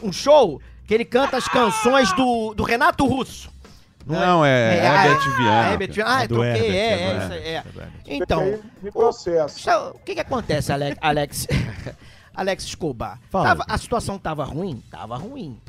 um 0.03 0.11
show 0.11 0.61
que 0.87 0.93
ele 0.93 1.05
canta 1.05 1.37
as 1.37 1.47
canções 1.47 2.11
do, 2.13 2.53
do 2.55 2.63
Renato 2.63 3.05
Russo. 3.05 3.51
Não, 4.05 4.45
é, 4.45 4.77
É, 4.77 4.87
ah, 4.87 5.05
Herbert 5.07 5.35
Viana. 5.35 5.51
Ah, 5.67 5.71
Herbert 5.73 5.91
Viana. 5.91 6.15
Ah, 6.15 6.23
É 6.23 6.27
do 6.29 6.33
troquei, 6.35 6.51
Herbert, 6.53 6.71
é, 6.73 6.77
é 6.77 7.01
é, 7.03 7.17
isso 7.17 7.33
é. 7.33 7.53
é. 7.53 7.63
Então. 8.07 9.49
Sa- 9.49 9.89
O 9.91 9.99
que 9.99 10.13
que 10.15 10.21
acontece, 10.21 10.71
Alex? 10.71 10.97
Alex, 11.01 11.47
Alex 12.33 12.63
Escobar? 12.63 13.19
Fala. 13.29 13.47
Tava- 13.49 13.65
a 13.67 13.77
situação 13.77 14.17
tava 14.17 14.45
ruim? 14.45 14.81
Tava 14.89 15.17
ruim. 15.17 15.59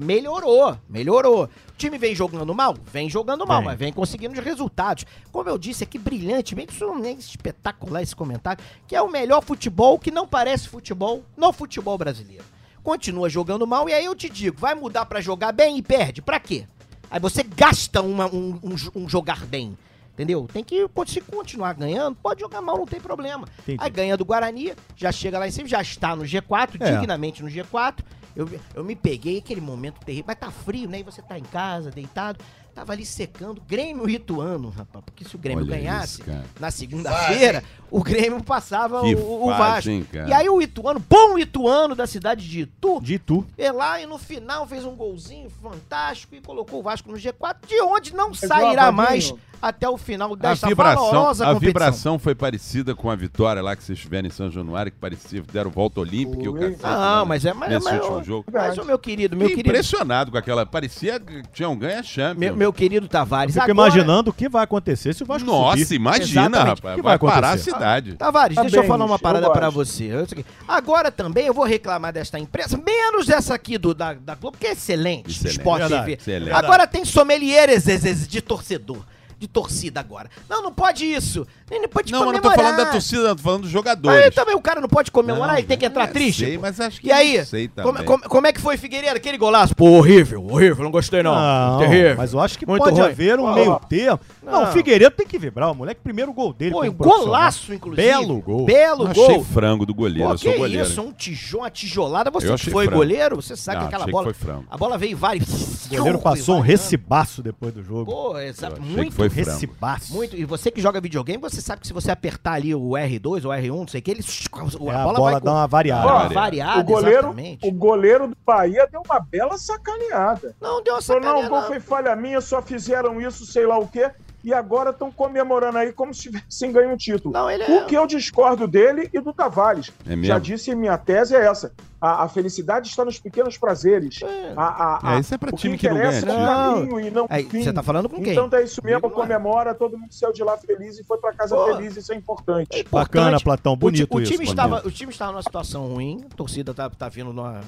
Melhorou, 0.00 0.78
melhorou. 0.88 1.44
O 1.44 1.48
time 1.76 1.98
vem 1.98 2.14
jogando 2.14 2.54
mal? 2.54 2.74
Vem 2.90 3.08
jogando 3.10 3.46
mal, 3.46 3.58
Vem. 3.58 3.66
mas 3.66 3.78
vem 3.78 3.92
conseguindo 3.92 4.32
os 4.32 4.42
resultados. 4.44 5.04
Como 5.30 5.46
eu 5.48 5.58
disse 5.58 5.84
aqui, 5.84 5.98
brilhantemente, 5.98 6.72
isso 6.72 6.86
não 6.86 7.04
é 7.04 7.12
espetacular 7.12 8.02
esse 8.02 8.16
comentário, 8.16 8.64
que 8.88 8.96
é 8.96 9.02
o 9.02 9.10
melhor 9.10 9.42
futebol 9.42 9.98
que 9.98 10.10
não 10.10 10.26
parece 10.26 10.68
futebol 10.70 11.22
no 11.36 11.52
futebol 11.52 11.98
brasileiro. 11.98 12.44
Continua 12.84 13.28
jogando 13.30 13.66
mal 13.66 13.88
e 13.88 13.92
aí 13.94 14.04
eu 14.04 14.14
te 14.14 14.28
digo, 14.28 14.56
vai 14.60 14.74
mudar 14.74 15.06
pra 15.06 15.20
jogar 15.20 15.50
bem 15.52 15.78
e 15.78 15.82
perde? 15.82 16.20
Pra 16.22 16.38
quê? 16.38 16.66
Aí 17.10 17.18
você 17.18 17.42
gasta 17.42 18.00
uma- 18.02 18.26
um, 18.26 18.60
um 18.62 18.76
um 19.02 19.08
jogar 19.08 19.44
bem. 19.46 19.76
Entendeu? 20.12 20.46
Tem 20.52 20.62
que 20.62 20.86
se 21.08 21.20
continuar 21.22 21.72
ganhando, 21.72 22.14
pode 22.22 22.40
jogar 22.40 22.60
mal, 22.62 22.76
não 22.78 22.86
tem 22.86 23.00
problema. 23.00 23.48
Entendi. 23.62 23.78
Aí 23.80 23.90
ganha 23.90 24.16
do 24.16 24.24
Guarani, 24.24 24.72
já 24.94 25.10
chega 25.10 25.40
lá 25.40 25.48
em 25.48 25.50
cima, 25.50 25.66
já 25.66 25.82
está 25.82 26.14
no 26.14 26.22
G4, 26.22 26.76
É. 26.78 26.92
dignamente 26.92 27.42
no 27.42 27.48
G4. 27.48 27.98
Eu, 28.36 28.48
eu 28.74 28.84
me 28.84 28.94
peguei 28.94 29.38
aquele 29.38 29.60
momento 29.60 29.98
terrível, 30.04 30.26
mas 30.28 30.38
tá 30.38 30.50
frio, 30.52 30.88
né? 30.88 31.00
E 31.00 31.02
você 31.02 31.20
tá 31.22 31.36
em 31.38 31.42
casa, 31.42 31.90
deitado. 31.90 32.38
Tava 32.74 32.92
ali 32.92 33.06
secando. 33.06 33.62
Grêmio 33.68 34.08
e 34.08 34.14
Ituano, 34.16 34.68
rapaz. 34.70 35.04
Porque 35.04 35.24
se 35.24 35.36
o 35.36 35.38
Grêmio 35.38 35.64
Olha 35.64 35.76
ganhasse 35.76 36.22
isso, 36.22 36.30
na 36.58 36.70
segunda-feira, 36.70 37.62
o 37.90 38.02
Grêmio 38.02 38.42
passava 38.42 39.00
Que 39.02 39.14
o, 39.14 39.44
o 39.44 39.46
Vasco. 39.48 39.90
hein? 39.90 40.04
E 40.26 40.32
aí 40.32 40.48
o 40.48 40.60
Ituano, 40.60 40.98
bom 40.98 41.38
Ituano 41.38 41.94
da 41.94 42.06
cidade 42.06 42.48
de 42.48 42.62
Itu, 42.62 43.00
De 43.00 43.18
tu. 43.18 43.46
e 43.56 43.70
lá 43.70 44.00
e 44.00 44.06
no 44.06 44.18
final 44.18 44.66
fez 44.66 44.84
um 44.84 44.96
golzinho 44.96 45.48
fantástico 45.62 46.34
e 46.34 46.40
colocou 46.40 46.80
o 46.80 46.82
Vasco 46.82 47.10
no 47.10 47.16
G4, 47.16 47.56
de 47.68 47.80
onde 47.80 48.14
não 48.14 48.30
ó, 48.30 48.34
sairá 48.34 48.90
mais 48.90 49.32
até 49.62 49.88
o 49.88 49.96
final 49.96 50.32
A 50.34 50.36
desta 50.36 50.66
vibração, 50.68 51.06
valorosa 51.10 51.44
a 51.44 51.54
competição. 51.54 51.66
vibração 51.68 52.18
foi 52.18 52.34
parecida 52.34 52.94
com 52.94 53.08
a 53.08 53.16
vitória 53.16 53.62
lá 53.62 53.74
que 53.74 53.82
vocês 53.82 53.98
tiveram 53.98 54.28
em 54.28 54.30
São 54.30 54.50
Januário, 54.50 54.92
que 54.92 54.98
parecia 54.98 55.40
que 55.40 55.50
deram 55.50 55.70
volta 55.70 56.00
olímpica 56.00 56.42
e 56.42 56.48
o 56.48 56.52
cacete. 56.54 56.80
Ah, 56.82 57.20
né, 57.20 57.24
mas 57.28 57.44
é 57.46 57.54
mas, 57.54 57.70
Nesse 57.70 57.84
mas, 57.86 58.00
último 58.02 58.24
jogo. 58.24 58.44
mas 58.52 58.76
o 58.76 58.84
meu 58.84 58.98
querido, 58.98 59.34
meu 59.36 59.48
Fiquei 59.48 59.62
querido, 59.62 59.74
impressionado 59.74 60.30
com 60.30 60.36
aquela. 60.36 60.66
Parecia 60.66 61.18
que 61.18 61.42
tinham 61.52 61.74
ganho 61.76 61.98
a 62.00 62.02
Champions. 62.02 62.54
meu, 62.54 62.63
meu 62.64 62.72
querido 62.72 63.06
Tavares. 63.06 63.54
Fico 63.54 63.70
agora- 63.70 63.88
imaginando 63.88 64.30
o 64.30 64.32
que 64.32 64.48
vai 64.48 64.64
acontecer 64.64 65.14
se 65.14 65.22
o 65.22 65.26
Vasco 65.26 65.46
Nossa, 65.46 65.78
subir. 65.78 65.94
imagina, 65.96 66.24
Exatamente. 66.42 66.68
rapaz. 66.68 66.94
O 66.94 66.96
que 66.96 67.02
vai 67.02 67.18
vai 67.18 67.30
parar 67.30 67.50
a 67.52 67.58
cidade. 67.58 68.14
Tavares, 68.14 68.56
deixa 68.56 68.60
eu 68.68 68.70
Parabéns, 68.70 68.88
falar 68.88 69.04
uma 69.04 69.14
eu 69.16 69.18
parada 69.18 69.50
pra 69.50 69.66
gosto. 69.70 69.76
você. 69.92 70.04
Eu 70.04 70.26
Agora 70.66 71.10
também 71.10 71.46
eu 71.46 71.54
vou 71.54 71.64
reclamar 71.64 72.12
desta 72.12 72.38
imprensa, 72.38 72.76
menos 72.78 73.28
essa 73.28 73.54
aqui 73.54 73.76
do, 73.76 73.94
da, 73.94 74.14
da 74.14 74.34
Globo, 74.34 74.56
que 74.58 74.66
é 74.66 74.72
excelente, 74.72 75.30
Excelente. 75.30 75.58
Sport 75.58 75.80
Verdade, 75.80 76.02
TV. 76.04 76.12
excelente. 76.14 76.52
Agora 76.54 76.86
tem 76.86 77.04
sommelieres 77.04 77.84
de 78.28 78.40
torcedor. 78.40 78.98
De 79.44 79.48
torcida 79.48 80.00
agora. 80.00 80.30
Não, 80.48 80.62
não 80.62 80.72
pode 80.72 81.04
isso. 81.04 81.46
Nem 81.70 81.82
não 81.82 81.88
pode 81.88 82.10
Não, 82.10 82.20
mas 82.24 82.32
não 82.32 82.40
comemorar. 82.40 82.56
tô 82.56 82.62
falando 82.62 82.76
da 82.86 82.92
torcida, 82.92 83.28
não 83.28 83.36
tô 83.36 83.42
falando 83.42 83.62
dos 83.62 83.70
jogadores. 83.70 84.24
Aí 84.24 84.30
também 84.30 84.54
o 84.54 84.60
cara 84.60 84.80
não 84.80 84.88
pode 84.88 85.10
comemorar, 85.10 85.48
Não, 85.48 85.58
ele 85.58 85.66
tem 85.66 85.76
que 85.76 85.84
entrar 85.84 86.08
eu 86.08 86.12
triste. 86.14 86.46
sei, 86.46 86.56
mas 86.56 86.80
acho 86.80 86.98
que 86.98 87.08
E 87.08 87.12
aí, 87.12 87.38
não 87.38 87.44
sei 87.44 87.68
como, 87.68 87.88
também. 87.92 88.04
como- 88.06 88.22
como 88.22 88.46
é 88.46 88.52
que 88.54 88.60
foi 88.60 88.78
Figueiredo? 88.78 89.16
Aquele 89.16 89.36
golaço? 89.36 89.76
Pô, 89.76 89.90
horrível, 89.98 90.46
horrível, 90.46 90.82
não 90.82 90.90
gostei 90.90 91.22
não. 91.22 91.34
Não, 91.34 91.78
Terrível. 91.80 92.16
mas 92.16 92.32
eu 92.32 92.40
acho 92.40 92.58
que 92.58 92.64
Muito 92.66 92.82
pode 92.82 92.98
ruim. 92.98 93.10
haver 93.10 93.38
um 93.38 93.52
meio 93.52 93.78
termo. 93.80 94.18
Não, 94.42 94.52
Não. 94.52 94.62
o 94.64 94.66
Figueiredo 94.72 95.14
tem 95.14 95.26
que 95.26 95.38
vibrar. 95.38 95.70
O 95.70 95.74
moleque, 95.74 96.00
primeiro 96.02 96.32
gol 96.32 96.54
dele. 96.54 96.70
Pô, 96.72 96.82
um 96.84 96.90
golaço, 96.90 97.74
inclusive. 97.74 98.06
Belo 98.08 98.40
gol. 98.40 98.64
Belo 98.64 99.04
Eu 99.04 99.10
achei 99.10 99.26
gol. 99.26 99.44
frango 99.44 99.84
do 99.84 99.92
goleiro, 99.94 100.28
Pô, 100.28 100.34
eu 100.34 100.38
sou 100.38 100.52
que 100.52 100.58
goleiro. 100.58 100.82
isso, 100.86 101.02
um 101.02 101.12
tijolo, 101.12 101.64
uma 101.64 101.70
tijolada. 101.70 102.30
Você 102.30 102.48
Eu 102.48 102.56
que 102.56 102.70
foi 102.70 102.86
frango. 102.86 102.98
goleiro, 102.98 103.36
você 103.36 103.54
sabe 103.56 103.76
Não, 103.80 103.82
que 103.82 103.88
aquela 103.94 104.06
que 104.06 104.10
bola. 104.10 104.24
foi 104.24 104.32
frango. 104.32 104.64
A 104.70 104.78
bola 104.78 104.96
veio 104.96 105.16
vários. 105.18 105.84
O 105.86 105.96
goleiro 105.96 106.18
passou 106.18 106.56
um 106.56 106.60
recibaço 106.60 107.42
depois 107.42 107.74
do 107.74 107.82
jogo. 107.82 108.10
Pô, 108.10 108.38
exato. 108.38 108.76
Eu 108.76 108.82
Muito, 108.82 109.10
que 109.10 109.16
foi. 109.16 109.28
Recibaço. 109.34 110.12
muito. 110.14 110.36
E 110.36 110.44
você 110.44 110.70
que 110.70 110.80
joga 110.80 111.00
videogame, 111.00 111.40
você 111.40 111.60
sabe 111.60 111.80
que 111.82 111.86
se 111.86 111.92
você 111.92 112.10
apertar 112.10 112.52
ali 112.54 112.74
o 112.74 112.90
R2 112.90 113.44
ou 113.44 113.50
R1, 113.50 113.68
não 113.76 113.88
sei 113.88 114.00
o 114.00 114.02
que, 114.02 114.10
ele. 114.10 114.20
A 114.52 114.58
É, 114.58 114.60
a 114.64 114.68
bola, 115.04 115.18
bola 115.18 115.30
vai 115.32 115.40
dá 115.40 115.52
uma 115.52 115.62
com- 115.64 115.68
variada. 115.68 116.06
uma 116.06 116.28
variada. 116.28 116.80
o, 116.80 116.84
goleiro, 116.84 117.18
exatamente. 117.18 117.68
o 117.68 117.72
goleiro 117.72 118.28
do 118.28 118.36
Bahia 118.46 118.88
deu 118.90 119.02
uma 119.04 119.20
bela 119.20 119.56
sacaneada. 119.58 120.54
Não, 120.60 120.82
deu 120.82 120.94
uma 120.94 121.02
Falou, 121.02 121.22
não, 121.22 121.28
sacaneada. 121.30 121.46
o 121.46 121.50
gol 121.60 121.62
foi 121.68 121.80
falha 121.80 122.16
minha, 122.16 122.40
só 122.40 122.60
fizeram 122.62 123.20
isso, 123.20 123.44
sei 123.46 123.66
lá 123.66 123.78
o 123.78 123.86
quê. 123.88 124.10
E 124.44 124.52
agora 124.52 124.90
estão 124.90 125.10
comemorando 125.10 125.78
aí 125.78 125.90
como 125.90 126.12
se 126.12 126.20
tivessem 126.24 126.70
ganho 126.70 126.92
um 126.92 126.96
título. 126.98 127.32
Não, 127.32 127.50
ele 127.50 127.62
é- 127.62 127.78
O 127.78 127.86
que 127.86 127.96
eu 127.96 128.06
discordo 128.06 128.68
dele 128.68 129.08
e 129.10 129.18
do 129.18 129.32
Tavares. 129.32 129.90
É 130.04 130.10
mesmo? 130.10 130.26
Já 130.26 130.38
disse, 130.38 130.74
minha 130.74 130.98
tese 130.98 131.34
é 131.34 131.46
essa. 131.46 131.72
A, 131.98 132.24
a 132.24 132.28
felicidade 132.28 132.86
está 132.90 133.02
nos 133.06 133.18
pequenos 133.18 133.56
prazeres. 133.56 134.20
A, 134.54 134.62
a, 134.62 135.12
a, 135.12 135.16
É, 135.16 135.20
isso 135.20 135.34
é 135.34 135.38
pra 135.38 135.48
o 135.48 135.56
time 135.56 135.78
que 135.78 135.86
que 135.86 135.88
não 135.88 135.96
interessa 135.96 136.26
ganha 136.26 136.38
é 136.38 136.42
o 136.42 136.46
caminho 136.74 137.00
e 137.00 137.10
não 137.10 137.24
o 137.24 137.26
Aí, 137.30 137.44
você 137.44 137.72
tá 137.72 137.82
falando 137.82 138.10
com 138.10 138.22
quem? 138.22 138.32
Então 138.34 138.50
é 138.52 138.62
isso 138.62 138.84
mesmo, 138.84 139.00
Comigo 139.00 139.16
não 139.18 139.24
é. 139.24 139.26
comemora, 139.26 139.74
todo 139.74 139.96
mundo 139.96 140.12
saiu 140.12 140.30
de 140.34 140.44
lá 140.44 140.58
feliz 140.58 140.98
e 140.98 141.04
foi 141.04 141.16
pra 141.16 141.32
casa 141.32 141.56
Pô. 141.56 141.64
feliz, 141.64 141.96
isso 141.96 142.12
é 142.12 142.16
importante. 142.16 142.68
É 142.70 142.80
importante. 142.80 143.14
Bacana, 143.14 143.40
Platão. 143.40 143.72
O 143.72 143.76
Bonito 143.76 144.14
o, 144.14 144.20
isso. 144.20 144.30
time 144.32 144.44
bonito. 144.44 144.50
estava, 144.50 144.86
o 144.86 144.90
time 144.90 145.10
estava 145.10 145.32
numa 145.32 145.42
situação 145.42 145.86
ruim, 145.86 146.22
a 146.30 146.34
torcida 146.34 146.74
tá, 146.74 146.90
tá 146.90 147.08
vindo 147.08 147.32
numa, 147.32 147.62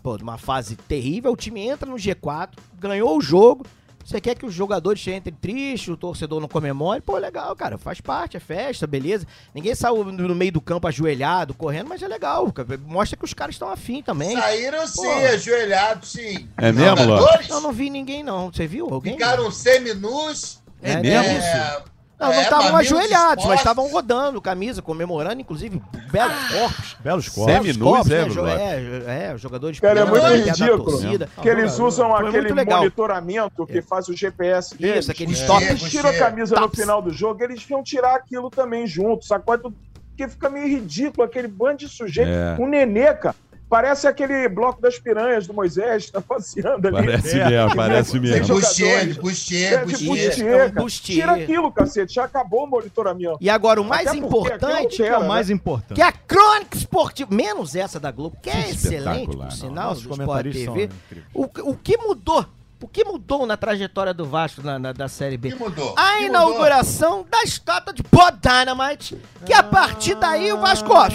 pô, 0.00 0.16
numa 0.16 0.38
fase 0.38 0.76
terrível. 0.76 1.32
O 1.32 1.36
time 1.36 1.60
entra 1.66 1.90
no 1.90 1.96
G4, 1.96 2.50
ganhou 2.78 3.18
o 3.18 3.20
jogo. 3.20 3.66
Você 4.10 4.20
quer 4.20 4.34
que 4.34 4.44
os 4.44 4.52
jogadores 4.52 5.06
entrem 5.06 5.32
tristes, 5.40 5.88
o 5.88 5.96
torcedor 5.96 6.40
não 6.40 6.48
comemore? 6.48 7.00
Pô, 7.00 7.16
legal, 7.16 7.54
cara. 7.54 7.78
Faz 7.78 8.00
parte, 8.00 8.36
é 8.36 8.40
festa, 8.40 8.84
beleza. 8.84 9.24
Ninguém 9.54 9.72
saiu 9.72 10.04
no 10.04 10.34
meio 10.34 10.50
do 10.50 10.60
campo 10.60 10.88
ajoelhado, 10.88 11.54
correndo, 11.54 11.86
mas 11.88 12.02
é 12.02 12.08
legal. 12.08 12.50
cara. 12.50 12.76
Mostra 12.86 13.16
que 13.16 13.24
os 13.24 13.32
caras 13.32 13.54
estão 13.54 13.70
afim 13.70 14.02
também. 14.02 14.36
Saíram 14.36 14.84
sim, 14.84 15.02
Pô. 15.02 15.26
ajoelhados 15.32 16.10
sim. 16.10 16.48
É 16.56 16.72
mesmo, 16.72 17.06
Ló? 17.06 17.24
Eu 17.48 17.60
não 17.60 17.70
vi 17.70 17.88
ninguém, 17.88 18.24
não. 18.24 18.52
Você 18.52 18.66
viu 18.66 18.88
alguém? 18.92 19.12
Ficaram 19.12 19.48
seminus. 19.52 20.60
É, 20.82 20.96
mesmo? 20.96 21.38
isso? 21.38 21.90
Não, 22.20 22.28
não 22.28 22.34
é, 22.34 22.42
estavam 22.42 22.72
mamilos 22.72 22.92
ajoelhados, 22.92 23.44
mas 23.46 23.58
estavam 23.60 23.88
rodando 23.90 24.40
camisa, 24.42 24.82
comemorando, 24.82 25.40
inclusive, 25.40 25.80
belos 26.12 26.48
corpos. 26.52 26.96
Belos 27.00 27.28
corpos. 27.30 27.54
Semi- 27.54 27.72
Seminus, 28.04 28.06
é, 28.06 28.10
né? 28.10 28.24
Lopes? 28.26 29.08
é, 29.08 29.30
é, 29.32 29.38
jogadores 29.38 29.80
Cara, 29.80 30.00
é 30.00 30.04
muito 30.04 30.26
ridículo. 30.26 30.98
Que 31.40 31.48
eles 31.48 31.78
usam 31.78 32.10
Foi 32.10 32.28
aquele 32.28 32.64
monitoramento 32.64 33.66
que 33.66 33.80
faz 33.80 34.08
o 34.08 34.14
GPS 34.16 34.76
deles. 34.76 35.00
Isso, 35.04 35.10
aqueles 35.10 35.40
É. 35.40 35.46
toques. 35.46 35.68
Eles 35.68 35.82
tiram 35.90 36.10
a 36.10 36.14
camisa 36.18 36.54
no 36.56 36.62
Tops. 36.62 36.78
final 36.80 37.00
do 37.00 37.10
jogo, 37.10 37.42
eles 37.42 37.68
iam 37.70 37.82
tirar 37.82 38.14
aquilo 38.16 38.50
também 38.50 38.86
junto, 38.86 39.24
sacode 39.24 39.62
tudo. 39.62 39.76
Porque 40.10 40.28
fica 40.28 40.50
meio 40.50 40.66
ridículo 40.68 41.22
aquele 41.26 41.48
bando 41.48 41.78
de 41.78 41.88
sujeito. 41.88 42.28
É. 42.30 42.56
Um 42.60 42.66
nenê, 42.68 43.14
cara. 43.14 43.34
Parece 43.70 44.08
aquele 44.08 44.48
bloco 44.48 44.82
das 44.82 44.98
piranhas 44.98 45.46
do 45.46 45.54
Moisés, 45.54 46.10
tá 46.10 46.20
passeando 46.20 46.88
ali. 46.88 47.06
Parece 47.06 47.38
É. 47.40 47.48
mesmo, 47.48 47.76
parece 47.76 48.18
mesmo. 48.20 48.44
jogadores. 48.44 49.16
Bustier, 49.16 49.20
Bustier, 49.20 49.72
É 49.72 49.84
Bustier. 49.84 50.08
bustier, 50.26 50.60
É 50.60 50.68
bustier. 50.68 51.16
Tira 51.20 51.32
aquilo, 51.34 51.70
cacete. 51.72 52.14
Já 52.14 52.24
acabou 52.24 52.64
o 52.64 52.66
monitoramento. 52.66 53.38
E 53.40 53.48
agora, 53.48 53.80
o 53.80 53.84
mais 53.84 54.08
Até 54.08 54.16
é 54.16 54.20
importante, 54.20 54.96
Que 54.96 55.02
é 55.04 55.16
o 55.16 55.28
mais 55.28 55.48
né? 55.48 55.54
importante. 55.54 55.94
que 55.94 56.02
é 56.02 56.04
a 56.04 56.10
crônica 56.12 56.76
esportiva, 56.76 57.32
menos 57.32 57.76
essa 57.76 58.00
da 58.00 58.10
Globo, 58.10 58.36
que 58.42 58.50
é 58.50 58.54
Que 58.64 58.70
excelente, 58.70 59.06
espetacular, 59.20 59.46
por 59.48 59.54
sinal, 59.56 59.92
Sport 59.92 60.18
comentaristas 60.18 60.74
TV. 60.74 60.88
O, 61.32 61.44
o 61.70 61.76
que 61.76 61.96
mudou? 61.96 62.44
O 62.82 62.88
que 62.88 63.04
mudou 63.04 63.46
na 63.46 63.56
trajetória 63.56 64.12
do 64.12 64.24
Vasco 64.24 64.62
na, 64.62 64.78
na- 64.80 64.92
da 64.92 65.06
Série 65.06 65.36
O 65.36 65.38
B? 65.38 65.50
que 65.52 65.56
mudou? 65.62 65.94
A 65.96 66.14
O 66.14 66.18
que 66.18 66.24
inauguração 66.24 67.24
da 67.30 67.42
estátua 67.44 67.92
de 67.94 68.02
Bob 68.02 68.36
Dynamite, 68.40 69.16
que 69.46 69.52
a 69.52 69.62
partir 69.62 70.16
daí 70.16 70.50
o 70.52 70.58
Vasco 70.58 70.90
ó, 70.92 71.06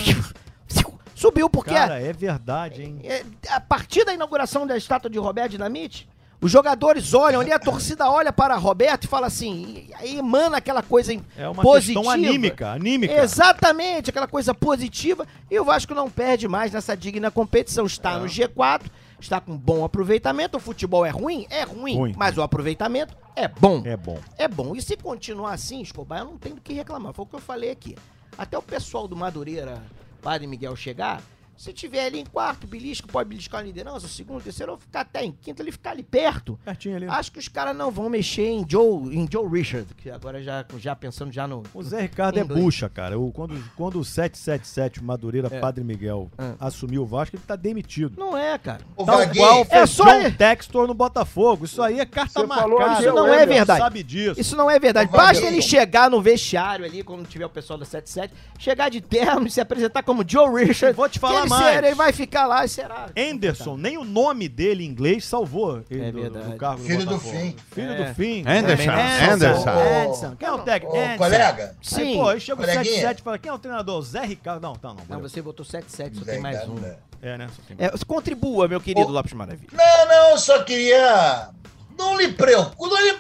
subiu, 1.16 1.50
porque 1.50 1.74
Cara, 1.74 2.00
é 2.00 2.14
verdade, 2.14 2.84
hein? 2.84 3.00
é, 3.04 3.24
a 3.50 3.60
partir 3.60 4.06
da 4.06 4.14
inauguração 4.14 4.68
da 4.68 4.78
estátua 4.78 5.10
de 5.10 5.18
Roberto 5.18 5.52
Dinamite, 5.52 6.08
os 6.42 6.52
jogadores 6.52 7.14
olham 7.16 7.42
ali, 7.42 7.52
a 7.52 7.58
torcida 7.58 8.12
olha 8.12 8.32
para 8.32 8.56
Roberto 8.58 9.06
e 9.06 9.08
fala 9.08 9.26
assim, 9.26 9.88
e 10.04 10.18
emana 10.18 10.58
aquela 10.58 10.84
coisa 10.84 11.14
É 11.36 11.48
uma 11.48 11.64
positiva. 11.64 12.02
questão 12.02 12.14
anímica, 12.14 12.72
anímica. 12.72 13.14
Exatamente, 13.24 14.10
aquela 14.12 14.28
coisa 14.28 14.54
positiva. 14.54 15.26
E 15.50 15.60
o 15.60 15.64
Vasco 15.66 15.96
não 15.96 16.10
perde 16.10 16.48
mais 16.48 16.72
nessa 16.74 16.96
digna 16.96 17.32
competição. 17.32 17.86
Está 17.86 18.20
no 18.20 18.26
G4, 18.26 18.84
está 19.20 19.40
com 19.40 19.58
bom 19.58 19.84
aproveitamento. 19.86 20.58
O 20.58 20.60
futebol 20.60 21.06
é 21.06 21.10
ruim? 21.10 21.48
É 21.50 21.64
ruim, 21.64 21.96
Ruim. 21.96 22.14
mas 22.18 22.38
o 22.38 22.42
aproveitamento 22.44 23.16
é 23.36 23.48
bom. 23.48 23.82
É 23.86 23.98
bom. 23.98 24.20
É 24.38 24.48
bom. 24.48 24.76
E 24.76 24.82
se 24.82 24.96
continuar 24.98 25.54
assim, 25.54 25.82
Escobar, 25.82 26.20
eu 26.20 26.26
não 26.26 26.38
tenho 26.38 26.56
do 26.56 26.62
que 26.62 26.74
reclamar. 26.74 27.14
Foi 27.14 27.24
o 27.24 27.28
que 27.28 27.36
eu 27.36 27.40
falei 27.42 27.72
aqui. 27.72 27.96
Até 28.38 28.56
o 28.58 28.62
pessoal 28.62 29.08
do 29.08 29.16
Madureira, 29.16 29.82
Padre 30.26 30.48
Miguel, 30.48 30.76
chegar, 30.76 31.22
se 31.58 31.72
tiver 31.74 32.06
ali 32.06 32.20
em 32.20 32.26
quarto, 32.26 32.68
belisco, 32.68 33.08
pode 33.08 33.30
beliscar 33.30 33.62
na 33.62 33.68
liderança, 33.68 34.08
segundo, 34.08 34.42
terceiro, 34.44 34.74
ou 34.74 34.78
ficar 34.78 35.02
até 35.02 35.24
em 35.24 35.32
quinto, 35.32 35.62
ele 35.62 35.72
ficar 35.72 35.92
ali 35.92 36.04
perto. 36.04 36.60
Pertinho 36.66 36.96
ali. 36.98 37.08
Acho 37.08 37.32
que 37.32 37.40
os 37.40 37.48
caras 37.48 37.76
não 37.76 37.90
vão 37.92 38.10
mexer 38.10 38.48
em 38.48 38.66
Joe, 38.68 39.16
em 39.16 39.28
Joe 39.32 39.48
Richard, 39.50 39.88
que 39.96 40.10
agora 40.10 40.42
já, 40.44 40.66
já 40.78 40.96
pensando 40.96 41.32
já 41.32 41.48
no. 41.48 41.64
O 41.74 41.82
Zé 41.84 42.02
Ricardo 42.02 42.38
é 42.40 42.44
bucha, 42.44 42.90
cara. 42.90 43.18
O, 43.20 43.32
quando, 43.32 43.58
quando 43.76 44.00
o 44.00 44.06
777, 44.06 45.00
o 45.00 45.04
Madureira 45.04 45.48
É. 45.52 45.60
Padre 45.60 45.84
Miguel, 45.84 46.30
Ah. 46.38 46.54
assumiu 46.60 47.04
o 47.04 47.06
Vasco, 47.06 47.36
ele 47.36 47.44
tá 47.46 47.56
demitido. 47.56 48.14
Não 48.18 48.38
é, 48.38 48.58
cara. 48.58 48.82
O 48.98 49.06
Tal 49.06 49.18
Vaguinho, 49.18 49.46
qual 49.46 49.62
É 49.62 49.66
fez 49.66 49.90
só 49.90 50.04
John 50.06 50.12
ele- 50.22 50.32
Textor 50.32 50.88
no 50.88 50.94
Botafogo. 50.94 51.66
Isso 51.66 51.82
aí 51.82 52.00
é 52.00 52.06
carta 52.06 52.42
Você 52.42 52.48
falou 52.48 52.80
marcada. 52.80 52.92
aqui, 53.00 53.06
Isso 53.06 53.16
não 53.16 53.24
o 53.24 53.34
é 53.34 53.46
verdade. 53.46 53.80
sabe 53.80 54.04
disso. 54.04 54.40
Isso 54.42 54.56
não 54.56 54.70
é 54.70 54.78
verdade. 54.80 55.10
Vaguinho. 55.12 55.28
Basta 55.28 55.46
ele 55.46 55.62
chegar 55.62 56.10
no 56.10 56.22
vestiário 56.22 56.86
ali, 56.86 57.04
quando 57.04 57.28
tiver 57.28 57.46
o 57.46 57.50
pessoal 57.50 57.80
da 57.80 57.86
77, 57.86 58.34
chegar 58.60 58.90
de 58.90 59.02
terno 59.02 59.48
e 59.48 59.52
se 59.52 59.62
apresentar 59.62 60.04
como 60.04 60.24
Joe 60.28 60.66
Richard. 60.66 60.96
Vou 60.96 61.08
te 61.10 61.20
falar 61.20 61.45
Ele, 61.46 61.50
mais. 61.62 61.78
ele 61.78 61.96
vai 61.96 62.12
ficar 62.14 62.46
lá 62.46 62.66
e 62.66 62.70
será. 62.70 63.10
Anderson, 63.18 63.78
nem 63.78 63.98
o 63.98 64.04
nome 64.04 64.48
dele 64.50 64.84
em 64.84 64.88
inglês 64.88 65.26
salvou 65.26 65.84
ele 65.90 66.06
É 66.06 66.12
do, 66.12 66.22
verdade. 66.22 66.52
do 66.52 66.58
cargo 66.58 66.84
Filho 66.84 67.00
do 67.06 67.06
Botafogo. 67.18 67.38
fim. 67.38 67.56
Filho 67.72 67.92
É. 67.92 68.04
do 68.04 68.16
fim. 68.16 68.44
Anderson, 68.48 68.92
Anderson. 68.92 69.32
Anderson. 69.34 69.70
Anderson. 69.70 70.36
Quem 70.38 70.48
é 70.48 70.52
o 70.52 70.58
técnico? 70.60 70.96
Anderson. 70.98 71.18
colega, 71.18 71.76
Sim. 71.82 72.02
Aí, 72.02 72.14
pô, 72.16 72.28
aí 72.30 72.40
chega 72.40 72.54
o 72.54 72.58
Coleguinha. 72.58 72.84
77 72.86 73.20
e 73.20 73.24
fala, 73.24 73.38
quem 73.40 73.50
é 73.50 73.54
o 73.54 73.60
treinador? 73.60 74.02
Zé 74.02 74.26
Ricardo. 74.26 74.62
Não, 74.62 74.76
tá, 74.76 74.90
não. 74.90 74.98
Não, 75.08 75.20
você 75.22 75.42
botou 75.42 75.66
7-7, 75.66 76.16
só 76.16 76.24
Zé 76.26 76.32
tem 76.34 76.42
mais 76.42 76.60
Ricardo, 76.60 76.78
um. 76.78 76.82
né? 76.82 76.96
É, 77.22 77.38
né? 77.38 77.48
Só 77.56 77.62
tem- 77.68 77.78
É, 77.86 77.90
contribua, 78.06 78.68
meu 78.68 78.80
querido 78.82 79.08
Ô. 79.08 79.12
Lopes 79.12 79.34
Maravilha. 79.34 79.70
Não, 79.72 80.08
não, 80.08 80.30
eu 80.32 80.38
só 80.38 80.62
queria. 80.64 81.50
Não 81.98 82.18
lhe 82.18 82.28
preocupe. 82.34 82.90
Não, 82.94 83.02
lhe- 83.02 83.18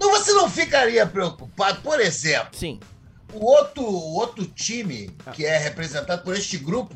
não, 0.00 0.10
você 0.10 0.32
não 0.32 0.48
ficaria 0.48 1.04
preocupado, 1.06 1.80
por 1.80 1.98
exemplo, 2.00 2.50
Sim. 2.52 2.78
o 3.32 3.44
outro, 3.44 3.82
o 3.82 4.14
outro 4.14 4.44
time 4.46 5.10
que 5.32 5.44
é 5.44 5.56
representado 5.58 6.22
por 6.22 6.36
este 6.36 6.56
grupo, 6.58 6.94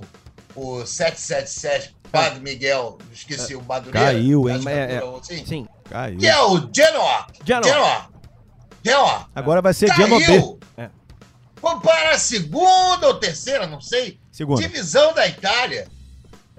o 0.54 0.84
777, 0.84 1.96
Padre 2.10 2.40
Miguel, 2.40 2.98
esqueci 3.12 3.54
o 3.54 3.62
Madureira. 3.62 4.12
Caiu, 4.12 4.48
hein? 4.50 4.60
É, 4.66 4.94
é. 4.94 5.02
assim, 5.18 5.46
Sim. 5.46 5.68
Caiu. 5.88 6.18
Que 6.18 6.26
é 6.26 6.42
o 6.42 6.70
Genoa. 6.74 7.26
Genoa. 7.44 7.64
Genoa. 7.64 8.08
Genoa. 8.84 9.28
Agora 9.34 9.62
vai 9.62 9.72
ser 9.72 9.92
Genoa 9.94 10.18
B. 10.18 10.26
Caiu. 10.26 10.60
É. 10.76 10.90
Para 11.82 12.10
a 12.10 12.18
segunda 12.18 13.06
ou 13.06 13.14
terceira, 13.14 13.66
não 13.66 13.80
sei, 13.80 14.18
Segunda. 14.32 14.60
divisão 14.60 15.14
da 15.14 15.26
Itália. 15.26 15.86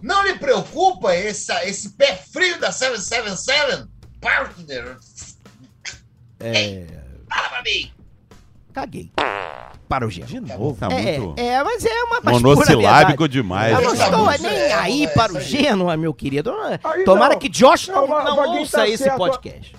Não 0.02 0.24
lhe 0.26 0.36
preocupa 0.36 1.14
essa, 1.14 1.66
esse 1.66 1.90
pé 1.92 2.16
frio 2.16 2.60
da 2.60 2.72
777? 2.72 3.88
Partner, 4.20 4.98
É. 6.40 6.86
fala 7.30 7.50
pra 7.50 7.62
mim. 7.64 7.92
Caguei. 8.74 9.12
Para 9.94 10.08
o 10.08 10.10
Geno. 10.10 10.26
De 10.26 10.40
novo. 10.40 10.76
Tá 10.80 10.88
É, 10.88 11.20
muito 11.20 11.40
é, 11.40 11.64
mas 11.64 11.86
é 11.86 12.04
uma 12.06 12.20
mas 12.24 12.42
monossilábico 12.42 13.28
demais. 13.30 13.76
Eu 13.76 13.82
não 13.84 13.94
Essa 13.94 14.06
estou 14.06 14.26
música 14.26 14.50
nem 14.50 14.58
é, 14.58 14.74
aí 14.74 15.04
é 15.04 15.08
para 15.10 15.34
o. 15.34 15.40
Genoa, 15.40 15.96
meu 15.96 16.12
querido. 16.16 16.52
Aí 16.84 17.04
Tomara 17.04 17.34
não. 17.34 17.40
que 17.40 17.48
Josh 17.48 17.90
não, 17.90 18.08
Não, 18.08 18.24
não 18.36 18.58
ouça 18.58 18.78
tá 18.78 18.88
esse 18.88 19.04
certo. 19.04 19.18
podcast. 19.18 19.76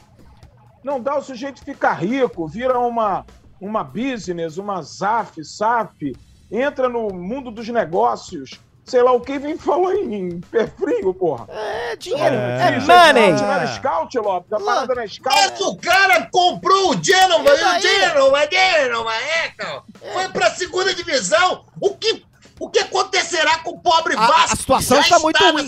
Não 0.85 1.01
dá 1.01 1.17
o 1.17 1.21
sujeito 1.23 1.65
ficar 1.65 1.95
rico, 1.95 2.47
vira 2.47 2.79
uma, 2.79 3.27
uma 3.61 3.83
business, 3.83 4.57
uma 4.57 4.81
ZAF, 4.83 5.45
SAF, 5.45 6.15
entra 6.49 6.89
no 6.89 7.09
mundo 7.13 7.51
dos 7.51 7.67
negócios. 7.69 8.61
Sei 8.87 9.03
lá 9.03 9.13
o 9.13 9.21
que 9.21 9.39
vem 9.39 9.57
falou 9.57 9.93
em 9.95 10.41
pé 10.41 10.67
frio, 10.67 11.15
porra. 11.15 11.47
É 11.49 11.97
dinheiro. 11.97 12.35
É. 12.35 12.77
É, 12.77 12.81
money. 12.81 13.33
Scout, 13.39 13.43
Não 13.65 13.75
scout, 13.75 14.19
Lopes? 14.19 14.53
A 14.53 14.61
parada 14.61 14.95
na 14.95 15.07
scout. 15.09 15.35
Mas 15.37 15.61
o 15.61 15.77
cara 15.77 16.29
comprou 16.31 16.91
o 16.91 17.03
Genova 17.03 17.51
o? 17.57 17.81
Genova, 17.81 18.47
Genova, 18.51 19.15
é, 19.17 19.49
cara. 19.57 19.83
Foi 20.13 20.29
pra 20.29 20.51
segunda 20.51 20.95
divisão. 20.95 21.65
O 21.81 21.95
que, 21.97 22.25
o 22.61 22.69
que 22.69 22.79
acontecerá 22.79 23.59
com 23.61 23.71
o 23.71 23.81
pobre 23.81 24.15
A- 24.17 24.27
Vasco? 24.27 24.53
a 24.53 24.57
situação 24.57 24.99
que 24.99 25.05
está 25.05 25.17
já 25.17 25.23
muito 25.23 25.37
está 25.37 25.51
ruim. 25.51 25.65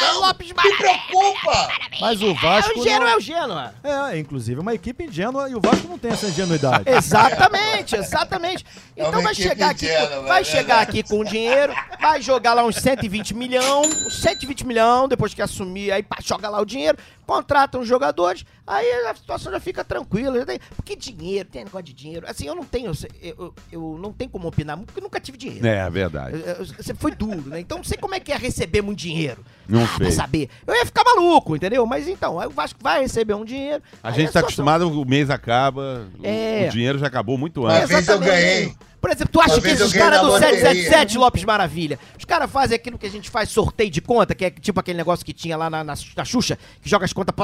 Mas, 0.00 0.16
Lopes 0.16 0.48
Me 0.48 0.76
preocupa. 0.76 1.68
Mas 2.00 2.22
o 2.22 2.30
É, 2.30 2.34
Vasco. 2.34 2.80
o 2.80 2.82
Genoa 2.82 3.00
não- 3.00 3.08
é 3.08 3.16
o 3.16 3.20
Genoa. 3.20 3.74
É, 3.82 4.18
inclusive 4.18 4.60
uma 4.60 4.74
equipe 4.74 5.04
ingênua 5.04 5.48
e 5.48 5.54
o 5.54 5.60
Vasco 5.60 5.86
não 5.88 5.98
tem 5.98 6.10
essa 6.12 6.26
ingenuidade. 6.26 6.84
Exatamente, 6.86 7.96
exatamente. 7.96 8.64
É 8.96 9.00
Então 9.02 9.12
uma 9.20 9.22
vai 9.22 9.34
chegar 9.34 9.70
aqui, 9.70 9.84
ingênua, 9.86 10.06
com, 10.08 10.16
mas 10.22 10.28
vai 10.28 10.40
é 10.40 10.44
chegar 10.44 10.80
aqui 10.80 11.02
com 11.02 11.24
dinheiro, 11.24 11.72
vai 12.00 12.20
jogar 12.22 12.54
lá 12.54 12.64
uns 12.64 12.76
120 12.76 13.34
milhão, 13.34 13.82
uns 13.82 14.20
120 14.20 14.66
milhão, 14.66 15.08
depois 15.08 15.32
que 15.34 15.42
assumir, 15.42 15.92
aí 15.92 16.02
pá, 16.02 16.16
joga 16.22 16.48
lá 16.48 16.60
o 16.60 16.64
dinheiro, 16.64 16.98
contrata 17.32 17.78
uns 17.78 17.88
jogadores, 17.88 18.44
aí 18.66 18.86
a 19.06 19.14
situação 19.14 19.50
já 19.50 19.58
fica 19.60 19.82
tranquila. 19.82 20.38
Já 20.38 20.46
tem, 20.46 20.58
porque 20.76 20.94
dinheiro, 20.94 21.48
tem 21.50 21.64
negócio 21.64 21.84
de 21.86 21.92
dinheiro. 21.94 22.26
Assim, 22.28 22.46
eu 22.46 22.54
não 22.54 22.64
tenho, 22.64 22.92
eu, 23.22 23.34
eu, 23.38 23.54
eu 23.72 23.98
não 24.00 24.12
tenho 24.12 24.30
como 24.30 24.48
opinar 24.48 24.76
muito, 24.76 24.88
porque 24.88 25.00
eu 25.00 25.04
nunca 25.04 25.18
tive 25.20 25.38
dinheiro. 25.38 25.66
É, 25.66 25.88
verdade. 25.90 26.36
Você 26.76 26.94
foi 26.94 27.12
duro, 27.12 27.42
né? 27.48 27.60
Então 27.60 27.78
não 27.78 27.84
sei 27.84 27.96
como 27.96 28.14
é 28.14 28.20
que 28.20 28.32
é 28.32 28.36
receber 28.36 28.82
muito 28.82 28.98
dinheiro. 28.98 29.44
Não 29.68 29.82
ah, 29.84 29.86
pra 29.88 29.98
fez. 29.98 30.14
saber. 30.14 30.48
Eu 30.66 30.74
ia 30.74 30.84
ficar 30.84 31.04
maluco, 31.04 31.56
entendeu? 31.56 31.86
Mas 31.86 32.06
então, 32.06 32.38
aí 32.38 32.46
o 32.46 32.50
Vasco 32.50 32.78
vai 32.82 33.00
receber 33.02 33.34
um 33.34 33.44
dinheiro. 33.44 33.82
A 34.02 34.10
gente 34.10 34.24
tá 34.32 34.40
situação- 34.40 34.42
acostumado, 34.42 35.00
o 35.00 35.04
mês 35.04 35.30
acaba, 35.30 36.06
o- 36.18 36.26
É. 36.26 36.66
o 36.68 36.72
dinheiro 36.72 36.98
já 36.98 37.06
acabou 37.06 37.38
muito 37.38 37.62
Uma 37.62 37.72
antes. 37.72 37.88
vez 37.88 38.08
eu 38.08 38.18
ganhei. 38.18 38.74
Por 39.02 39.10
exemplo, 39.10 39.32
tu 39.32 39.40
acha 39.40 39.60
que 39.60 39.66
esses 39.68 39.92
caras 39.92 40.20
do 40.20 40.28
loteria. 40.28 40.60
777, 40.60 41.18
Lopes 41.18 41.42
Maravilha, 41.44 41.98
os 42.16 42.24
caras 42.24 42.48
fazem 42.48 42.76
aquilo 42.76 42.96
que 42.96 43.04
a 43.04 43.10
gente 43.10 43.28
faz 43.28 43.48
sorteio 43.48 43.90
de 43.90 44.00
conta, 44.00 44.32
que 44.32 44.44
é 44.44 44.50
tipo 44.50 44.78
aquele 44.78 44.96
negócio 44.96 45.26
que 45.26 45.32
tinha 45.32 45.56
lá 45.56 45.68
na, 45.68 45.82
na, 45.82 45.94
na 46.16 46.24
Xuxa, 46.24 46.56
que 46.80 46.88
joga 46.88 47.04
as 47.04 47.12
contas, 47.12 47.34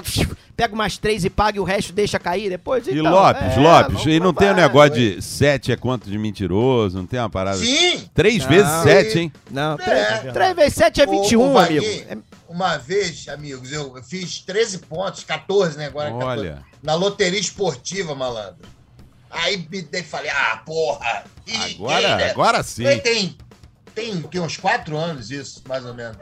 pega 0.56 0.72
umas 0.72 0.96
três 0.96 1.24
e 1.24 1.28
paga 1.30 1.56
e 1.58 1.60
o 1.60 1.64
resto 1.64 1.92
deixa 1.92 2.16
cair 2.18 2.48
depois. 2.48 2.86
E 2.86 2.92
Então, 2.96 3.10
Lopes, 3.12 3.42
é, 3.56 3.58
Lopes, 3.58 4.06
e 4.06 4.20
não 4.20 4.32
tem 4.32 4.50
o 4.50 4.54
vai. 4.54 4.62
negócio 4.62 4.94
de 4.94 5.20
sete 5.20 5.72
é 5.72 5.76
quanto 5.76 6.08
de 6.08 6.16
mentiroso, 6.16 6.96
não 6.96 7.06
tem 7.06 7.18
uma 7.18 7.28
parada. 7.28 7.58
Sim. 7.58 8.08
Três 8.14 8.44
Não. 8.44 8.48
vezes 8.50 8.72
sete, 8.84 9.18
hein? 9.18 9.32
Não, 9.50 9.74
É. 9.80 10.30
3 10.32 10.54
vezes 10.54 10.74
7 10.74 11.00
é 11.02 11.06
Ô, 11.08 11.10
21, 11.10 11.40
ô, 11.54 11.58
amigo. 11.58 11.84
Vaguinho, 11.84 12.04
É- 12.08 12.18
Uma 12.48 12.78
vez, 12.78 13.28
amigos, 13.28 13.72
eu 13.72 13.94
fiz 14.02 14.38
13 14.40 14.78
pontos, 14.78 15.24
14, 15.24 15.76
né? 15.76 15.86
Agora 15.86 16.10
14, 16.12 16.24
Olha. 16.40 16.62
na 16.82 16.94
loteria 16.94 17.38
esportiva, 17.38 18.14
malandro. 18.14 18.56
Aí 19.30 19.56
me 19.70 19.82
dei, 19.82 20.02
falei, 20.02 20.30
ah, 20.30 20.62
porra. 20.64 21.24
E, 21.46 21.74
Agora, 21.74 22.16
né? 22.16 22.30
agora 22.30 22.62
sim. 22.62 22.84
Tem, 22.84 23.00
tem, 23.00 23.38
tem, 23.94 24.22
tem 24.22 24.40
uns 24.40 24.56
quatro 24.56 24.96
anos 24.96 25.30
isso, 25.30 25.62
mais 25.66 25.84
ou 25.84 25.94
menos. 25.94 26.16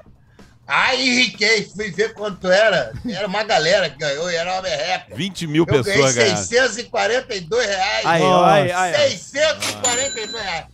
Aí 0.67 1.15
riquei, 1.27 1.63
fui 1.65 1.93
ver 1.93 2.13
quanto 2.15 2.49
era. 2.51 2.93
Era 3.09 3.29
uma 3.29 3.45
galera 3.45 3.89
que 3.89 3.99
ganhou 3.99 4.29
e 4.31 4.35
era 4.35 4.53
uma 4.55 4.63
merreca. 4.63 5.15
20 5.15 5.47
mil 5.47 5.65
Eu 5.69 5.83
ganhei 5.83 5.85
pessoas 5.85 6.15
ganharam. 6.17 6.37
642 6.45 7.67
reais. 7.69 8.07
Aí, 8.07 8.23
ó, 8.23 8.45
aí, 8.45 8.73
aí, 8.73 8.95
aí. 8.97 9.11
642 9.19 10.33
reais. 10.33 10.67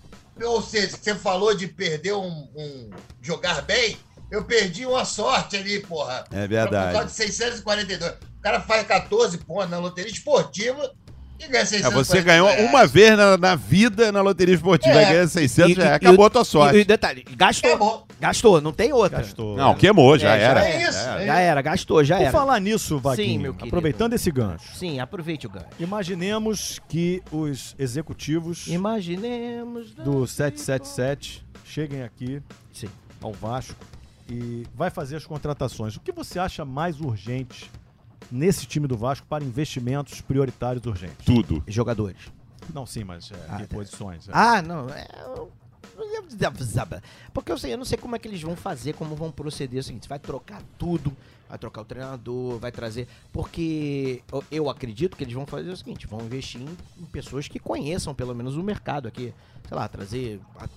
Ou 0.42 0.62
seja, 0.62 0.96
você 0.96 1.14
falou 1.14 1.54
de 1.54 1.66
perder 1.68 2.14
um, 2.14 2.48
um- 2.56 2.90
jogar 3.20 3.60
bem, 3.62 3.98
eu 4.30 4.42
perdi 4.44 4.86
uma 4.86 5.04
sorte 5.04 5.56
ali, 5.58 5.80
porra. 5.80 6.24
É 6.32 6.40
Por 6.42 6.48
verdade. 6.48 6.92
causa 6.94 7.08
de 7.08 7.12
642. 7.12 8.12
O 8.12 8.40
cara 8.42 8.60
faz 8.62 8.86
14 8.86 9.36
pontos 9.38 9.68
na 9.70 9.78
loteria 9.78 10.10
esportiva 10.10 10.90
e 11.44 11.48
ganha 11.48 11.62
É, 11.62 11.66
642 11.66 12.06
você 12.06 12.22
ganhou 12.22 12.48
reais. 12.48 12.68
uma 12.68 12.86
vez 12.86 13.16
na, 13.16 13.36
na 13.36 13.54
vida 13.54 14.10
na 14.12 14.20
loteria 14.20 14.54
esportiva, 14.54 15.00
É. 15.00 15.12
ganha 15.12 15.26
600 15.28 15.70
E- 15.70 15.74
reais, 15.74 15.92
e- 15.92 15.96
acabou 15.96 16.24
e- 16.24 16.28
a 16.28 16.30
tua 16.30 16.42
E, 16.42 16.44
sorte. 16.44 16.78
e 16.78 16.84
detalhe, 16.84 17.24
gastou. 17.36 17.70
Acabou. 17.70 18.06
Gastou, 18.20 18.60
não 18.60 18.72
tem 18.72 18.92
outra. 18.92 19.18
Gastou. 19.18 19.56
Não, 19.56 19.74
queimou, 19.74 20.16
já 20.16 20.36
É, 20.36 20.40
já 20.40 20.46
era. 20.46 20.64
É 20.68 20.82
isso. 20.88 20.98
É. 20.98 21.22
é 21.22 21.26
Já 21.26 21.38
era, 21.40 21.60
gastou, 21.62 22.04
já 22.04 22.16
Por 22.16 22.22
era. 22.22 22.30
falar 22.32 22.60
nisso, 22.60 22.98
Vaguinho, 23.00 23.28
Sim, 23.28 23.38
meu 23.38 23.52
querido. 23.52 23.68
aproveitando 23.68 24.12
esse 24.12 24.30
gancho, 24.30 24.76
Sim, 24.76 25.00
aproveite 25.00 25.46
o 25.46 25.50
gancho. 25.50 25.66
imaginemos 25.80 26.80
que 26.88 27.20
os 27.32 27.74
executivos 27.78 28.68
Imaginemos. 28.68 29.90
do 29.94 30.26
777 30.26 31.44
cheguem 31.64 32.02
aqui 32.02 32.40
Sim. 32.72 32.88
ao 33.20 33.32
Vasco 33.32 33.74
e 34.30 34.64
vai 34.74 34.88
fazer 34.90 35.16
as 35.16 35.26
contratações. 35.26 35.96
O 35.96 36.00
que 36.00 36.12
você 36.12 36.38
acha 36.38 36.64
mais 36.64 37.00
urgente 37.00 37.70
nesse 38.32 38.66
time 38.66 38.86
do 38.88 38.96
Vasco 38.96 39.26
para 39.28 39.44
investimentos 39.44 40.20
prioritários 40.20 40.84
urgentes? 40.86 41.24
Tudo. 41.24 41.62
Jogadores. 41.68 42.16
Não, 42.72 42.86
sim, 42.86 43.04
mas 43.04 43.30
é, 43.30 43.46
Ah, 43.48 43.62
é. 43.62 43.66
posições? 43.66 44.28
é. 44.28 44.32
Ah, 44.34 44.62
não. 44.62 44.88
É... 44.90 45.06
Porque 47.32 47.52
eu 47.52 47.58
sei, 47.58 47.72
eu 47.72 47.78
não 47.78 47.84
sei 47.84 47.98
como 47.98 48.16
é 48.16 48.18
que 48.18 48.28
eles 48.28 48.40
vão 48.42 48.56
fazer, 48.56 48.94
como 48.94 49.14
vão 49.14 49.30
proceder. 49.30 49.78
É 49.78 49.80
o 49.80 49.84
seguinte, 49.84 50.08
vai 50.08 50.18
trocar 50.18 50.62
tudo, 50.78 51.14
vai 51.48 51.58
trocar 51.58 51.82
o 51.82 51.84
treinador, 51.84 52.58
vai 52.58 52.72
trazer. 52.72 53.06
Porque 53.32 54.22
eu- 54.32 54.44
eu 54.50 54.70
acredito 54.70 55.16
que 55.16 55.24
eles 55.24 55.34
vão 55.34 55.46
fazer 55.46 55.70
o 55.70 55.76
seguinte: 55.76 56.06
vão 56.06 56.20
investir 56.20 56.60
em, 56.60 56.68
em 57.00 57.04
pessoas 57.06 57.48
que 57.48 57.58
conheçam 57.58 58.14
pelo 58.14 58.34
menos 58.34 58.56
o 58.56 58.62
mercado 58.62 59.08
aqui. 59.08 59.32
Sei 59.68 59.76
lá, 59.76 59.88
trazer. 59.88 60.40
a- 60.58 60.68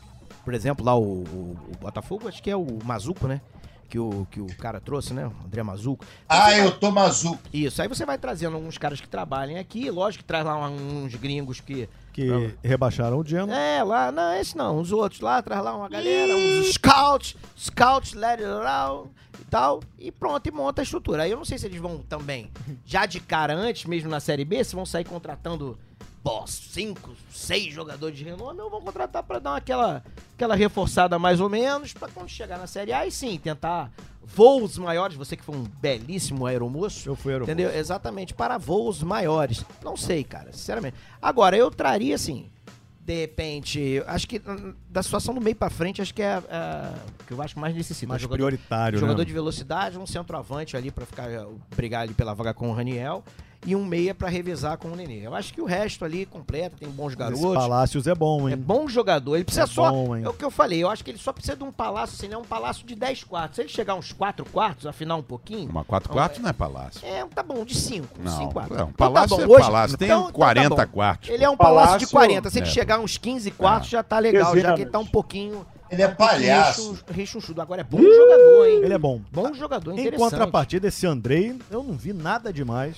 Por 0.43 0.53
exemplo, 0.53 0.85
lá 0.85 0.95
o, 0.95 1.23
o- 1.23 1.57
o 1.73 1.77
Botafogo, 1.81 2.27
acho 2.27 2.41
que 2.43 2.49
é 2.51 2.55
o 2.55 2.67
Mazuco, 2.83 3.27
né? 3.27 3.41
Que 3.89 3.99
o, 3.99 4.27
que 4.31 4.41
o 4.41 4.47
cara 4.57 4.79
trouxe, 4.81 5.13
né? 5.13 5.27
O 5.27 5.45
André 5.45 5.61
Mazuco. 5.63 6.05
Ah, 6.27 6.57
eu 6.57 6.71
tô 6.71 6.91
mazuco. 6.91 7.39
Isso, 7.53 7.81
aí 7.81 7.87
você 7.87 8.05
vai 8.05 8.17
trazendo 8.17 8.55
alguns 8.55 8.77
caras 8.77 8.99
que 8.99 9.07
trabalhem 9.07 9.59
aqui, 9.59 9.89
lógico 9.91 10.23
que 10.23 10.27
traz 10.27 10.43
lá 10.45 10.67
uns 10.67 11.13
gringos 11.15 11.59
que. 11.61 11.87
Que 12.11 12.55
rebaixaram 12.63 13.19
o 13.19 13.25
Genoa. 13.25 13.53
É, 13.55 13.83
lá, 13.83 14.11
não, 14.11 14.33
esse 14.33 14.55
não, 14.55 14.79
os 14.79 14.91
outros 14.91 15.19
lá, 15.19 15.41
traz 15.41 15.61
lá 15.61 15.75
uma 15.75 15.89
galera, 15.89 16.33
uns 16.33 16.73
scouts, 16.73 17.35
scouts, 17.57 18.13
let 18.13 18.39
it 18.39 18.45
out 18.45 19.09
e 19.39 19.43
tal, 19.45 19.81
e 19.99 20.11
pronto, 20.11 20.47
e 20.47 20.51
monta 20.51 20.81
a 20.81 20.83
estrutura. 20.83 21.23
Aí 21.23 21.31
eu 21.31 21.37
não 21.37 21.45
sei 21.45 21.57
se 21.57 21.65
eles 21.65 21.79
vão 21.79 21.97
também, 21.97 22.49
já 22.85 23.05
de 23.05 23.19
cara 23.19 23.53
antes, 23.53 23.85
mesmo 23.85 24.09
na 24.09 24.21
Série 24.21 24.45
B, 24.45 24.63
se 24.63 24.75
vão 24.75 24.85
sair 24.85 25.03
contratando, 25.03 25.77
pô, 26.25 26.47
cinco, 26.47 27.11
seis 27.31 27.71
jogadores 27.71 28.17
de 28.17 28.23
renome, 28.23 28.59
ou 28.59 28.67
vão 28.67 28.81
contratar 28.81 29.21
pra 29.21 29.37
dar 29.37 29.57
aquela, 29.57 30.03
aquela 30.33 30.55
reforçada 30.55 31.19
mais 31.19 31.39
ou 31.39 31.47
menos, 31.47 31.93
pra 31.93 32.07
quando 32.07 32.27
chegar 32.27 32.57
na 32.57 32.65
Série 32.65 32.91
A, 32.91 33.05
e 33.05 33.11
sim, 33.11 33.37
tentar 33.37 33.91
voos 34.23 34.75
maiores, 34.79 35.15
você 35.15 35.37
que 35.37 35.43
foi 35.43 35.55
um 35.55 35.61
belíssimo 35.79 36.47
aeromoço, 36.47 37.07
Eu 37.07 37.15
fui 37.15 37.31
aeromoço. 37.31 37.51
Entendeu? 37.51 37.77
Exatamente, 37.77 38.33
para 38.33 38.57
voos 38.57 39.03
maiores. 39.03 39.63
Não 39.83 39.95
sei, 39.95 40.23
cara, 40.23 40.51
sinceramente. 40.51 40.97
Agora, 41.21 41.55
eu 41.55 41.69
traria, 41.69 42.15
assim, 42.15 42.49
de 43.05 43.13
repente, 43.13 44.03
acho 44.07 44.27
que 44.27 44.41
hum, 44.47 44.73
da 44.89 45.03
situação 45.03 45.31
do 45.31 45.39
meio 45.39 45.55
pra 45.55 45.69
frente, 45.69 46.01
acho 46.01 46.11
que 46.11 46.23
é 46.23 46.41
a 46.49 46.91
que 47.27 47.33
eu 47.33 47.41
acho 47.41 47.53
que 47.53 47.59
mais 47.59 47.75
necessita. 47.75 48.07
mais 48.07 48.19
jogador, 48.19 48.47
prioritário, 48.47 48.97
jogador 48.97 49.19
né? 49.19 49.25
de 49.25 49.33
velocidade, 49.33 49.99
um 49.99 50.07
centroavante 50.07 50.75
ali 50.75 50.89
pra 50.89 51.05
ficar 51.05 51.29
brigar 51.75 52.01
ali 52.01 52.15
pela 52.15 52.33
vaga 52.33 52.51
com 52.51 52.71
o 52.71 52.73
Raniel. 52.73 53.23
E 53.65 53.75
um 53.75 53.83
meia 53.83 54.13
pra 54.13 54.29
revezar 54.29 54.77
com 54.77 54.89
o 54.89 54.95
Nenê. 54.95 55.25
Eu 55.25 55.33
acho 55.35 55.53
que 55.53 55.59
o 55.59 55.65
resto 55.65 56.05
ali 56.05 56.25
completo, 56.25 56.77
tem 56.77 56.87
bons 56.89 57.07
Esse 57.09 57.17
garotos. 57.17 57.53
Palácios 57.55 58.07
é 58.07 58.13
bom, 58.13 58.47
É 58.47 58.51
hein? 58.51 58.57
bom 58.57 58.87
jogador. 58.87 59.35
Ele 59.35 59.43
precisa 59.43 59.63
É 59.63 59.67
só. 59.67 59.89
bom, 59.91 60.15
hein? 60.15 60.23
é 60.23 60.29
o 60.29 60.33
que 60.33 60.45
eu 60.45 60.51
falei. 60.51 60.83
Eu 60.83 60.89
acho 60.89 61.03
que 61.03 61.09
ele 61.11 61.17
só 61.17 61.33
precisa 61.33 61.55
de 61.57 61.63
um 61.63 61.71
palácio, 61.71 62.15
assim, 62.15 62.27
né? 62.27 62.37
Um 62.37 62.43
palácio 62.43 62.85
de 62.85 62.93
10 62.95 63.23
quartos. 63.23 63.55
Se 63.55 63.61
ele 63.63 63.69
chegar 63.69 63.95
uns 63.95 64.13
4 64.13 64.45
quartos, 64.45 64.85
afinar 64.85 65.15
um 65.15 65.23
pouquinho. 65.23 65.69
Uma 65.69 65.83
4 65.83 66.09
quartos 66.11 66.39
não 66.41 66.49
é 66.49 66.53
palácio. 66.53 67.01
É, 67.05 67.25
tá 67.33 67.41
bom, 67.41 67.65
de 67.65 67.73
5. 67.75 68.07
Não, 68.19 68.37
5 68.37 68.53
quartos. 68.53 68.77
é, 68.77 68.83
um 68.83 68.89
Então 68.89 69.07
tá 69.09 69.13
palácio 69.13 69.37
bom, 69.37 69.43
é 69.43 69.47
hoje- 69.47 69.61
palácio. 69.65 69.97
Tem 69.97 70.07
então- 70.07 70.19
então 70.19 70.31
tá 70.31 70.33
40 70.37 70.69
bom. 70.85 70.91
quartos. 70.91 71.29
Ele 71.29 71.43
é 71.43 71.49
um 71.49 71.57
palácio, 71.57 71.99
de 71.99 72.05
Palácio- 72.07 72.09
40. 72.11 72.49
Se 72.49 72.59
ele 72.59 72.67
É. 72.67 72.69
chegar 72.71 72.99
uns 72.99 73.17
15 73.17 73.49
quartos, 73.51 73.89
já 73.89 74.03
tá 74.03 74.19
legal. 74.19 74.55
Já 74.55 74.73
que 74.75 74.81
ele 74.83 74.89
tá 74.91 74.99
um 74.99 75.05
pouquinho. 75.05 75.65
Ele 75.89 76.01
é 76.01 76.07
palhaço. 76.07 76.91
rechon- 76.91 77.03
Rechonchudo. 77.13 77.61
Agora 77.61 77.81
é 77.81 77.83
bom 77.83 78.01
jogador, 78.01 78.65
hein? 78.67 78.81
Ele 78.83 78.93
é 78.93 78.97
bom. 78.97 79.21
Bom 79.31 79.53
jogador, 79.53 79.91
Em 79.91 79.99
interessante. 80.01 80.31
contrapartida, 80.31 80.87
esse 80.87 81.05
Andrei, 81.05 81.57
eu 81.69 81.83
não 81.83 81.93
vi 81.93 82.11
nada 82.13 82.51
demais. 82.51 82.97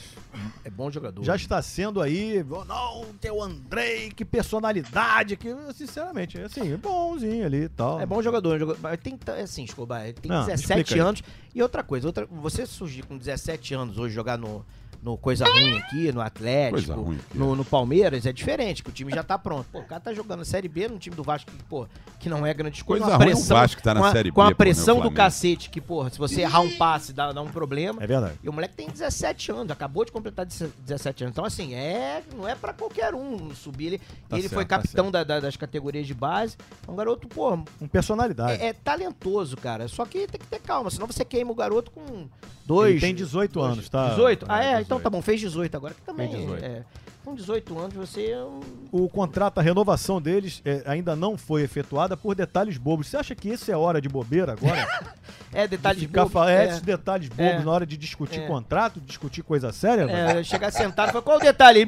É 0.63 0.69
bom 0.69 0.89
jogador. 0.91 1.23
Já 1.23 1.35
está 1.35 1.61
sendo 1.61 2.01
aí, 2.01 2.45
oh, 2.49 2.63
não, 2.63 3.05
tem 3.19 3.31
o 3.31 3.41
Andrei, 3.41 4.11
que 4.11 4.23
personalidade, 4.23 5.35
que, 5.35 5.53
sinceramente, 5.73 6.39
assim, 6.39 6.71
é 6.73 6.77
bonzinho 6.77 7.45
ali 7.45 7.63
e 7.63 7.69
tal. 7.69 7.99
É 7.99 8.05
bom 8.05 8.21
jogador, 8.21 8.57
jogador. 8.59 8.79
Mas 8.81 8.99
tem 8.99 9.17
que- 9.17 9.31
assim, 9.31 9.63
Escobar, 9.63 10.03
ele 10.05 10.13
tem 10.13 10.31
Não, 10.31 10.45
17 10.45 10.79
explica 10.81 10.93
aí. 10.95 10.99
anos. 11.07 11.23
E 11.53 11.61
outra 11.61 11.83
coisa, 11.83 12.07
outra, 12.07 12.25
você 12.29 12.65
surgir 12.65 13.03
com 13.03 13.17
17 13.17 13.73
anos 13.73 13.97
hoje 13.97 14.13
jogar 14.13 14.37
no, 14.37 14.65
no 15.07 15.17
Coisa 15.17 15.45
Ruim 15.45 15.77
aqui, 15.77 16.11
no 16.11 16.19
Atlético, 16.19 16.73
Coisa 16.77 16.95
ruim 16.95 17.15
aqui, 17.15 17.37
no, 17.37 17.55
no 17.55 17.63
Palmeiras, 17.63 18.25
é 18.25 18.33
diferente, 18.33 18.83
que 18.83 18.89
o 18.89 18.91
time 18.91 19.09
já 19.13 19.23
tá 19.23 19.37
pronto. 19.37 19.65
Pô, 19.71 19.79
o 19.79 19.83
cara 19.83 20.01
tá 20.01 20.13
jogando 20.13 20.39
na 20.39 20.45
Série 20.45 20.67
B 20.67 20.89
no 20.89 20.99
time 20.99 21.15
do 21.15 21.23
Vasco, 21.23 21.49
que, 21.49 21.63
pô, 21.63 21.87
que 22.19 22.27
não 22.29 22.45
é 22.45 22.53
grande 22.53 22.83
coisa. 22.83 23.05
Coisa 23.05 23.17
ruim 23.17 23.33
o 23.33 23.43
Vasco 23.45 23.81
tá 23.81 23.93
na 23.93 24.01
com 24.01 24.05
a, 24.05 24.11
Série 24.11 24.31
Com 24.31 24.41
a 24.41 24.47
B, 24.47 24.51
pô, 24.51 24.57
pressão 24.57 24.85
né, 24.85 24.91
o 24.91 24.95
do 24.95 24.99
Flamengo. 25.03 25.15
cacete, 25.15 25.69
que, 25.69 25.79
porra, 25.79 26.09
se 26.09 26.17
você 26.19 26.41
errar 26.41 26.59
um 26.59 26.75
passe 26.77 27.13
dá, 27.13 27.31
dá 27.31 27.41
um 27.41 27.47
problema. 27.47 28.03
É 28.03 28.07
verdade. 28.07 28.33
E 28.43 28.49
o 28.49 28.53
moleque 28.53 28.75
tem 28.75 28.89
17 28.89 29.51
anos, 29.51 29.71
acabou 29.71 30.03
de 30.03 30.11
completar 30.11 30.45
17 30.45 31.23
anos. 31.23 31.31
Então, 31.33 31.45
assim, 31.45 31.73
é, 31.73 32.21
não 32.35 32.45
é 32.47 32.53
pra 32.55 32.73
qualquer 32.73 33.15
um 33.15 33.55
subir. 33.55 33.87
Ele, 33.87 33.97
Tá 34.27 34.35
ele 34.37 34.41
certo, 34.49 34.53
foi 34.55 34.65
tá 34.65 34.77
capitão 34.77 35.09
da- 35.09 35.23
da- 35.23 35.39
das 35.39 35.55
categorias 35.55 36.05
de 36.05 36.13
base. 36.13 36.57
É 36.85 36.91
um 36.91 36.95
garoto, 36.97 37.27
pô, 37.29 37.57
Com 37.79 37.87
personalidade. 37.87 38.61
é, 38.61 38.67
é 38.67 38.73
talentoso, 38.73 39.55
cara. 39.55 39.87
Só 39.87 40.05
que 40.05 40.27
tem 40.27 40.39
que 40.39 40.47
ter 40.47 40.59
calma, 40.59 40.89
senão 40.89 41.07
você 41.07 41.23
queima 41.23 41.49
o 41.51 41.55
garoto 41.55 41.91
com 41.91 42.27
dois. 42.65 42.91
Ele 42.91 42.99
tem 42.99 43.15
18 43.15 43.53
dois- 43.59 43.71
anos, 43.71 43.87
tá? 43.89 44.09
18? 44.09 44.45
Ah, 44.49 44.61
é? 44.63 44.71
18. 44.81 44.87
Então 44.99 45.11
tá 45.11 45.17
bom, 45.17 45.21
fez 45.21 45.39
18 45.39 45.75
agora, 45.75 45.93
que 45.93 46.01
também. 46.01 46.27
Tem 46.29 46.39
18. 46.41 46.65
É, 46.65 46.83
com 47.27 47.35
18 47.35 47.77
anos 47.77 47.93
você. 47.93 48.31
é 48.31 48.41
O 48.89 49.09
contrato, 49.09 49.57
a 49.57 49.61
renovação 49.61 50.21
deles 50.21 50.61
é, 50.63 50.81
ainda 50.85 51.13
não 51.13 51.37
foi 51.37 51.61
efetuada 51.61 52.15
por 52.15 52.33
detalhes 52.33 52.77
bobos. 52.77 53.07
Você 53.07 53.17
acha 53.17 53.35
que 53.35 53.49
isso 53.49 53.69
é 53.69 53.75
hora 53.75 53.99
de 53.99 54.07
bobeira 54.07 54.53
agora? 54.53 54.87
É, 55.53 55.65
detalhe 55.65 55.95
de 55.95 56.01
de 56.01 56.07
ficar 56.07 56.23
bobo, 56.23 56.33
fa- 56.33 56.51
é, 56.51 56.65
é. 56.65 56.67
esses 56.67 56.81
detalhes 56.81 57.29
bobos 57.29 57.61
É. 57.61 57.63
na 57.63 57.71
hora 57.71 57.85
de 57.85 57.95
discutir 57.97 58.41
É. 58.41 58.47
contrato, 58.47 58.99
discutir 58.99 59.41
coisa 59.43 59.71
séria? 59.71 60.03
É, 60.03 60.43
chegar 60.43 60.71
sentado 60.71 61.09
e 61.09 61.11
falar, 61.13 61.23
qual 61.23 61.37
o 61.37 61.39
detalhe? 61.39 61.87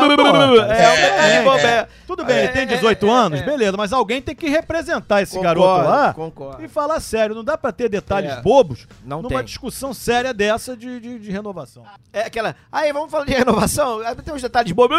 um 0.00 0.08
detalhe 0.16 1.60
é, 1.60 1.66
é. 1.66 1.66
é. 1.66 1.88
Tudo 2.06 2.24
bem, 2.24 2.38
ele 2.38 2.48
tem 2.48 2.66
18 2.66 3.04
é, 3.06 3.10
anos, 3.10 3.40
é. 3.40 3.42
beleza, 3.44 3.76
mas 3.76 3.92
alguém 3.92 4.22
tem 4.22 4.34
que 4.34 4.48
representar 4.48 5.22
esse 5.22 5.36
Concordo, 5.36 5.60
garoto 5.60 5.88
lá 5.88 6.14
concordo. 6.14 6.64
e 6.64 6.68
falar 6.68 7.00
sério. 7.00 7.34
Não 7.34 7.44
dá 7.44 7.58
pra 7.58 7.72
ter 7.72 7.88
detalhes 7.88 8.30
É. 8.32 8.40
bobos 8.40 8.86
Não 9.04 9.22
numa 9.22 9.36
tem. 9.38 9.44
discussão 9.44 9.92
séria 9.92 10.32
dessa 10.32 10.76
de, 10.76 11.00
de, 11.00 11.18
de 11.18 11.30
renovação. 11.30 11.84
É 12.12 12.22
aquela. 12.22 12.54
Aí, 12.70 12.92
vamos 12.92 13.10
falar 13.10 13.24
de 13.24 13.32
renovação? 13.34 14.00
Aí 14.00 14.14
Tem 14.16 14.32
uns 14.32 14.40
detalhes 14.48 14.72
bobos. 14.72 14.96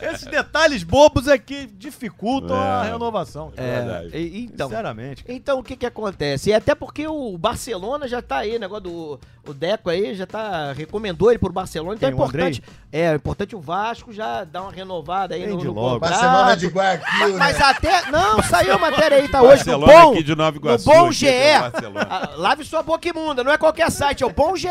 Esses 0.00 0.24
detalhes 0.26 0.82
bobos 0.82 1.28
é 1.28 1.36
que 1.38 1.66
dificultam 1.66 2.56
a 2.56 2.86
É. 2.86 2.92
renovação. 2.92 3.52
É, 3.56 4.06
e- 4.16 4.44
então. 4.44 4.68
Sinceramente. 4.68 5.24
cara. 5.24 5.36
Então, 5.36 5.58
o 5.58 5.62
que 5.62 5.76
que 5.76 5.84
acontece? 5.86 6.50
E 6.50 6.54
até 6.54 6.74
porque 6.74 7.06
o 7.06 7.36
Barcelona 7.36 8.08
já 8.08 8.22
tá 8.22 8.38
aí, 8.38 8.56
o 8.56 8.60
negócio 8.60 8.84
do 8.84 9.20
o 9.46 9.54
Deco 9.54 9.90
aí 9.90 10.14
já 10.14 10.26
tá, 10.26 10.72
recomendou 10.72 11.30
ele 11.30 11.38
pro 11.38 11.52
Barcelona, 11.52 11.94
então 11.96 12.08
Quem, 12.08 12.18
é 12.18 12.20
o 12.20 12.24
importante, 12.24 12.62
é, 12.92 13.00
é 13.06 13.14
importante 13.14 13.56
o 13.56 13.60
Vasco 13.60 14.12
já 14.12 14.44
dar 14.44 14.62
uma 14.62 14.70
renovada 14.72 15.34
aí 15.34 15.46
no, 15.46 15.56
no 15.56 15.72
logo. 15.72 15.94
contrato. 16.00 16.10
Barcelona 16.12 16.56
de 16.56 16.66
Guayaquil, 16.68 17.38
Mas 17.38 17.58
né? 17.58 17.64
até, 17.64 18.10
não, 18.10 18.42
saiu 18.42 18.74
a 18.74 18.78
matéria 18.78 19.16
aí, 19.18 19.28
tá 19.28 19.40
hoje 19.42 19.66
no 19.66 19.78
bom, 19.80 20.12
aqui 20.12 20.22
de 20.22 20.34
Nova 20.36 20.50
no 20.52 20.56
Iguaçu, 20.58 20.84
bom 20.84 21.06
aqui 21.06 21.14
GE. 21.14 21.26
Ah, 21.28 22.30
lave 22.36 22.64
sua 22.64 22.82
boca 22.82 23.08
imunda, 23.08 23.42
não 23.42 23.50
é 23.52 23.58
qualquer 23.58 23.90
site, 23.90 24.22
é 24.22 24.26
o 24.26 24.30
bom 24.30 24.54
GE. 24.56 24.68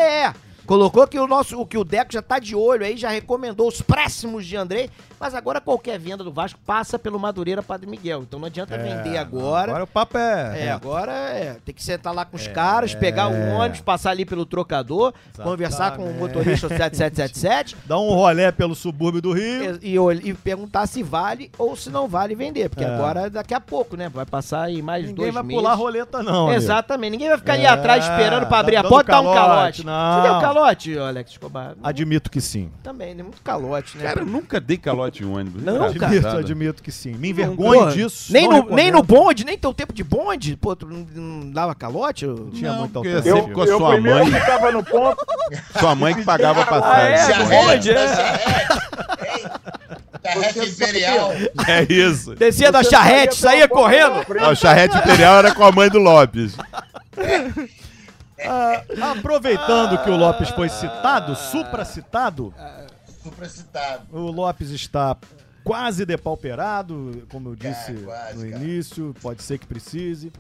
Colocou 0.70 1.08
que 1.08 1.18
o 1.18 1.26
nosso, 1.26 1.60
o 1.60 1.66
que 1.66 1.80
o 1.80 1.84
Deco 1.84 2.14
já 2.14 2.22
tá 2.22 2.38
de 2.38 2.56
olho 2.56 2.86
aí, 2.86 2.96
já 2.96 3.10
recomendou 3.10 3.68
os 3.68 3.82
próximos 3.82 4.46
de 4.46 4.56
Andrei, 4.56 4.88
mas 5.20 5.34
agora 5.36 5.60
qualquer 5.62 6.00
venda 6.00 6.24
do 6.24 6.32
Vasco 6.32 6.60
passa 6.66 6.98
pelo 6.98 7.20
Madureira 7.20 7.62
Padre 7.62 7.88
Miguel. 7.90 8.24
Então 8.24 8.40
não 8.40 8.48
adianta 8.48 8.78
vender 8.78 9.18
agora. 9.18 9.72
Agora 9.72 9.84
o 9.84 9.88
papo 9.88 10.18
é. 10.18 10.66
É, 10.66 10.72
agora 10.72 11.12
é. 11.12 11.58
Tem 11.66 11.74
que 11.76 11.84
sentar 11.84 12.14
lá 12.14 12.26
com 12.26 12.36
os 12.38 12.48
caras, 12.48 12.94
pegar 12.96 13.28
o 13.30 13.34
é. 13.34 13.54
ônibus, 13.54 13.82
passar 13.82 14.12
ali 14.12 14.26
pelo 14.26 14.46
trocador, 14.46 15.14
conversar 15.42 15.96
com 15.96 16.04
o 16.04 16.06
Exatamente. 16.10 16.20
motorista 16.36 16.68
7777 16.70 17.78
Dá 17.86 17.98
um 18.00 18.10
rolé 18.10 18.52
pelo 18.52 18.76
subúrbio 18.76 19.22
do 19.22 19.32
Rio. 19.34 19.80
e, 19.82 19.96
e, 19.96 20.30
e 20.30 20.34
perguntar 20.34 20.88
se 20.88 21.04
vale 21.04 21.52
ou 21.58 21.76
se 21.76 21.90
não 21.90 22.08
vale 22.08 22.36
vender. 22.36 22.70
Porque 22.70 22.84
É. 22.84 22.88
agora, 22.88 23.30
daqui 23.30 23.54
a 23.54 23.60
pouco, 23.60 23.96
né? 23.98 24.10
Vai 24.10 24.26
passar 24.26 24.64
aí 24.64 24.82
mais 24.82 25.02
Ninguém 25.04 25.16
dois 25.16 25.34
vai 25.34 25.44
meses. 25.44 25.62
pular 25.62 25.74
roleta, 25.76 26.24
não. 26.24 26.46
amigo. 26.48 26.54
Exatamente. 26.58 27.12
Ninguém 27.12 27.30
vai 27.30 27.38
ficar 27.38 27.54
ali 27.54 27.64
É, 27.66 27.70
atrás 27.70 28.04
esperando 28.04 28.48
pra 28.48 28.60
abrir 28.60 28.76
a 28.78 28.84
porta 28.84 29.12
e 29.12 29.16
dar 29.16 29.22
um 29.22 29.34
calote, 29.34 29.84
calote. 29.84 29.86
não. 29.86 30.22
Você 30.24 30.30
deu 30.30 30.40
calote, 30.42 30.98
Alex 30.98 31.32
Escobar? 31.32 31.76
Admito 31.84 32.30
que 32.32 32.42
sim. 32.42 32.72
Também, 32.84 33.14
né? 33.16 33.24
Muito 33.24 33.42
calote, 33.42 33.98
né? 33.98 34.04
Cara, 34.06 34.22
eu 34.22 34.26
nunca 34.26 34.60
dei 34.60 34.78
calote 34.78 35.09
em 35.22 35.26
ônibus. 35.26 35.64
Não, 35.64 35.76
Engraçado. 35.76 36.00
cara. 36.00 36.12
Admito, 36.18 36.38
admito 36.38 36.84
que 36.84 36.92
sim. 36.92 37.14
Me 37.14 37.30
envergonho 37.30 37.80
Porra, 37.80 37.92
disso. 37.92 38.32
Nem 38.32 38.48
não 38.48 38.64
no, 38.64 38.76
nem 38.76 38.92
no 38.92 39.02
bonde, 39.04 39.44
nem 39.46 39.58
teu 39.58 39.74
tempo 39.74 39.92
de 39.94 40.04
bonde. 40.04 40.56
Pô, 40.56 40.76
tu 40.76 40.86
não, 40.88 41.06
não 41.14 41.52
dava 41.52 41.74
calote? 41.76 42.26
Eu- 42.26 42.50
Tinha 42.54 42.72
Não, 42.72 42.80
muita 42.80 42.94
porque 42.94 43.10
alternativa. 43.10 43.36
sempre 43.38 43.54
com 43.54 43.62
a 43.62 43.66
eu 43.66 43.78
sua 43.78 44.00
mãe, 44.00 44.32
ficava 44.32 44.72
no 44.72 44.84
ponto. 44.84 45.26
sua 45.80 45.96
mãe 45.96 46.14
que 46.16 46.24
pagava 46.24 46.62
a 46.62 46.64
Ah, 46.64 47.00
é? 47.02 47.18
passagem. 47.18 47.48
bonde, 47.48 47.92
é. 47.92 48.08
Charrete 50.22 50.60
Imperial. 50.70 51.32
É 51.68 51.84
isso. 51.92 52.36
Descia 52.36 52.72
da 52.72 52.84
charrete, 52.84 53.36
saía 53.36 53.68
correndo. 53.68 54.24
Ah, 54.40 54.50
o 54.50 54.56
charrete 54.56 54.96
imperial 54.98 55.38
era 55.40 55.54
com 55.56 55.64
a 55.64 55.72
mãe 55.72 55.90
do 55.90 55.98
Lopes. 55.98 56.56
Ah, 58.46 58.84
aproveitando 59.18 59.98
que 60.04 60.10
o 60.10 60.16
Lopes 60.16 60.50
foi 60.50 60.70
citado, 60.70 61.36
supracitado, 61.36 62.54
Supracitado. 63.30 64.08
o 64.12 64.32
Lopes 64.32 64.70
está 64.70 65.18
quase 65.64 66.06
depauperado, 66.06 67.28
como 67.30 67.50
eu 67.50 67.56
disse 67.56 67.94
quase, 68.04 68.46
no 68.46 68.52
cara. 68.52 68.64
início, 68.64 69.16
pode 69.22 69.44
ser 69.44 69.58
que 69.58 69.68
precise. 69.68 70.32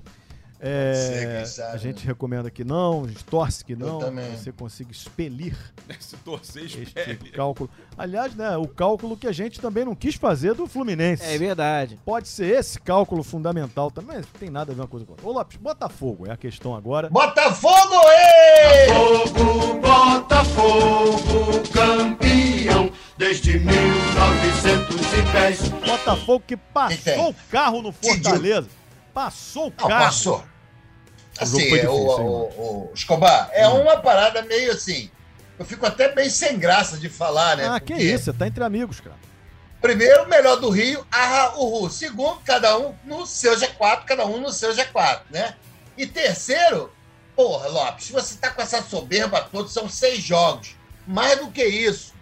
É, 0.60 1.44
sabe, 1.46 1.74
a 1.74 1.78
gente 1.78 2.06
né? 2.06 2.08
recomenda 2.08 2.52
que 2.52 2.64
não, 2.64 3.06
a 3.06 3.08
gente 3.08 3.24
torce 3.24 3.64
que 3.64 3.76
não, 3.76 4.00
que 4.00 4.38
você 4.38 4.52
consiga 4.52 4.92
expelir 4.92 5.56
Se 6.00 6.16
torcer, 6.18 6.66
este 6.66 7.32
cálculo. 7.32 7.70
Aliás, 7.98 8.36
né, 8.36 8.56
o 8.58 8.68
cálculo 8.68 9.18
que 9.18 9.28
a 9.28 9.32
gente 9.32 9.60
também 9.60 9.86
não 9.86 9.96
quis 9.96 10.16
fazer 10.16 10.54
do 10.54 10.68
Fluminense. 10.68 11.24
É 11.24 11.38
verdade. 11.38 11.98
Pode 12.06 12.28
ser 12.28 12.60
esse 12.60 12.80
cálculo 12.80 13.24
fundamental 13.24 13.90
também, 13.90 14.18
mas 14.18 14.26
não 14.26 14.40
tem 14.40 14.50
nada 14.50 14.72
a 14.72 14.76
ver 14.76 14.82
uma 14.82 14.88
coisa 14.88 15.06
com 15.06 15.14
a 15.14 15.16
outra. 15.16 15.28
Ô 15.28 15.32
Lopes, 15.32 15.58
Botafogo 15.58 16.28
é 16.28 16.32
a 16.32 16.38
questão 16.38 16.76
agora. 16.76 17.10
Botafogo, 17.10 17.96
ei! 18.12 18.90
Fogo, 18.94 19.80
Botafogo, 19.80 21.64
campeão 21.74 22.92
desde 23.18 23.60
1910. 23.60 25.70
Botafogo 25.70 26.44
que 26.46 26.58
passou 26.58 27.30
o 27.30 27.36
carro 27.50 27.82
no 27.82 27.92
Fortaleza. 27.92 28.68
Passou 29.24 29.68
o 29.68 29.74
Não, 29.78 29.88
carro. 29.90 30.06
passou. 30.06 30.38
O 30.38 31.44
Assim, 31.44 31.86
o, 31.88 31.92
o- 31.92 32.90
o 32.90 32.92
Escobar, 32.94 33.50
é 33.52 33.68
uma 33.68 33.98
parada 33.98 34.42
meio 34.44 34.72
assim. 34.72 35.12
Eu 35.58 35.66
fico 35.66 35.86
até 35.86 36.08
bem 36.16 36.30
sem 36.30 36.58
graça 36.58 36.98
de 36.98 37.10
falar, 37.10 37.58
né? 37.58 37.68
Ah, 37.68 37.82
que 37.82 37.88
Porque, 37.94 38.02
isso, 38.06 38.26
você 38.26 38.34
tá 38.34 38.48
entre 38.48 38.64
amigos, 38.64 39.02
cara. 39.02 39.18
Primeiro, 39.82 40.26
melhor 40.30 40.56
do 40.56 40.70
Rio, 40.70 41.06
arra 41.12 41.58
o 41.58 41.66
Ru. 41.82 41.90
Segundo, 41.90 42.40
cada 42.46 42.78
um 42.78 42.96
no 43.04 43.26
seu 43.26 43.58
G4, 43.58 44.06
cada 44.06 44.26
um 44.26 44.40
no 44.40 44.54
seu 44.54 44.74
G4, 44.74 45.24
né? 45.30 45.56
E 45.98 46.08
terceiro, 46.08 46.90
porra, 47.36 47.68
Lopes, 47.68 48.10
você 48.12 48.38
tá 48.38 48.50
com 48.52 48.62
essa 48.62 48.82
soberba 48.82 49.42
toda, 49.52 49.68
são 49.68 49.90
seis 49.90 50.24
jogos. 50.24 50.78
Mais 51.06 51.38
do 51.40 51.52
que 51.52 51.66
isso. 51.66 52.14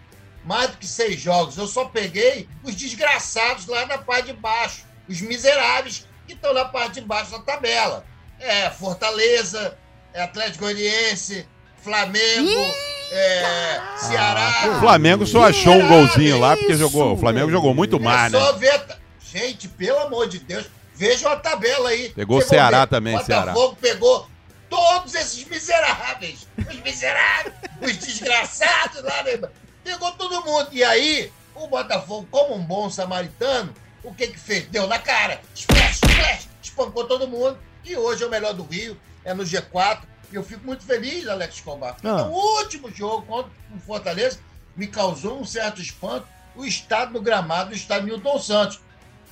Mais 0.43 0.71
do 0.71 0.77
que 0.77 0.87
seis 0.87 1.19
jogos. 1.21 1.57
Eu 1.59 1.67
só 1.67 1.85
peguei 1.85 2.49
os 2.63 2.73
desgraçados 2.75 3.67
lá 3.67 3.85
na 3.85 3.99
parte 3.99 4.27
de 4.27 4.33
baixo. 4.33 4.83
Os 5.07 5.21
miseráveis 5.21 6.07
que 6.27 6.33
estão 6.33 6.53
na 6.53 6.65
parte 6.65 6.95
de 6.95 7.01
baixo 7.01 7.31
da 7.31 7.39
tabela. 7.39 8.05
É 8.39 8.69
Fortaleza, 8.69 9.77
é 10.13 10.21
Atlético 10.21 10.65
Goianiense, 10.65 11.47
Flamengo, 11.81 12.73
é, 13.11 13.81
Ceará. 13.97 14.75
O 14.75 14.79
Flamengo 14.79 15.25
só 15.25 15.45
achou 15.45 15.73
um 15.73 15.87
golzinho 15.87 16.39
lá, 16.39 16.55
porque 16.55 16.75
jogou. 16.75 17.13
O 17.13 17.17
Flamengo 17.17 17.49
jogou 17.49 17.73
muito 17.73 17.99
mais, 17.99 18.33
É 18.33 18.37
né? 18.37 18.43
só 18.45 18.53
ver. 18.53 18.85
Gente, 19.21 19.67
pelo 19.67 19.99
amor 19.99 20.27
de 20.27 20.39
Deus, 20.39 20.65
vejam 20.95 21.31
a 21.31 21.35
tabela 21.35 21.89
aí. 21.89 22.09
Pegou 22.09 22.37
o 22.37 22.41
Ceará 22.41 22.81
ver. 22.81 22.87
também, 22.87 23.17
Botafogo 23.17 23.77
pegou 23.81 24.27
todos 24.69 25.15
esses 25.15 25.43
miseráveis. 25.45 26.47
Os 26.57 26.79
miseráveis, 26.81 27.53
os 27.81 27.97
desgraçados 27.97 29.03
lá, 29.03 29.23
né? 29.23 29.39
Pegou 29.83 30.11
todo 30.13 30.43
mundo. 30.45 30.69
E 30.71 30.83
aí, 30.83 31.31
o 31.55 31.67
Botafogo, 31.67 32.27
como 32.29 32.55
um 32.55 32.63
bom 32.63 32.89
samaritano, 32.89 33.73
o 34.09 34.13
que 34.13 34.27
que 34.27 34.39
fez? 34.39 34.67
Deu 34.67 34.87
na 34.87 34.99
cara. 34.99 35.41
Splash, 35.53 35.95
splash, 35.95 36.47
espancou 36.61 37.05
todo 37.05 37.27
mundo. 37.27 37.57
E 37.83 37.95
hoje 37.95 38.23
é 38.23 38.27
o 38.27 38.29
melhor 38.29 38.53
do 38.53 38.63
Rio, 38.63 38.99
é 39.23 39.33
no 39.33 39.43
G4. 39.43 39.99
E 40.31 40.35
eu 40.35 40.43
fico 40.43 40.65
muito 40.65 40.83
feliz, 40.83 41.27
Alex 41.27 41.55
Escobar. 41.55 41.95
Ah. 42.03 42.23
No 42.23 42.31
último 42.31 42.91
jogo 42.91 43.25
contra 43.25 43.51
o 43.73 43.79
Fortaleza, 43.79 44.39
me 44.75 44.87
causou 44.87 45.39
um 45.39 45.45
certo 45.45 45.81
espanto 45.81 46.27
o 46.55 46.65
estado 46.65 47.13
no 47.13 47.21
gramado 47.21 47.69
do 47.69 47.75
estado 47.75 48.05
Newton 48.05 48.39
Santos. 48.39 48.79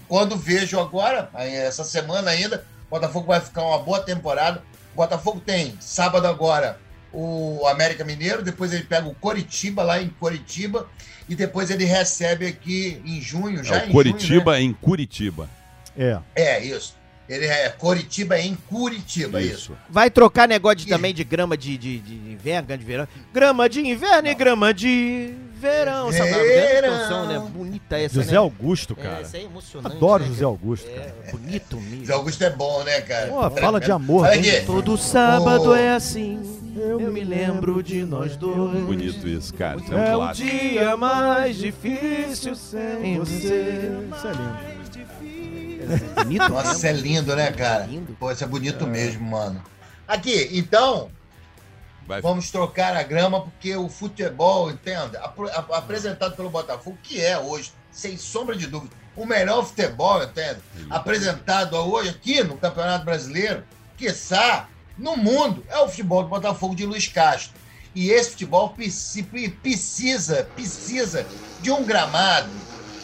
Quando 0.07 0.37
vejo 0.37 0.79
agora, 0.79 1.29
essa 1.33 1.83
semana 1.83 2.31
ainda, 2.31 2.65
o 2.87 2.91
Botafogo 2.91 3.27
vai 3.27 3.41
ficar 3.41 3.63
uma 3.63 3.79
boa 3.79 3.99
temporada. 3.99 4.63
Botafogo 4.93 5.39
tem 5.39 5.75
sábado 5.81 6.27
agora 6.27 6.79
o 7.17 7.67
América 7.67 8.03
Mineiro, 8.03 8.43
depois 8.43 8.73
ele 8.73 8.83
pega 8.83 9.07
o 9.07 9.15
Coritiba 9.15 9.81
lá 9.83 10.01
em 10.01 10.09
Coritiba 10.09 10.87
e 11.29 11.35
depois 11.35 11.71
ele 11.71 11.85
recebe 11.85 12.45
aqui 12.45 13.01
em 13.05 13.21
junho, 13.21 13.63
já 13.63 13.77
É 13.79 13.85
em 13.85 13.89
o 13.89 13.91
Coritiba 13.93 14.33
junho, 14.33 14.45
né? 14.51 14.61
em 14.61 14.73
Curitiba. 14.73 15.49
É. 15.97 16.17
É, 16.35 16.63
isso. 16.63 16.95
Ele 17.27 17.45
é 17.47 17.69
Coritiba 17.69 18.37
em 18.39 18.53
Curitiba, 18.53 19.41
isso. 19.41 19.75
Vai 19.89 20.11
trocar 20.11 20.47
negócio 20.47 20.77
de- 20.79 20.87
também 20.87 21.11
de 21.13 21.23
grama 21.23 21.57
de, 21.57 21.75
de, 21.77 21.99
de 21.99 22.13
inverno, 22.13 22.67
grama 22.67 22.77
de 22.77 22.85
verão. 22.85 23.07
Grama 23.33 23.67
de 23.69 23.79
inverno 23.79 24.27
e 24.27 24.35
grama 24.35 24.71
de 24.73 25.33
verão. 25.69 26.09
Essa 26.09 26.23
Verão. 26.25 26.89
canção, 26.97 27.27
né? 27.27 27.39
Bonita 27.53 27.97
essa, 27.97 28.15
José 28.15 28.31
né? 28.31 28.37
Augusto, 28.37 28.95
É, 28.99 29.03
cara. 29.03 29.21
essa 29.21 29.37
é 29.37 29.43
emocionante. 29.43 29.95
Adoro 29.95 30.23
né, 30.23 30.29
José? 30.29 30.43
Augusto, 30.45 30.89
cara. 30.89 31.15
É, 31.25 31.31
bonito 31.31 31.81
mesmo. 31.81 32.05
Zé 32.05 32.13
Augusto 32.13 32.43
é 32.43 32.49
bom, 32.49 32.83
né, 32.83 33.01
cara? 33.01 33.27
Pô, 33.27 33.49
fala 33.51 33.79
de 33.79 33.91
amor. 33.91 34.27
Né? 34.27 34.61
Todo 34.61 34.97
sábado 34.97 35.69
Ô. 35.71 35.75
é 35.75 35.89
assim. 35.95 36.39
Eu, 36.77 36.99
me 37.11 37.23
lembro 37.23 37.81
de 37.81 38.03
nós 38.03 38.35
dois. 38.35 38.83
Bonito 38.83 39.27
isso, 39.27 39.53
cara. 39.53 39.79
Isso 39.79 39.93
é 39.93 40.09
É 40.09 40.17
um. 40.17 40.31
Dia 40.33 40.97
mais 40.97 41.55
difícil 41.55 42.53
sem 42.55 43.17
você. 43.17 44.01
Isso 44.11 44.27
é 44.27 44.31
lindo. 44.31 44.65
É 46.17 46.23
bonito 46.23 46.49
Nossa, 46.49 46.63
mesmo. 46.63 46.73
isso 46.77 46.87
é 46.87 46.91
lindo, 46.93 47.35
né, 47.35 47.51
cara? 47.51 47.85
Lindo. 47.85 48.15
Pô, 48.19 48.31
isso 48.31 48.43
é 48.43 48.47
bonito 48.47 48.85
mesmo, 48.87 49.23
mano. 49.25 49.61
Aqui, 50.07 50.49
então, 50.51 51.09
Vai- 52.07 52.21
vamos 52.21 52.51
trocar 52.51 52.95
a 52.95 53.03
grama, 53.03 53.41
porque 53.41 53.75
o 53.75 53.89
futebol, 53.89 54.69
entenda, 54.69 55.19
apro- 55.19 55.49
ap- 55.49 55.71
apresentado 55.73 56.35
pelo 56.35 56.49
Botafogo, 56.49 56.97
que 57.01 57.19
é 57.19 57.37
hoje, 57.37 57.71
sem 57.91 58.17
sombra 58.17 58.55
de 58.55 58.67
dúvida, 58.67 58.95
o 59.15 59.25
melhor 59.25 59.65
futebol, 59.65 60.21
entende? 60.23 60.59
Apresentado 60.89 61.75
hoje 61.77 62.09
aqui 62.09 62.43
no 62.43 62.57
Campeonato 62.57 63.05
Brasileiro, 63.05 63.63
quiçá, 63.97 64.67
no 64.97 65.17
mundo, 65.17 65.63
é 65.69 65.77
o 65.79 65.89
futebol 65.89 66.21
do 66.23 66.29
Botafogo 66.29 66.75
de 66.75 66.85
Luiz 66.85 67.07
Castro. 67.07 67.53
E 67.93 68.09
esse 68.11 68.31
futebol 68.31 68.69
preci- 68.69 69.23
precisa, 69.61 70.43
precisa 70.55 71.25
de 71.61 71.71
um 71.71 71.83
gramado 71.83 72.49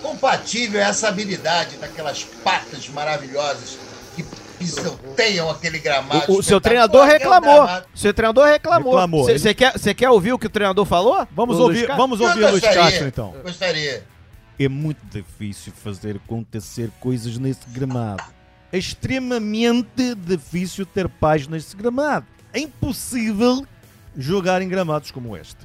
compatível 0.02 0.82
a 0.82 0.88
essa 0.88 1.08
habilidade 1.08 1.78
daquelas 1.78 2.24
patas 2.24 2.88
maravilhosas 2.90 3.78
que 4.16 4.26
pisoteiam 4.62 5.50
aquele 5.50 5.80
gramado. 5.80 6.32
O, 6.32 6.40
o 6.40 6.44
seu 6.44 6.62
treinador 6.62 7.08
é 7.08 7.14
reclamou. 7.14 7.68
seu 7.96 8.14
treinador 8.14 8.46
reclamou. 8.46 8.92
Reclamou. 8.92 9.24
Você 9.26 9.54
quer, 9.54 9.78
cê 9.78 9.94
quer 9.94 10.10
ouvir 10.10 10.34
o 10.34 10.40
que 10.40 10.48
o 10.48 10.50
treinador 10.50 10.86
falou? 10.86 11.28
Vamos 11.32 11.58
O 11.58 11.64
ouvir, 11.64 11.88
vamos 11.88 12.20
ouvir 12.22 12.44
o 12.44 12.52
Luiz. 12.52 12.64
Castro, 12.64 13.08
então. 13.08 13.36
Gostaria. 13.44 14.04
É 14.60 14.70
muito 14.70 15.04
difícil 15.06 15.74
fazer 15.74 16.18
acontecer 16.18 16.90
coisas 17.00 17.38
nesse 17.38 17.68
gramado. 17.70 18.24
É 18.72 18.78
extremamente 18.78 20.16
difícil 20.16 20.86
ter 20.86 21.10
paz 21.10 21.48
nesse 21.48 21.76
gramado. 21.76 22.26
É 22.54 22.60
impossível 22.60 23.66
jogar 24.16 24.62
em 24.62 24.70
gramados 24.70 25.12
como 25.12 25.36
este. 25.36 25.58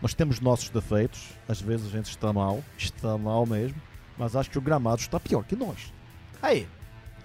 Nós 0.00 0.14
temos 0.14 0.40
nossos 0.40 0.70
defeitos, 0.70 1.20
às 1.48 1.60
vezes 1.60 1.86
a 1.86 1.90
gente 1.90 2.08
está 2.08 2.32
mal, 2.32 2.62
está 2.76 3.18
mal 3.18 3.44
mesmo, 3.44 3.80
mas 4.16 4.36
acho 4.36 4.48
que 4.48 4.58
o 4.58 4.60
gramado 4.60 5.00
está 5.00 5.18
pior 5.18 5.44
que 5.44 5.56
nós. 5.56 5.92
Aí. 6.40 6.66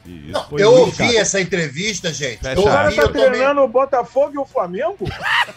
Isso. 0.06 0.32
Não, 0.32 0.60
eu 0.60 0.74
ouvi 0.74 1.16
essa 1.18 1.40
entrevista, 1.40 2.12
gente. 2.14 2.40
Fecha 2.40 2.56
Eu 2.60 2.62
O 2.62 2.66
cara 2.66 2.86
ouvi, 2.86 2.96
tá 2.96 3.02
eu 3.04 3.08
tomei, 3.12 3.26
treinando 3.30 3.62
o 3.62 3.68
Botafogo 3.68 4.32
e 4.36 4.38
o 4.38 4.46
Flamengo? 4.46 4.98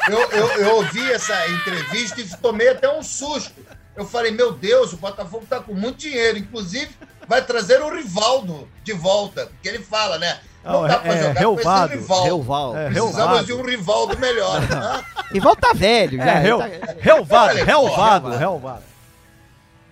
eu, 0.08 0.20
eu, 0.30 0.48
eu 0.60 0.76
ouvi 0.76 1.10
essa 1.12 1.34
entrevista 1.48 2.20
e 2.20 2.24
tomei 2.38 2.68
até 2.68 2.88
um 2.90 3.02
susto. 3.02 3.54
Eu 3.96 4.06
falei, 4.06 4.30
meu 4.30 4.52
Deus, 4.52 4.92
o 4.92 4.96
Botafogo 4.98 5.46
tá 5.48 5.58
com 5.58 5.72
muito 5.74 5.98
dinheiro. 5.98 6.38
Inclusive, 6.38 6.90
vai 7.26 7.42
trazer 7.42 7.80
o 7.82 7.94
Rivaldo 7.94 8.68
de 8.84 8.92
volta. 8.92 9.46
Porque 9.46 9.68
ele 9.68 9.82
fala, 9.82 10.18
né? 10.18 10.38
Não 10.64 10.84
Ah, 10.84 10.88
dá 10.88 10.98
pra 10.98 11.14
é, 11.14 11.18
jogar 11.18 11.34
com 11.34 11.40
Relvado, 11.40 11.92
esse 11.92 12.02
Rivaldo. 12.02 12.24
Relval. 12.24 12.76
É, 12.76 12.90
Precisamos 12.90 13.46
de 13.46 13.52
um 13.52 13.62
Rivaldo 13.64 14.18
melhor. 14.18 14.60
né? 14.68 15.04
Rival 15.32 15.56
tá 15.56 15.72
velho, 15.74 16.18
já. 16.18 16.24
É, 16.24 16.38
Rel, 16.40 16.58
tá- 16.58 16.68
relvado, 17.00 18.28
porra. 18.30 18.82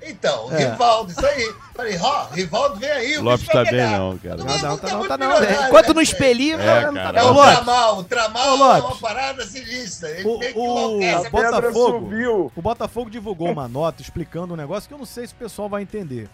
Então, 0.07 0.53
É. 0.53 0.71
Rivaldo, 0.71 1.11
isso 1.13 1.25
aí. 1.27 1.55
Falei, 1.75 1.99
ó, 2.01 2.27
Rivaldo 2.33 2.77
vem 2.77 2.91
aí. 2.91 3.17
O 3.17 3.21
o 3.21 3.25
Lopes 3.25 3.47
tá 3.49 3.65
bem 3.65 3.81
não, 3.91 4.19
cara. 4.19 4.37
Não, 4.37 4.45
Não, 4.47 4.59
não, 4.59 4.79
tá 4.79 4.89
não, 4.93 5.09
tá 5.09 5.17
não. 5.19 5.67
Enquanto 5.67 5.95
não 5.95 6.03
expelir, 6.03 6.55
É, 6.61 6.87
não 6.87 6.95
cara. 6.95 7.13
tá 7.13 7.19
É 7.21 7.23
não. 7.23 7.29
o 7.29 7.31
Ô, 7.31 7.35
Lopes. 7.35 7.55
Tramal, 7.55 7.99
o 7.99 8.05
Tramal 8.05 8.47
é 8.47 8.53
uma 8.55 8.77
Lopes. 8.79 9.01
parada 9.01 9.47
sinistra. 9.47 10.11
Ele 10.11 10.29
O- 10.29 10.39
tem 10.39 10.53
que 10.53 10.59
o- 10.59 10.99
pedra 11.01 11.31
Botafogo. 11.31 11.99
subiu. 12.01 12.53
O 12.55 12.63
Botafogo 12.63 13.11
divulgou 13.11 13.51
uma 13.51 13.67
nota 13.67 14.03
explicando 14.03 14.55
um 14.55 14.57
negócio 14.57 14.87
que 14.89 14.95
eu 14.95 14.99
não 14.99 15.07
sei 15.07 15.27
se 15.27 15.33
o 15.33 15.37
pessoal 15.37 15.69
vai 15.69 15.83
entender. 15.83 16.29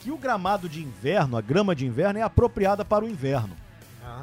Que 0.00 0.10
o 0.10 0.16
gramado 0.18 0.68
de 0.68 0.82
inverno, 0.82 1.36
a 1.36 1.40
grama 1.40 1.74
de 1.74 1.86
inverno, 1.86 2.18
é 2.18 2.22
apropriada 2.22 2.84
para 2.84 3.04
o 3.04 3.08
inverno. 3.08 3.56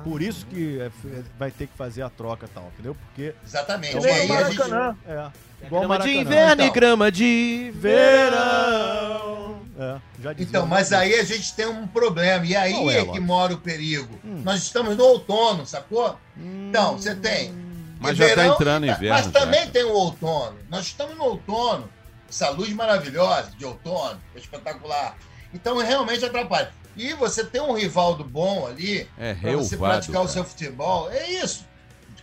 Por 0.03 0.21
isso 0.21 0.45
que 0.45 0.79
é, 0.79 0.85
f- 0.85 1.23
vai 1.37 1.51
ter 1.51 1.67
que 1.67 1.77
fazer 1.77 2.01
a 2.01 2.09
troca 2.09 2.45
e 2.45 2.49
tal, 2.49 2.69
entendeu? 2.73 2.95
Porque 2.95 3.33
Exatamente. 3.45 3.97
E 3.97 3.99
nem 3.99 4.11
aí 4.13 4.31
a 4.31 4.43
gente- 4.49 4.57
Maracanã. 4.57 4.97
é 5.07 5.65
igual 5.65 5.83
o 5.83 5.87
Grama 5.87 5.99
de 5.99 6.07
Maracanã. 6.07 6.21
inverno 6.21 6.61
e 6.61 6.65
Então. 6.65 6.73
grama 6.73 7.11
de 7.11 7.71
Verão. 7.75 9.61
É, 9.79 9.97
já 10.21 10.33
dizia 10.33 10.47
Então, 10.49 10.65
mas 10.67 10.91
aí 10.93 11.15
a 11.15 11.23
gente 11.23 11.53
tem 11.55 11.65
um 11.67 11.87
problema. 11.87 12.45
E 12.45 12.55
aí 12.55 12.73
é, 12.89 12.99
é, 12.99 13.05
que 13.05 13.19
mora 13.19 13.53
o 13.53 13.57
perigo. 13.57 14.19
Hum. 14.23 14.41
Nós 14.43 14.61
estamos 14.61 14.95
no 14.97 15.03
outono, 15.03 15.65
sacou? 15.65 16.17
Então, 16.37 16.97
você 16.97 17.15
tem. 17.15 17.53
Mas 17.99 18.17
já 18.17 18.29
tá 18.29 18.35
verão, 18.35 18.53
entrando 18.53 18.85
inverno. 18.85 19.09
Mas 19.09 19.27
também 19.27 19.67
tem 19.69 19.83
o 19.83 19.93
outono. 19.93 20.57
Nós 20.69 20.85
estamos 20.87 21.15
no 21.17 21.23
outono. 21.23 21.89
Essa 22.29 22.49
luz 22.49 22.71
maravilhosa 22.73 23.51
de 23.57 23.65
outono, 23.65 24.19
espetacular. 24.35 25.17
Então, 25.53 25.77
realmente 25.77 26.23
atrapalha. 26.23 26.71
E 26.95 27.13
você 27.13 27.43
tem 27.43 27.61
um 27.61 27.73
Rivaldo 27.73 28.23
bom 28.23 28.67
ali, 28.67 29.07
É 29.17 29.33
para 29.33 29.51
você 29.57 29.77
praticar 29.77 30.21
o 30.21 30.25
cara. 30.25 30.33
seu 30.33 30.43
futebol. 30.43 31.09
É 31.09 31.29
isso 31.31 31.65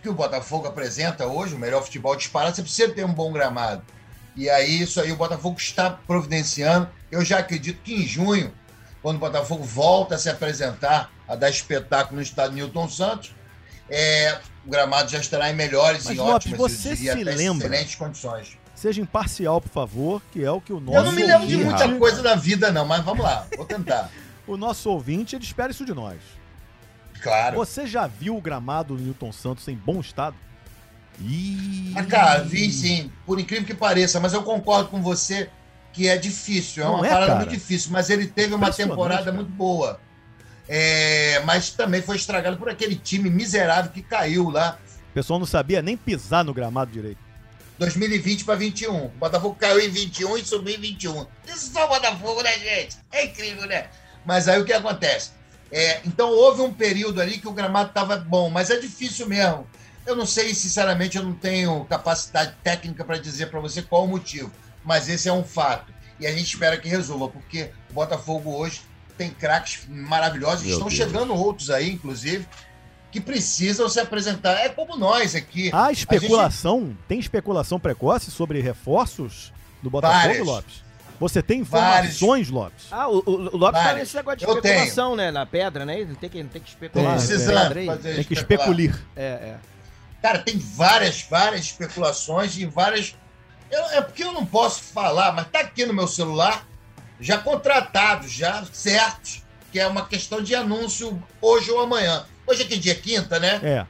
que 0.01 0.07
o 0.09 0.13
Botafogo 0.13 0.67
apresenta 0.67 1.27
hoje, 1.27 1.53
o 1.55 1.59
melhor 1.59 1.83
futebol 1.83 2.15
disparado, 2.15 2.55
você 2.55 2.61
precisa 2.61 2.93
ter 2.93 3.03
um 3.03 3.13
bom 3.13 3.31
gramado. 3.33 3.83
E 4.35 4.49
aí, 4.49 4.81
isso 4.81 5.01
aí 5.01 5.11
o 5.11 5.17
Botafogo 5.17 5.57
está 5.59 5.89
providenciando. 5.89 6.89
Eu 7.11 7.25
já 7.25 7.39
acredito 7.39 7.81
que 7.83 7.93
em 7.93 8.07
junho, 8.07 8.53
quando 9.01 9.17
o 9.17 9.19
Botafogo 9.19 9.63
volta 9.63 10.15
a 10.15 10.17
se 10.17 10.29
apresentar, 10.29 11.11
a 11.27 11.35
dar 11.35 11.49
espetáculo 11.49 12.17
no 12.17 12.21
estado 12.21 12.53
Newton 12.53 12.87
Santos, 12.87 13.35
é, 13.89 14.39
o 14.65 14.69
gramado 14.69 15.09
já 15.09 15.19
estará 15.19 15.49
em 15.49 15.55
melhores 15.55 16.05
Mas, 16.05 16.15
e 16.15 16.17
Lopes, 16.19 16.33
ótimas, 16.53 16.57
você 16.59 16.89
eu 16.91 16.95
diria, 16.95 17.13
se 17.13 17.21
até 17.21 17.35
lembra? 17.35 17.67
excelentes 17.67 17.95
condições. 17.95 18.57
Seja 18.79 19.01
imparcial, 19.01 19.59
por 19.59 19.67
favor, 19.69 20.21
que 20.31 20.41
é 20.41 20.49
o 20.49 20.61
que 20.61 20.71
o 20.71 20.79
nosso 20.79 20.97
Eu 20.97 21.03
não 21.03 21.11
me 21.11 21.21
lembro 21.21 21.45
de 21.45 21.55
ouvinte- 21.57 21.83
muita 21.85 21.99
coisa 21.99 22.23
da 22.23 22.33
vida, 22.35 22.71
não, 22.71 22.85
mas 22.85 23.03
vamos 23.03 23.23
lá, 23.25 23.45
vou 23.57 23.65
tentar. 23.65 24.09
O 24.47 24.55
nosso 24.57 24.89
ouvinte, 24.89 25.35
ele 25.35 25.43
espera 25.43 25.69
isso 25.69 25.85
de 25.85 25.93
nós. 25.93 26.17
Claro. 27.21 27.57
Você 27.57 27.85
já 27.85 28.07
viu 28.07 28.35
o 28.35 28.41
gramado 28.41 28.95
do 28.95 29.03
Newton 29.03 29.31
Santos 29.31 29.67
em 29.67 29.75
bom 29.75 29.99
estado? 29.99 30.35
Ih. 31.21 31.93
Ah, 31.95 32.03
cara, 32.03 32.39
vi 32.41 32.71
sim, 32.71 33.11
por 33.27 33.39
incrível 33.39 33.65
que 33.65 33.73
pareça, 33.75 34.19
mas 34.19 34.33
eu 34.33 34.41
concordo 34.41 34.89
com 34.89 35.01
você 35.03 35.49
que 35.93 36.07
é 36.07 36.17
difícil, 36.17 36.81
é 36.81 36.85
Não 36.87 36.95
uma 36.95 37.05
é, 37.05 37.09
parada 37.09 37.27
cara? 37.27 37.39
muito 37.41 37.51
difícil, 37.51 37.91
mas 37.91 38.09
ele 38.09 38.25
teve 38.25 38.55
uma 38.55 38.71
temporada 38.71 39.25
cara. 39.25 39.35
muito 39.35 39.51
boa. 39.51 39.99
É, 40.67 41.41
mas 41.45 41.69
também 41.71 42.01
foi 42.01 42.15
estragado 42.15 42.57
por 42.57 42.69
aquele 42.69 42.95
time 42.95 43.29
miserável 43.29 43.91
que 43.91 44.01
caiu 44.01 44.49
lá, 44.49 44.79
O 45.09 45.13
pessoal 45.13 45.37
não 45.37 45.45
sabia 45.45 45.81
nem 45.81 45.97
pisar 45.97 46.43
no 46.45 46.53
gramado 46.53 46.89
direito. 46.91 47.19
2020 47.79 48.43
para 48.43 48.55
21. 48.55 49.05
O 49.05 49.07
Botafogo 49.09 49.55
caiu 49.55 49.79
em 49.79 49.89
21 49.89 50.37
e 50.37 50.45
subiu 50.45 50.75
em 50.75 50.79
21. 50.79 51.25
Isso 51.47 51.71
só 51.71 51.85
o 51.85 51.87
Botafogo, 51.87 52.43
né, 52.43 52.51
gente? 52.59 52.97
É 53.11 53.25
incrível, 53.25 53.65
né? 53.65 53.87
Mas 54.25 54.47
aí 54.47 54.61
o 54.61 54.65
que 54.65 54.73
acontece? 54.73 55.31
É, 55.71 56.01
então 56.05 56.29
houve 56.29 56.61
um 56.61 56.73
período 56.73 57.21
ali 57.21 57.37
que 57.37 57.47
o 57.47 57.53
gramado 57.53 57.89
estava 57.89 58.17
bom, 58.17 58.49
mas 58.49 58.69
é 58.69 58.77
difícil 58.77 59.27
mesmo. 59.27 59.65
Eu 60.05 60.15
não 60.15 60.25
sei, 60.25 60.53
sinceramente, 60.53 61.17
eu 61.17 61.23
não 61.23 61.33
tenho 61.33 61.85
capacidade 61.85 62.53
técnica 62.63 63.05
para 63.05 63.17
dizer 63.17 63.49
para 63.49 63.59
você 63.59 63.81
qual 63.81 64.03
o 64.03 64.07
motivo, 64.07 64.51
mas 64.83 65.07
esse 65.07 65.29
é 65.29 65.33
um 65.33 65.43
fato. 65.43 65.93
E 66.19 66.27
a 66.27 66.31
gente 66.31 66.53
espera 66.53 66.77
que 66.77 66.89
resolva, 66.89 67.29
porque 67.29 67.71
o 67.89 67.93
Botafogo 67.93 68.53
hoje 68.55 68.81
tem 69.17 69.29
craques 69.29 69.81
maravilhosos, 69.87 70.63
Meu 70.65 70.73
estão 70.73 70.87
Deus. 70.87 70.97
chegando 70.97 71.33
outros 71.33 71.69
aí, 71.69 71.91
inclusive, 71.91 72.47
que 73.11 73.19
precisam 73.19 73.89
se 73.89 73.99
apresentar. 73.99 74.53
É 74.53 74.69
como 74.69 74.95
nós 74.97 75.35
aqui. 75.35 75.69
Há 75.73 75.91
especulação? 75.91 76.95
Tem 77.07 77.19
especulação 77.19 77.79
precoce 77.79 78.29
sobre 78.31 78.61
reforços 78.61 79.51
do 79.81 79.89
Botafogo, 79.89 80.27
Várias. 80.27 80.45
Lopes? 80.47 80.83
Você 81.19 81.41
tem 81.43 81.63
Várias. 81.63 82.15
informações, 82.15 82.49
Lopes? 82.49 82.85
Ah, 82.91 83.09
o, 83.09 83.17
o, 83.25 83.31
o 83.31 83.57
Lopes 83.57 83.79
tá 83.79 83.83
Várias. 83.87 83.97
nesse 83.99 84.15
negócio 84.15 84.39
de 84.39 84.45
Eu 84.45 84.55
especulação, 84.55 85.15
né? 85.15 85.31
Na 85.31 85.45
pedra, 85.45 85.85
né? 85.85 85.99
Ele 85.99 86.15
tem 86.15 86.29
que, 86.29 86.43
tem 86.45 86.61
que 86.61 86.69
especular. 86.69 87.17
Tem, 87.17 87.27
Precisando 87.27 87.85
fazer 87.85 88.15
Tem 88.15 88.23
que 88.23 88.33
especular. 88.33 88.69
especulir. 88.79 89.05
É, 89.15 89.23
é. 89.25 89.55
Cara, 90.21 90.39
tem 90.39 90.57
várias, 90.57 91.21
várias 91.23 91.61
especulações 91.61 92.57
e 92.57 92.65
várias. 92.65 93.15
Eu- 93.71 93.85
é 93.91 94.01
porque 94.01 94.23
eu 94.23 94.31
não 94.31 94.45
posso 94.45 94.81
falar, 94.83 95.31
mas 95.33 95.47
tá 95.49 95.59
aqui 95.59 95.85
no 95.85 95.93
meu 95.93 96.07
celular, 96.07 96.65
já 97.19 97.37
contratados, 97.37 98.31
já 98.31 98.63
certos, 98.71 99.43
que 99.71 99.79
é 99.79 99.87
uma 99.87 100.05
questão 100.05 100.41
de 100.41 100.55
anúncio 100.55 101.21
hoje 101.41 101.69
ou 101.71 101.79
amanhã. 101.81 102.25
Hoje 102.49 102.63
é 102.63 102.65
que 102.65 102.77
dia 102.77 102.95
quinta, 102.95 103.39
né? 103.39 103.59
É. 103.63 103.85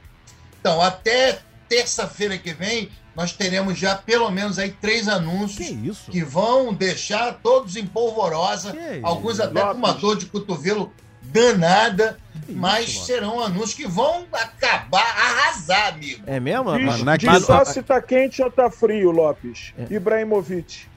Então, 0.60 0.80
até 0.82 1.38
terça-feira 1.68 2.36
que 2.36 2.52
vem, 2.52 2.90
nós 3.16 3.32
teremos 3.32 3.78
já 3.78 3.94
pelo 3.94 4.30
menos 4.30 4.58
aí 4.58 4.70
três 4.70 5.08
anúncios 5.08 5.66
Que 5.68 5.72
isso? 5.74 6.10
que 6.10 6.22
vão 6.22 6.74
deixar 6.74 7.34
todos 7.42 7.76
em 7.76 7.86
polvorosa, 7.86 8.72
Que 8.72 9.00
alguns 9.02 9.34
isso, 9.34 9.42
até 9.44 9.60
com 9.62 9.72
uma 9.72 9.88
Lopes. 9.88 10.00
dor 10.02 10.16
de 10.18 10.26
cotovelo 10.26 10.92
danada, 11.22 12.18
Que 12.46 12.52
mas 12.52 12.88
isso, 12.88 12.98
Lopes. 13.00 13.06
serão 13.06 13.40
anúncios 13.42 13.74
que 13.74 13.86
vão 13.86 14.26
acabar, 14.32 15.00
arrasar, 15.16 15.94
amigo. 15.94 16.22
É 16.26 16.40
mesmo? 16.40 16.76
Diz, 16.76 17.02
Mas 17.02 17.18
diz 17.18 17.28
quinta- 17.30 17.40
só 17.46 17.64
se 17.64 17.82
tá 17.82 18.00
quente 18.02 18.42
ou 18.42 18.50
tá 18.50 18.70
frio, 18.70 19.10
Lopes. 19.10 19.72
É. 19.78 19.94
Ibrahimovic. 19.94 20.89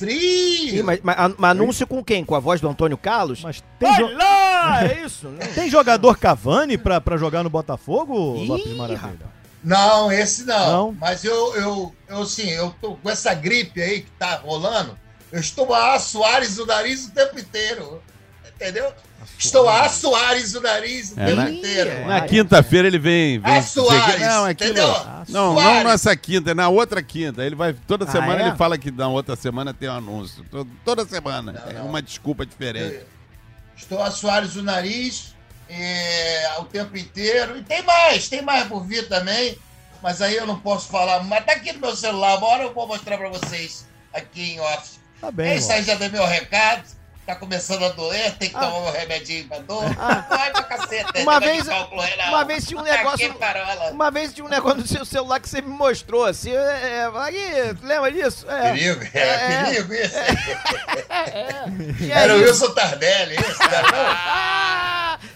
Frio! 0.00 0.76
Ih, 0.78 0.82
mas, 0.82 0.98
mas, 1.02 1.34
mas 1.36 1.50
anúncio 1.50 1.86
com 1.86 2.02
quem? 2.02 2.24
Com 2.24 2.34
a 2.34 2.40
voz 2.40 2.58
do 2.60 2.68
Antônio 2.68 2.96
Carlos? 2.96 3.42
Mas 3.42 3.62
tem, 3.78 3.94
jo- 3.96 4.04
Olha 4.06 4.16
lá, 4.16 4.84
é 4.86 5.02
isso? 5.04 5.28
né? 5.28 5.46
tem 5.54 5.68
jogador 5.68 6.16
Cavani 6.18 6.78
pra, 6.78 7.00
pra 7.00 7.16
jogar 7.18 7.42
no 7.42 7.50
Botafogo, 7.50 8.36
Ih, 8.38 8.46
Lopes 8.48 8.72
Maravilha? 8.76 9.40
Não, 9.62 10.10
esse 10.10 10.44
não. 10.46 10.72
Não? 10.72 10.92
Mas 10.98 11.22
eu, 11.22 11.54
eu, 11.54 11.94
eu, 12.08 12.22
assim, 12.22 12.48
eu 12.48 12.74
tô 12.80 12.94
com 12.94 13.10
essa 13.10 13.34
gripe 13.34 13.82
aí 13.82 14.00
que 14.00 14.10
tá 14.12 14.36
rolando, 14.36 14.98
eu 15.30 15.38
estou 15.38 15.74
a 15.74 15.98
Soares 15.98 16.58
o 16.58 16.64
nariz 16.64 17.06
o 17.06 17.10
tempo 17.10 17.38
inteiro. 17.38 18.02
Entendeu? 18.60 18.92
Estou 19.38 19.66
a 19.68 19.88
Soares 19.88 20.54
o 20.54 20.60
nariz 20.60 21.12
o 21.12 21.20
É, 21.20 21.26
tempo 21.26 21.40
né? 21.40 21.50
inteiro. 21.50 21.90
É. 21.90 22.04
Na 22.04 22.20
quinta-feira 22.20 22.86
ele 22.88 22.98
vem. 22.98 23.38
vem 23.38 23.54
É 23.54 23.62
Soares, 23.62 24.20
não, 24.20 24.44
aquilo, 24.44 24.70
entendeu? 24.70 24.94
não, 25.28 25.54
não 25.54 25.84
nessa 25.84 26.14
quinta, 26.14 26.50
é 26.50 26.54
na 26.54 26.68
outra 26.68 27.02
quinta. 27.02 27.42
Ele 27.42 27.54
vai 27.54 27.72
toda 27.72 28.04
Ah, 28.04 28.10
semana 28.10 28.42
é? 28.42 28.48
ele 28.48 28.56
fala 28.56 28.76
que 28.76 28.90
na 28.90 29.08
outra 29.08 29.34
semana 29.36 29.72
tem 29.72 29.88
um 29.88 29.92
anúncio. 29.96 30.44
To- 30.50 30.66
Toda 30.84 31.06
semana 31.06 31.52
Não, 31.52 31.70
é 31.70 31.74
não. 31.74 31.86
uma 31.86 32.02
desculpa 32.02 32.44
diferente. 32.44 33.00
Estou 33.76 34.02
a 34.02 34.10
Soares 34.10 34.56
o 34.56 34.62
nariz 34.62 35.34
é, 35.68 36.50
o 36.58 36.64
tempo 36.64 36.94
inteiro. 36.98 37.56
E 37.56 37.62
tem 37.62 37.82
mais, 37.82 38.28
tem 38.28 38.42
mais 38.42 38.66
por 38.68 38.84
vir 38.86 39.08
também. 39.08 39.56
Mas 40.02 40.20
aí 40.20 40.36
eu 40.36 40.46
não 40.46 40.58
posso 40.58 40.88
falar. 40.88 41.22
Mas 41.24 41.44
tá 41.46 41.52
aqui 41.52 41.72
no 41.72 41.80
meu 41.80 41.96
celular. 41.96 42.36
Uma 42.38 42.46
hora 42.46 42.62
eu 42.64 42.74
vou 42.74 42.86
mostrar 42.86 43.16
pra 43.16 43.28
vocês 43.30 43.86
aqui 44.12 44.52
em 44.54 44.60
off. 44.60 44.98
Tá 45.20 45.30
bem, 45.30 45.50
É 45.50 45.56
isso 45.56 45.70
aí, 45.72 45.82
já 45.82 45.94
dei 45.94 46.08
meu 46.10 46.26
recado. 46.26 46.82
Tá 47.26 47.36
começando 47.36 47.84
a 47.84 47.90
doer, 47.90 48.32
tem 48.38 48.48
que 48.48 48.56
Ah. 48.56 48.60
tomar 48.60 48.80
meu 48.80 48.92
remedinho 48.92 49.46
pra 49.46 49.58
dor. 49.60 49.84
Ah. 49.98 50.26
Vai 50.28 50.50
pra 50.50 50.62
caceta. 50.64 51.20
Uma 51.20 51.38
vez- 51.38 51.64
uma 52.28 52.44
vez 52.44 52.66
tinha 52.66 52.80
um 52.80 52.82
negócio-. 52.84 53.34
Uma 53.92 54.10
vez 54.10 54.32
tinha 54.34 54.44
um 54.44 54.48
negócio 54.48 54.78
no 54.78 54.86
seu 54.86 55.04
celular 55.04 55.38
que 55.38 55.48
você 55.48 55.60
me 55.62 55.68
mostrou, 55.68 56.24
assim, 56.24 56.50
é, 56.52 56.56
é, 56.56 57.10
aí, 57.14 57.76
lembra 57.82 58.10
disso? 58.10 58.50
É, 58.50 58.72
Perigo, 58.72 59.04
é, 59.14 59.18
É. 59.20 59.64
perigo 59.64 59.94
isso. 59.94 60.14
que 61.98 62.10
é 62.12 62.18
Era 62.18 62.34
o? 62.36 62.40
Wilson 62.40 62.70
Tardelli, 62.72 63.36
isso, 63.36 63.62
era 63.62 63.80
Ah, 63.94 64.79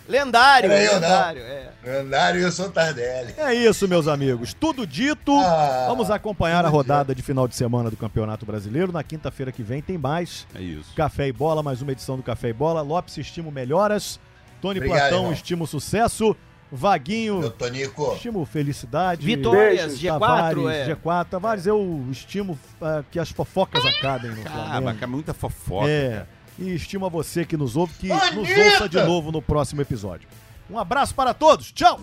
lendário, 0.08 0.70
Era 0.70 0.82
eu, 0.84 0.92
não. 0.94 1.00
lendário, 1.00 1.42
é. 1.42 1.70
não? 1.84 1.92
Lendário 1.92 2.44
Wilson 2.44 2.70
Tardelli. 2.70 3.34
É 3.36 3.54
isso, 3.54 3.86
meus 3.88 4.06
amigos. 4.08 4.52
Tudo 4.54 4.86
dito. 4.86 5.32
Ah, 5.38 5.86
Vamos 5.88 6.10
acompanhar 6.10 6.64
a 6.64 6.68
rodada 6.68 7.14
de 7.14 7.22
final 7.22 7.46
de 7.48 7.54
semana 7.56 7.90
do 7.90 7.96
Campeonato 7.96 8.44
Brasileiro. 8.46 8.92
Na 8.92 9.02
quinta-feira 9.02 9.50
que 9.52 9.62
vem 9.62 9.80
tem 9.82 9.96
mais. 9.98 10.46
É 10.54 10.60
isso. 10.60 10.94
Café 10.94 11.28
e 11.28 11.32
Bola, 11.32 11.62
mais 11.62 11.80
uma 11.82 11.92
edição 11.92 12.16
do 12.16 12.22
Café 12.22 12.48
e 12.48 12.52
Bola. 12.52 12.80
Lopes, 12.82 13.16
estimo 13.18 13.50
melhoras. 13.50 14.18
Tony 14.60 14.78
Obrigado, 14.78 14.98
Platão, 15.00 15.18
irmão. 15.18 15.32
estimo 15.32 15.66
sucesso. 15.66 16.36
Vaguinho, 16.72 17.38
Meu 17.38 17.50
Tonico. 17.50 18.14
estimo 18.14 18.44
felicidade. 18.44 19.24
Vitórias, 19.24 19.92
Beijos, 19.98 20.00
G4, 20.00 20.18
Tavares, 20.18 20.66
é. 20.66 20.94
G4. 20.94 21.24
Tavares, 21.26 21.66
eu 21.66 22.04
estimo 22.10 22.58
ah, 22.82 23.04
que 23.12 23.18
as 23.20 23.30
fofocas 23.30 23.84
acabem 23.86 24.32
no 24.32 24.42
Ah, 24.44 24.50
Flamengo. 24.80 24.98
mas 25.00 25.08
muita 25.10 25.32
fofoca. 25.32 25.88
É. 25.88 26.26
E 26.58 26.74
estimo 26.74 27.06
a 27.06 27.08
você 27.08 27.44
que 27.44 27.56
nos 27.56 27.76
ouve, 27.76 27.94
que 27.94 28.08
nos 28.08 28.22
Anitta! 28.22 28.60
ouça 28.60 28.88
de 28.88 29.02
novo 29.02 29.32
no 29.32 29.42
próximo 29.42 29.82
episódio. 29.82 30.28
Um 30.70 30.78
abraço 30.78 31.14
para 31.14 31.34
todos. 31.34 31.72
Tchau! 31.72 32.00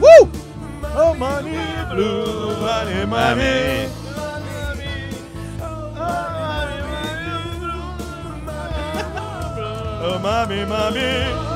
Uh! 0.00 0.44
Oh, 0.96 1.14
money 1.14 1.74
blue, 1.94 2.56
money, 2.60 3.06
money. 3.06 3.88
Oh, 10.06 10.18
mami, 10.18 10.66
mami. 10.66 11.53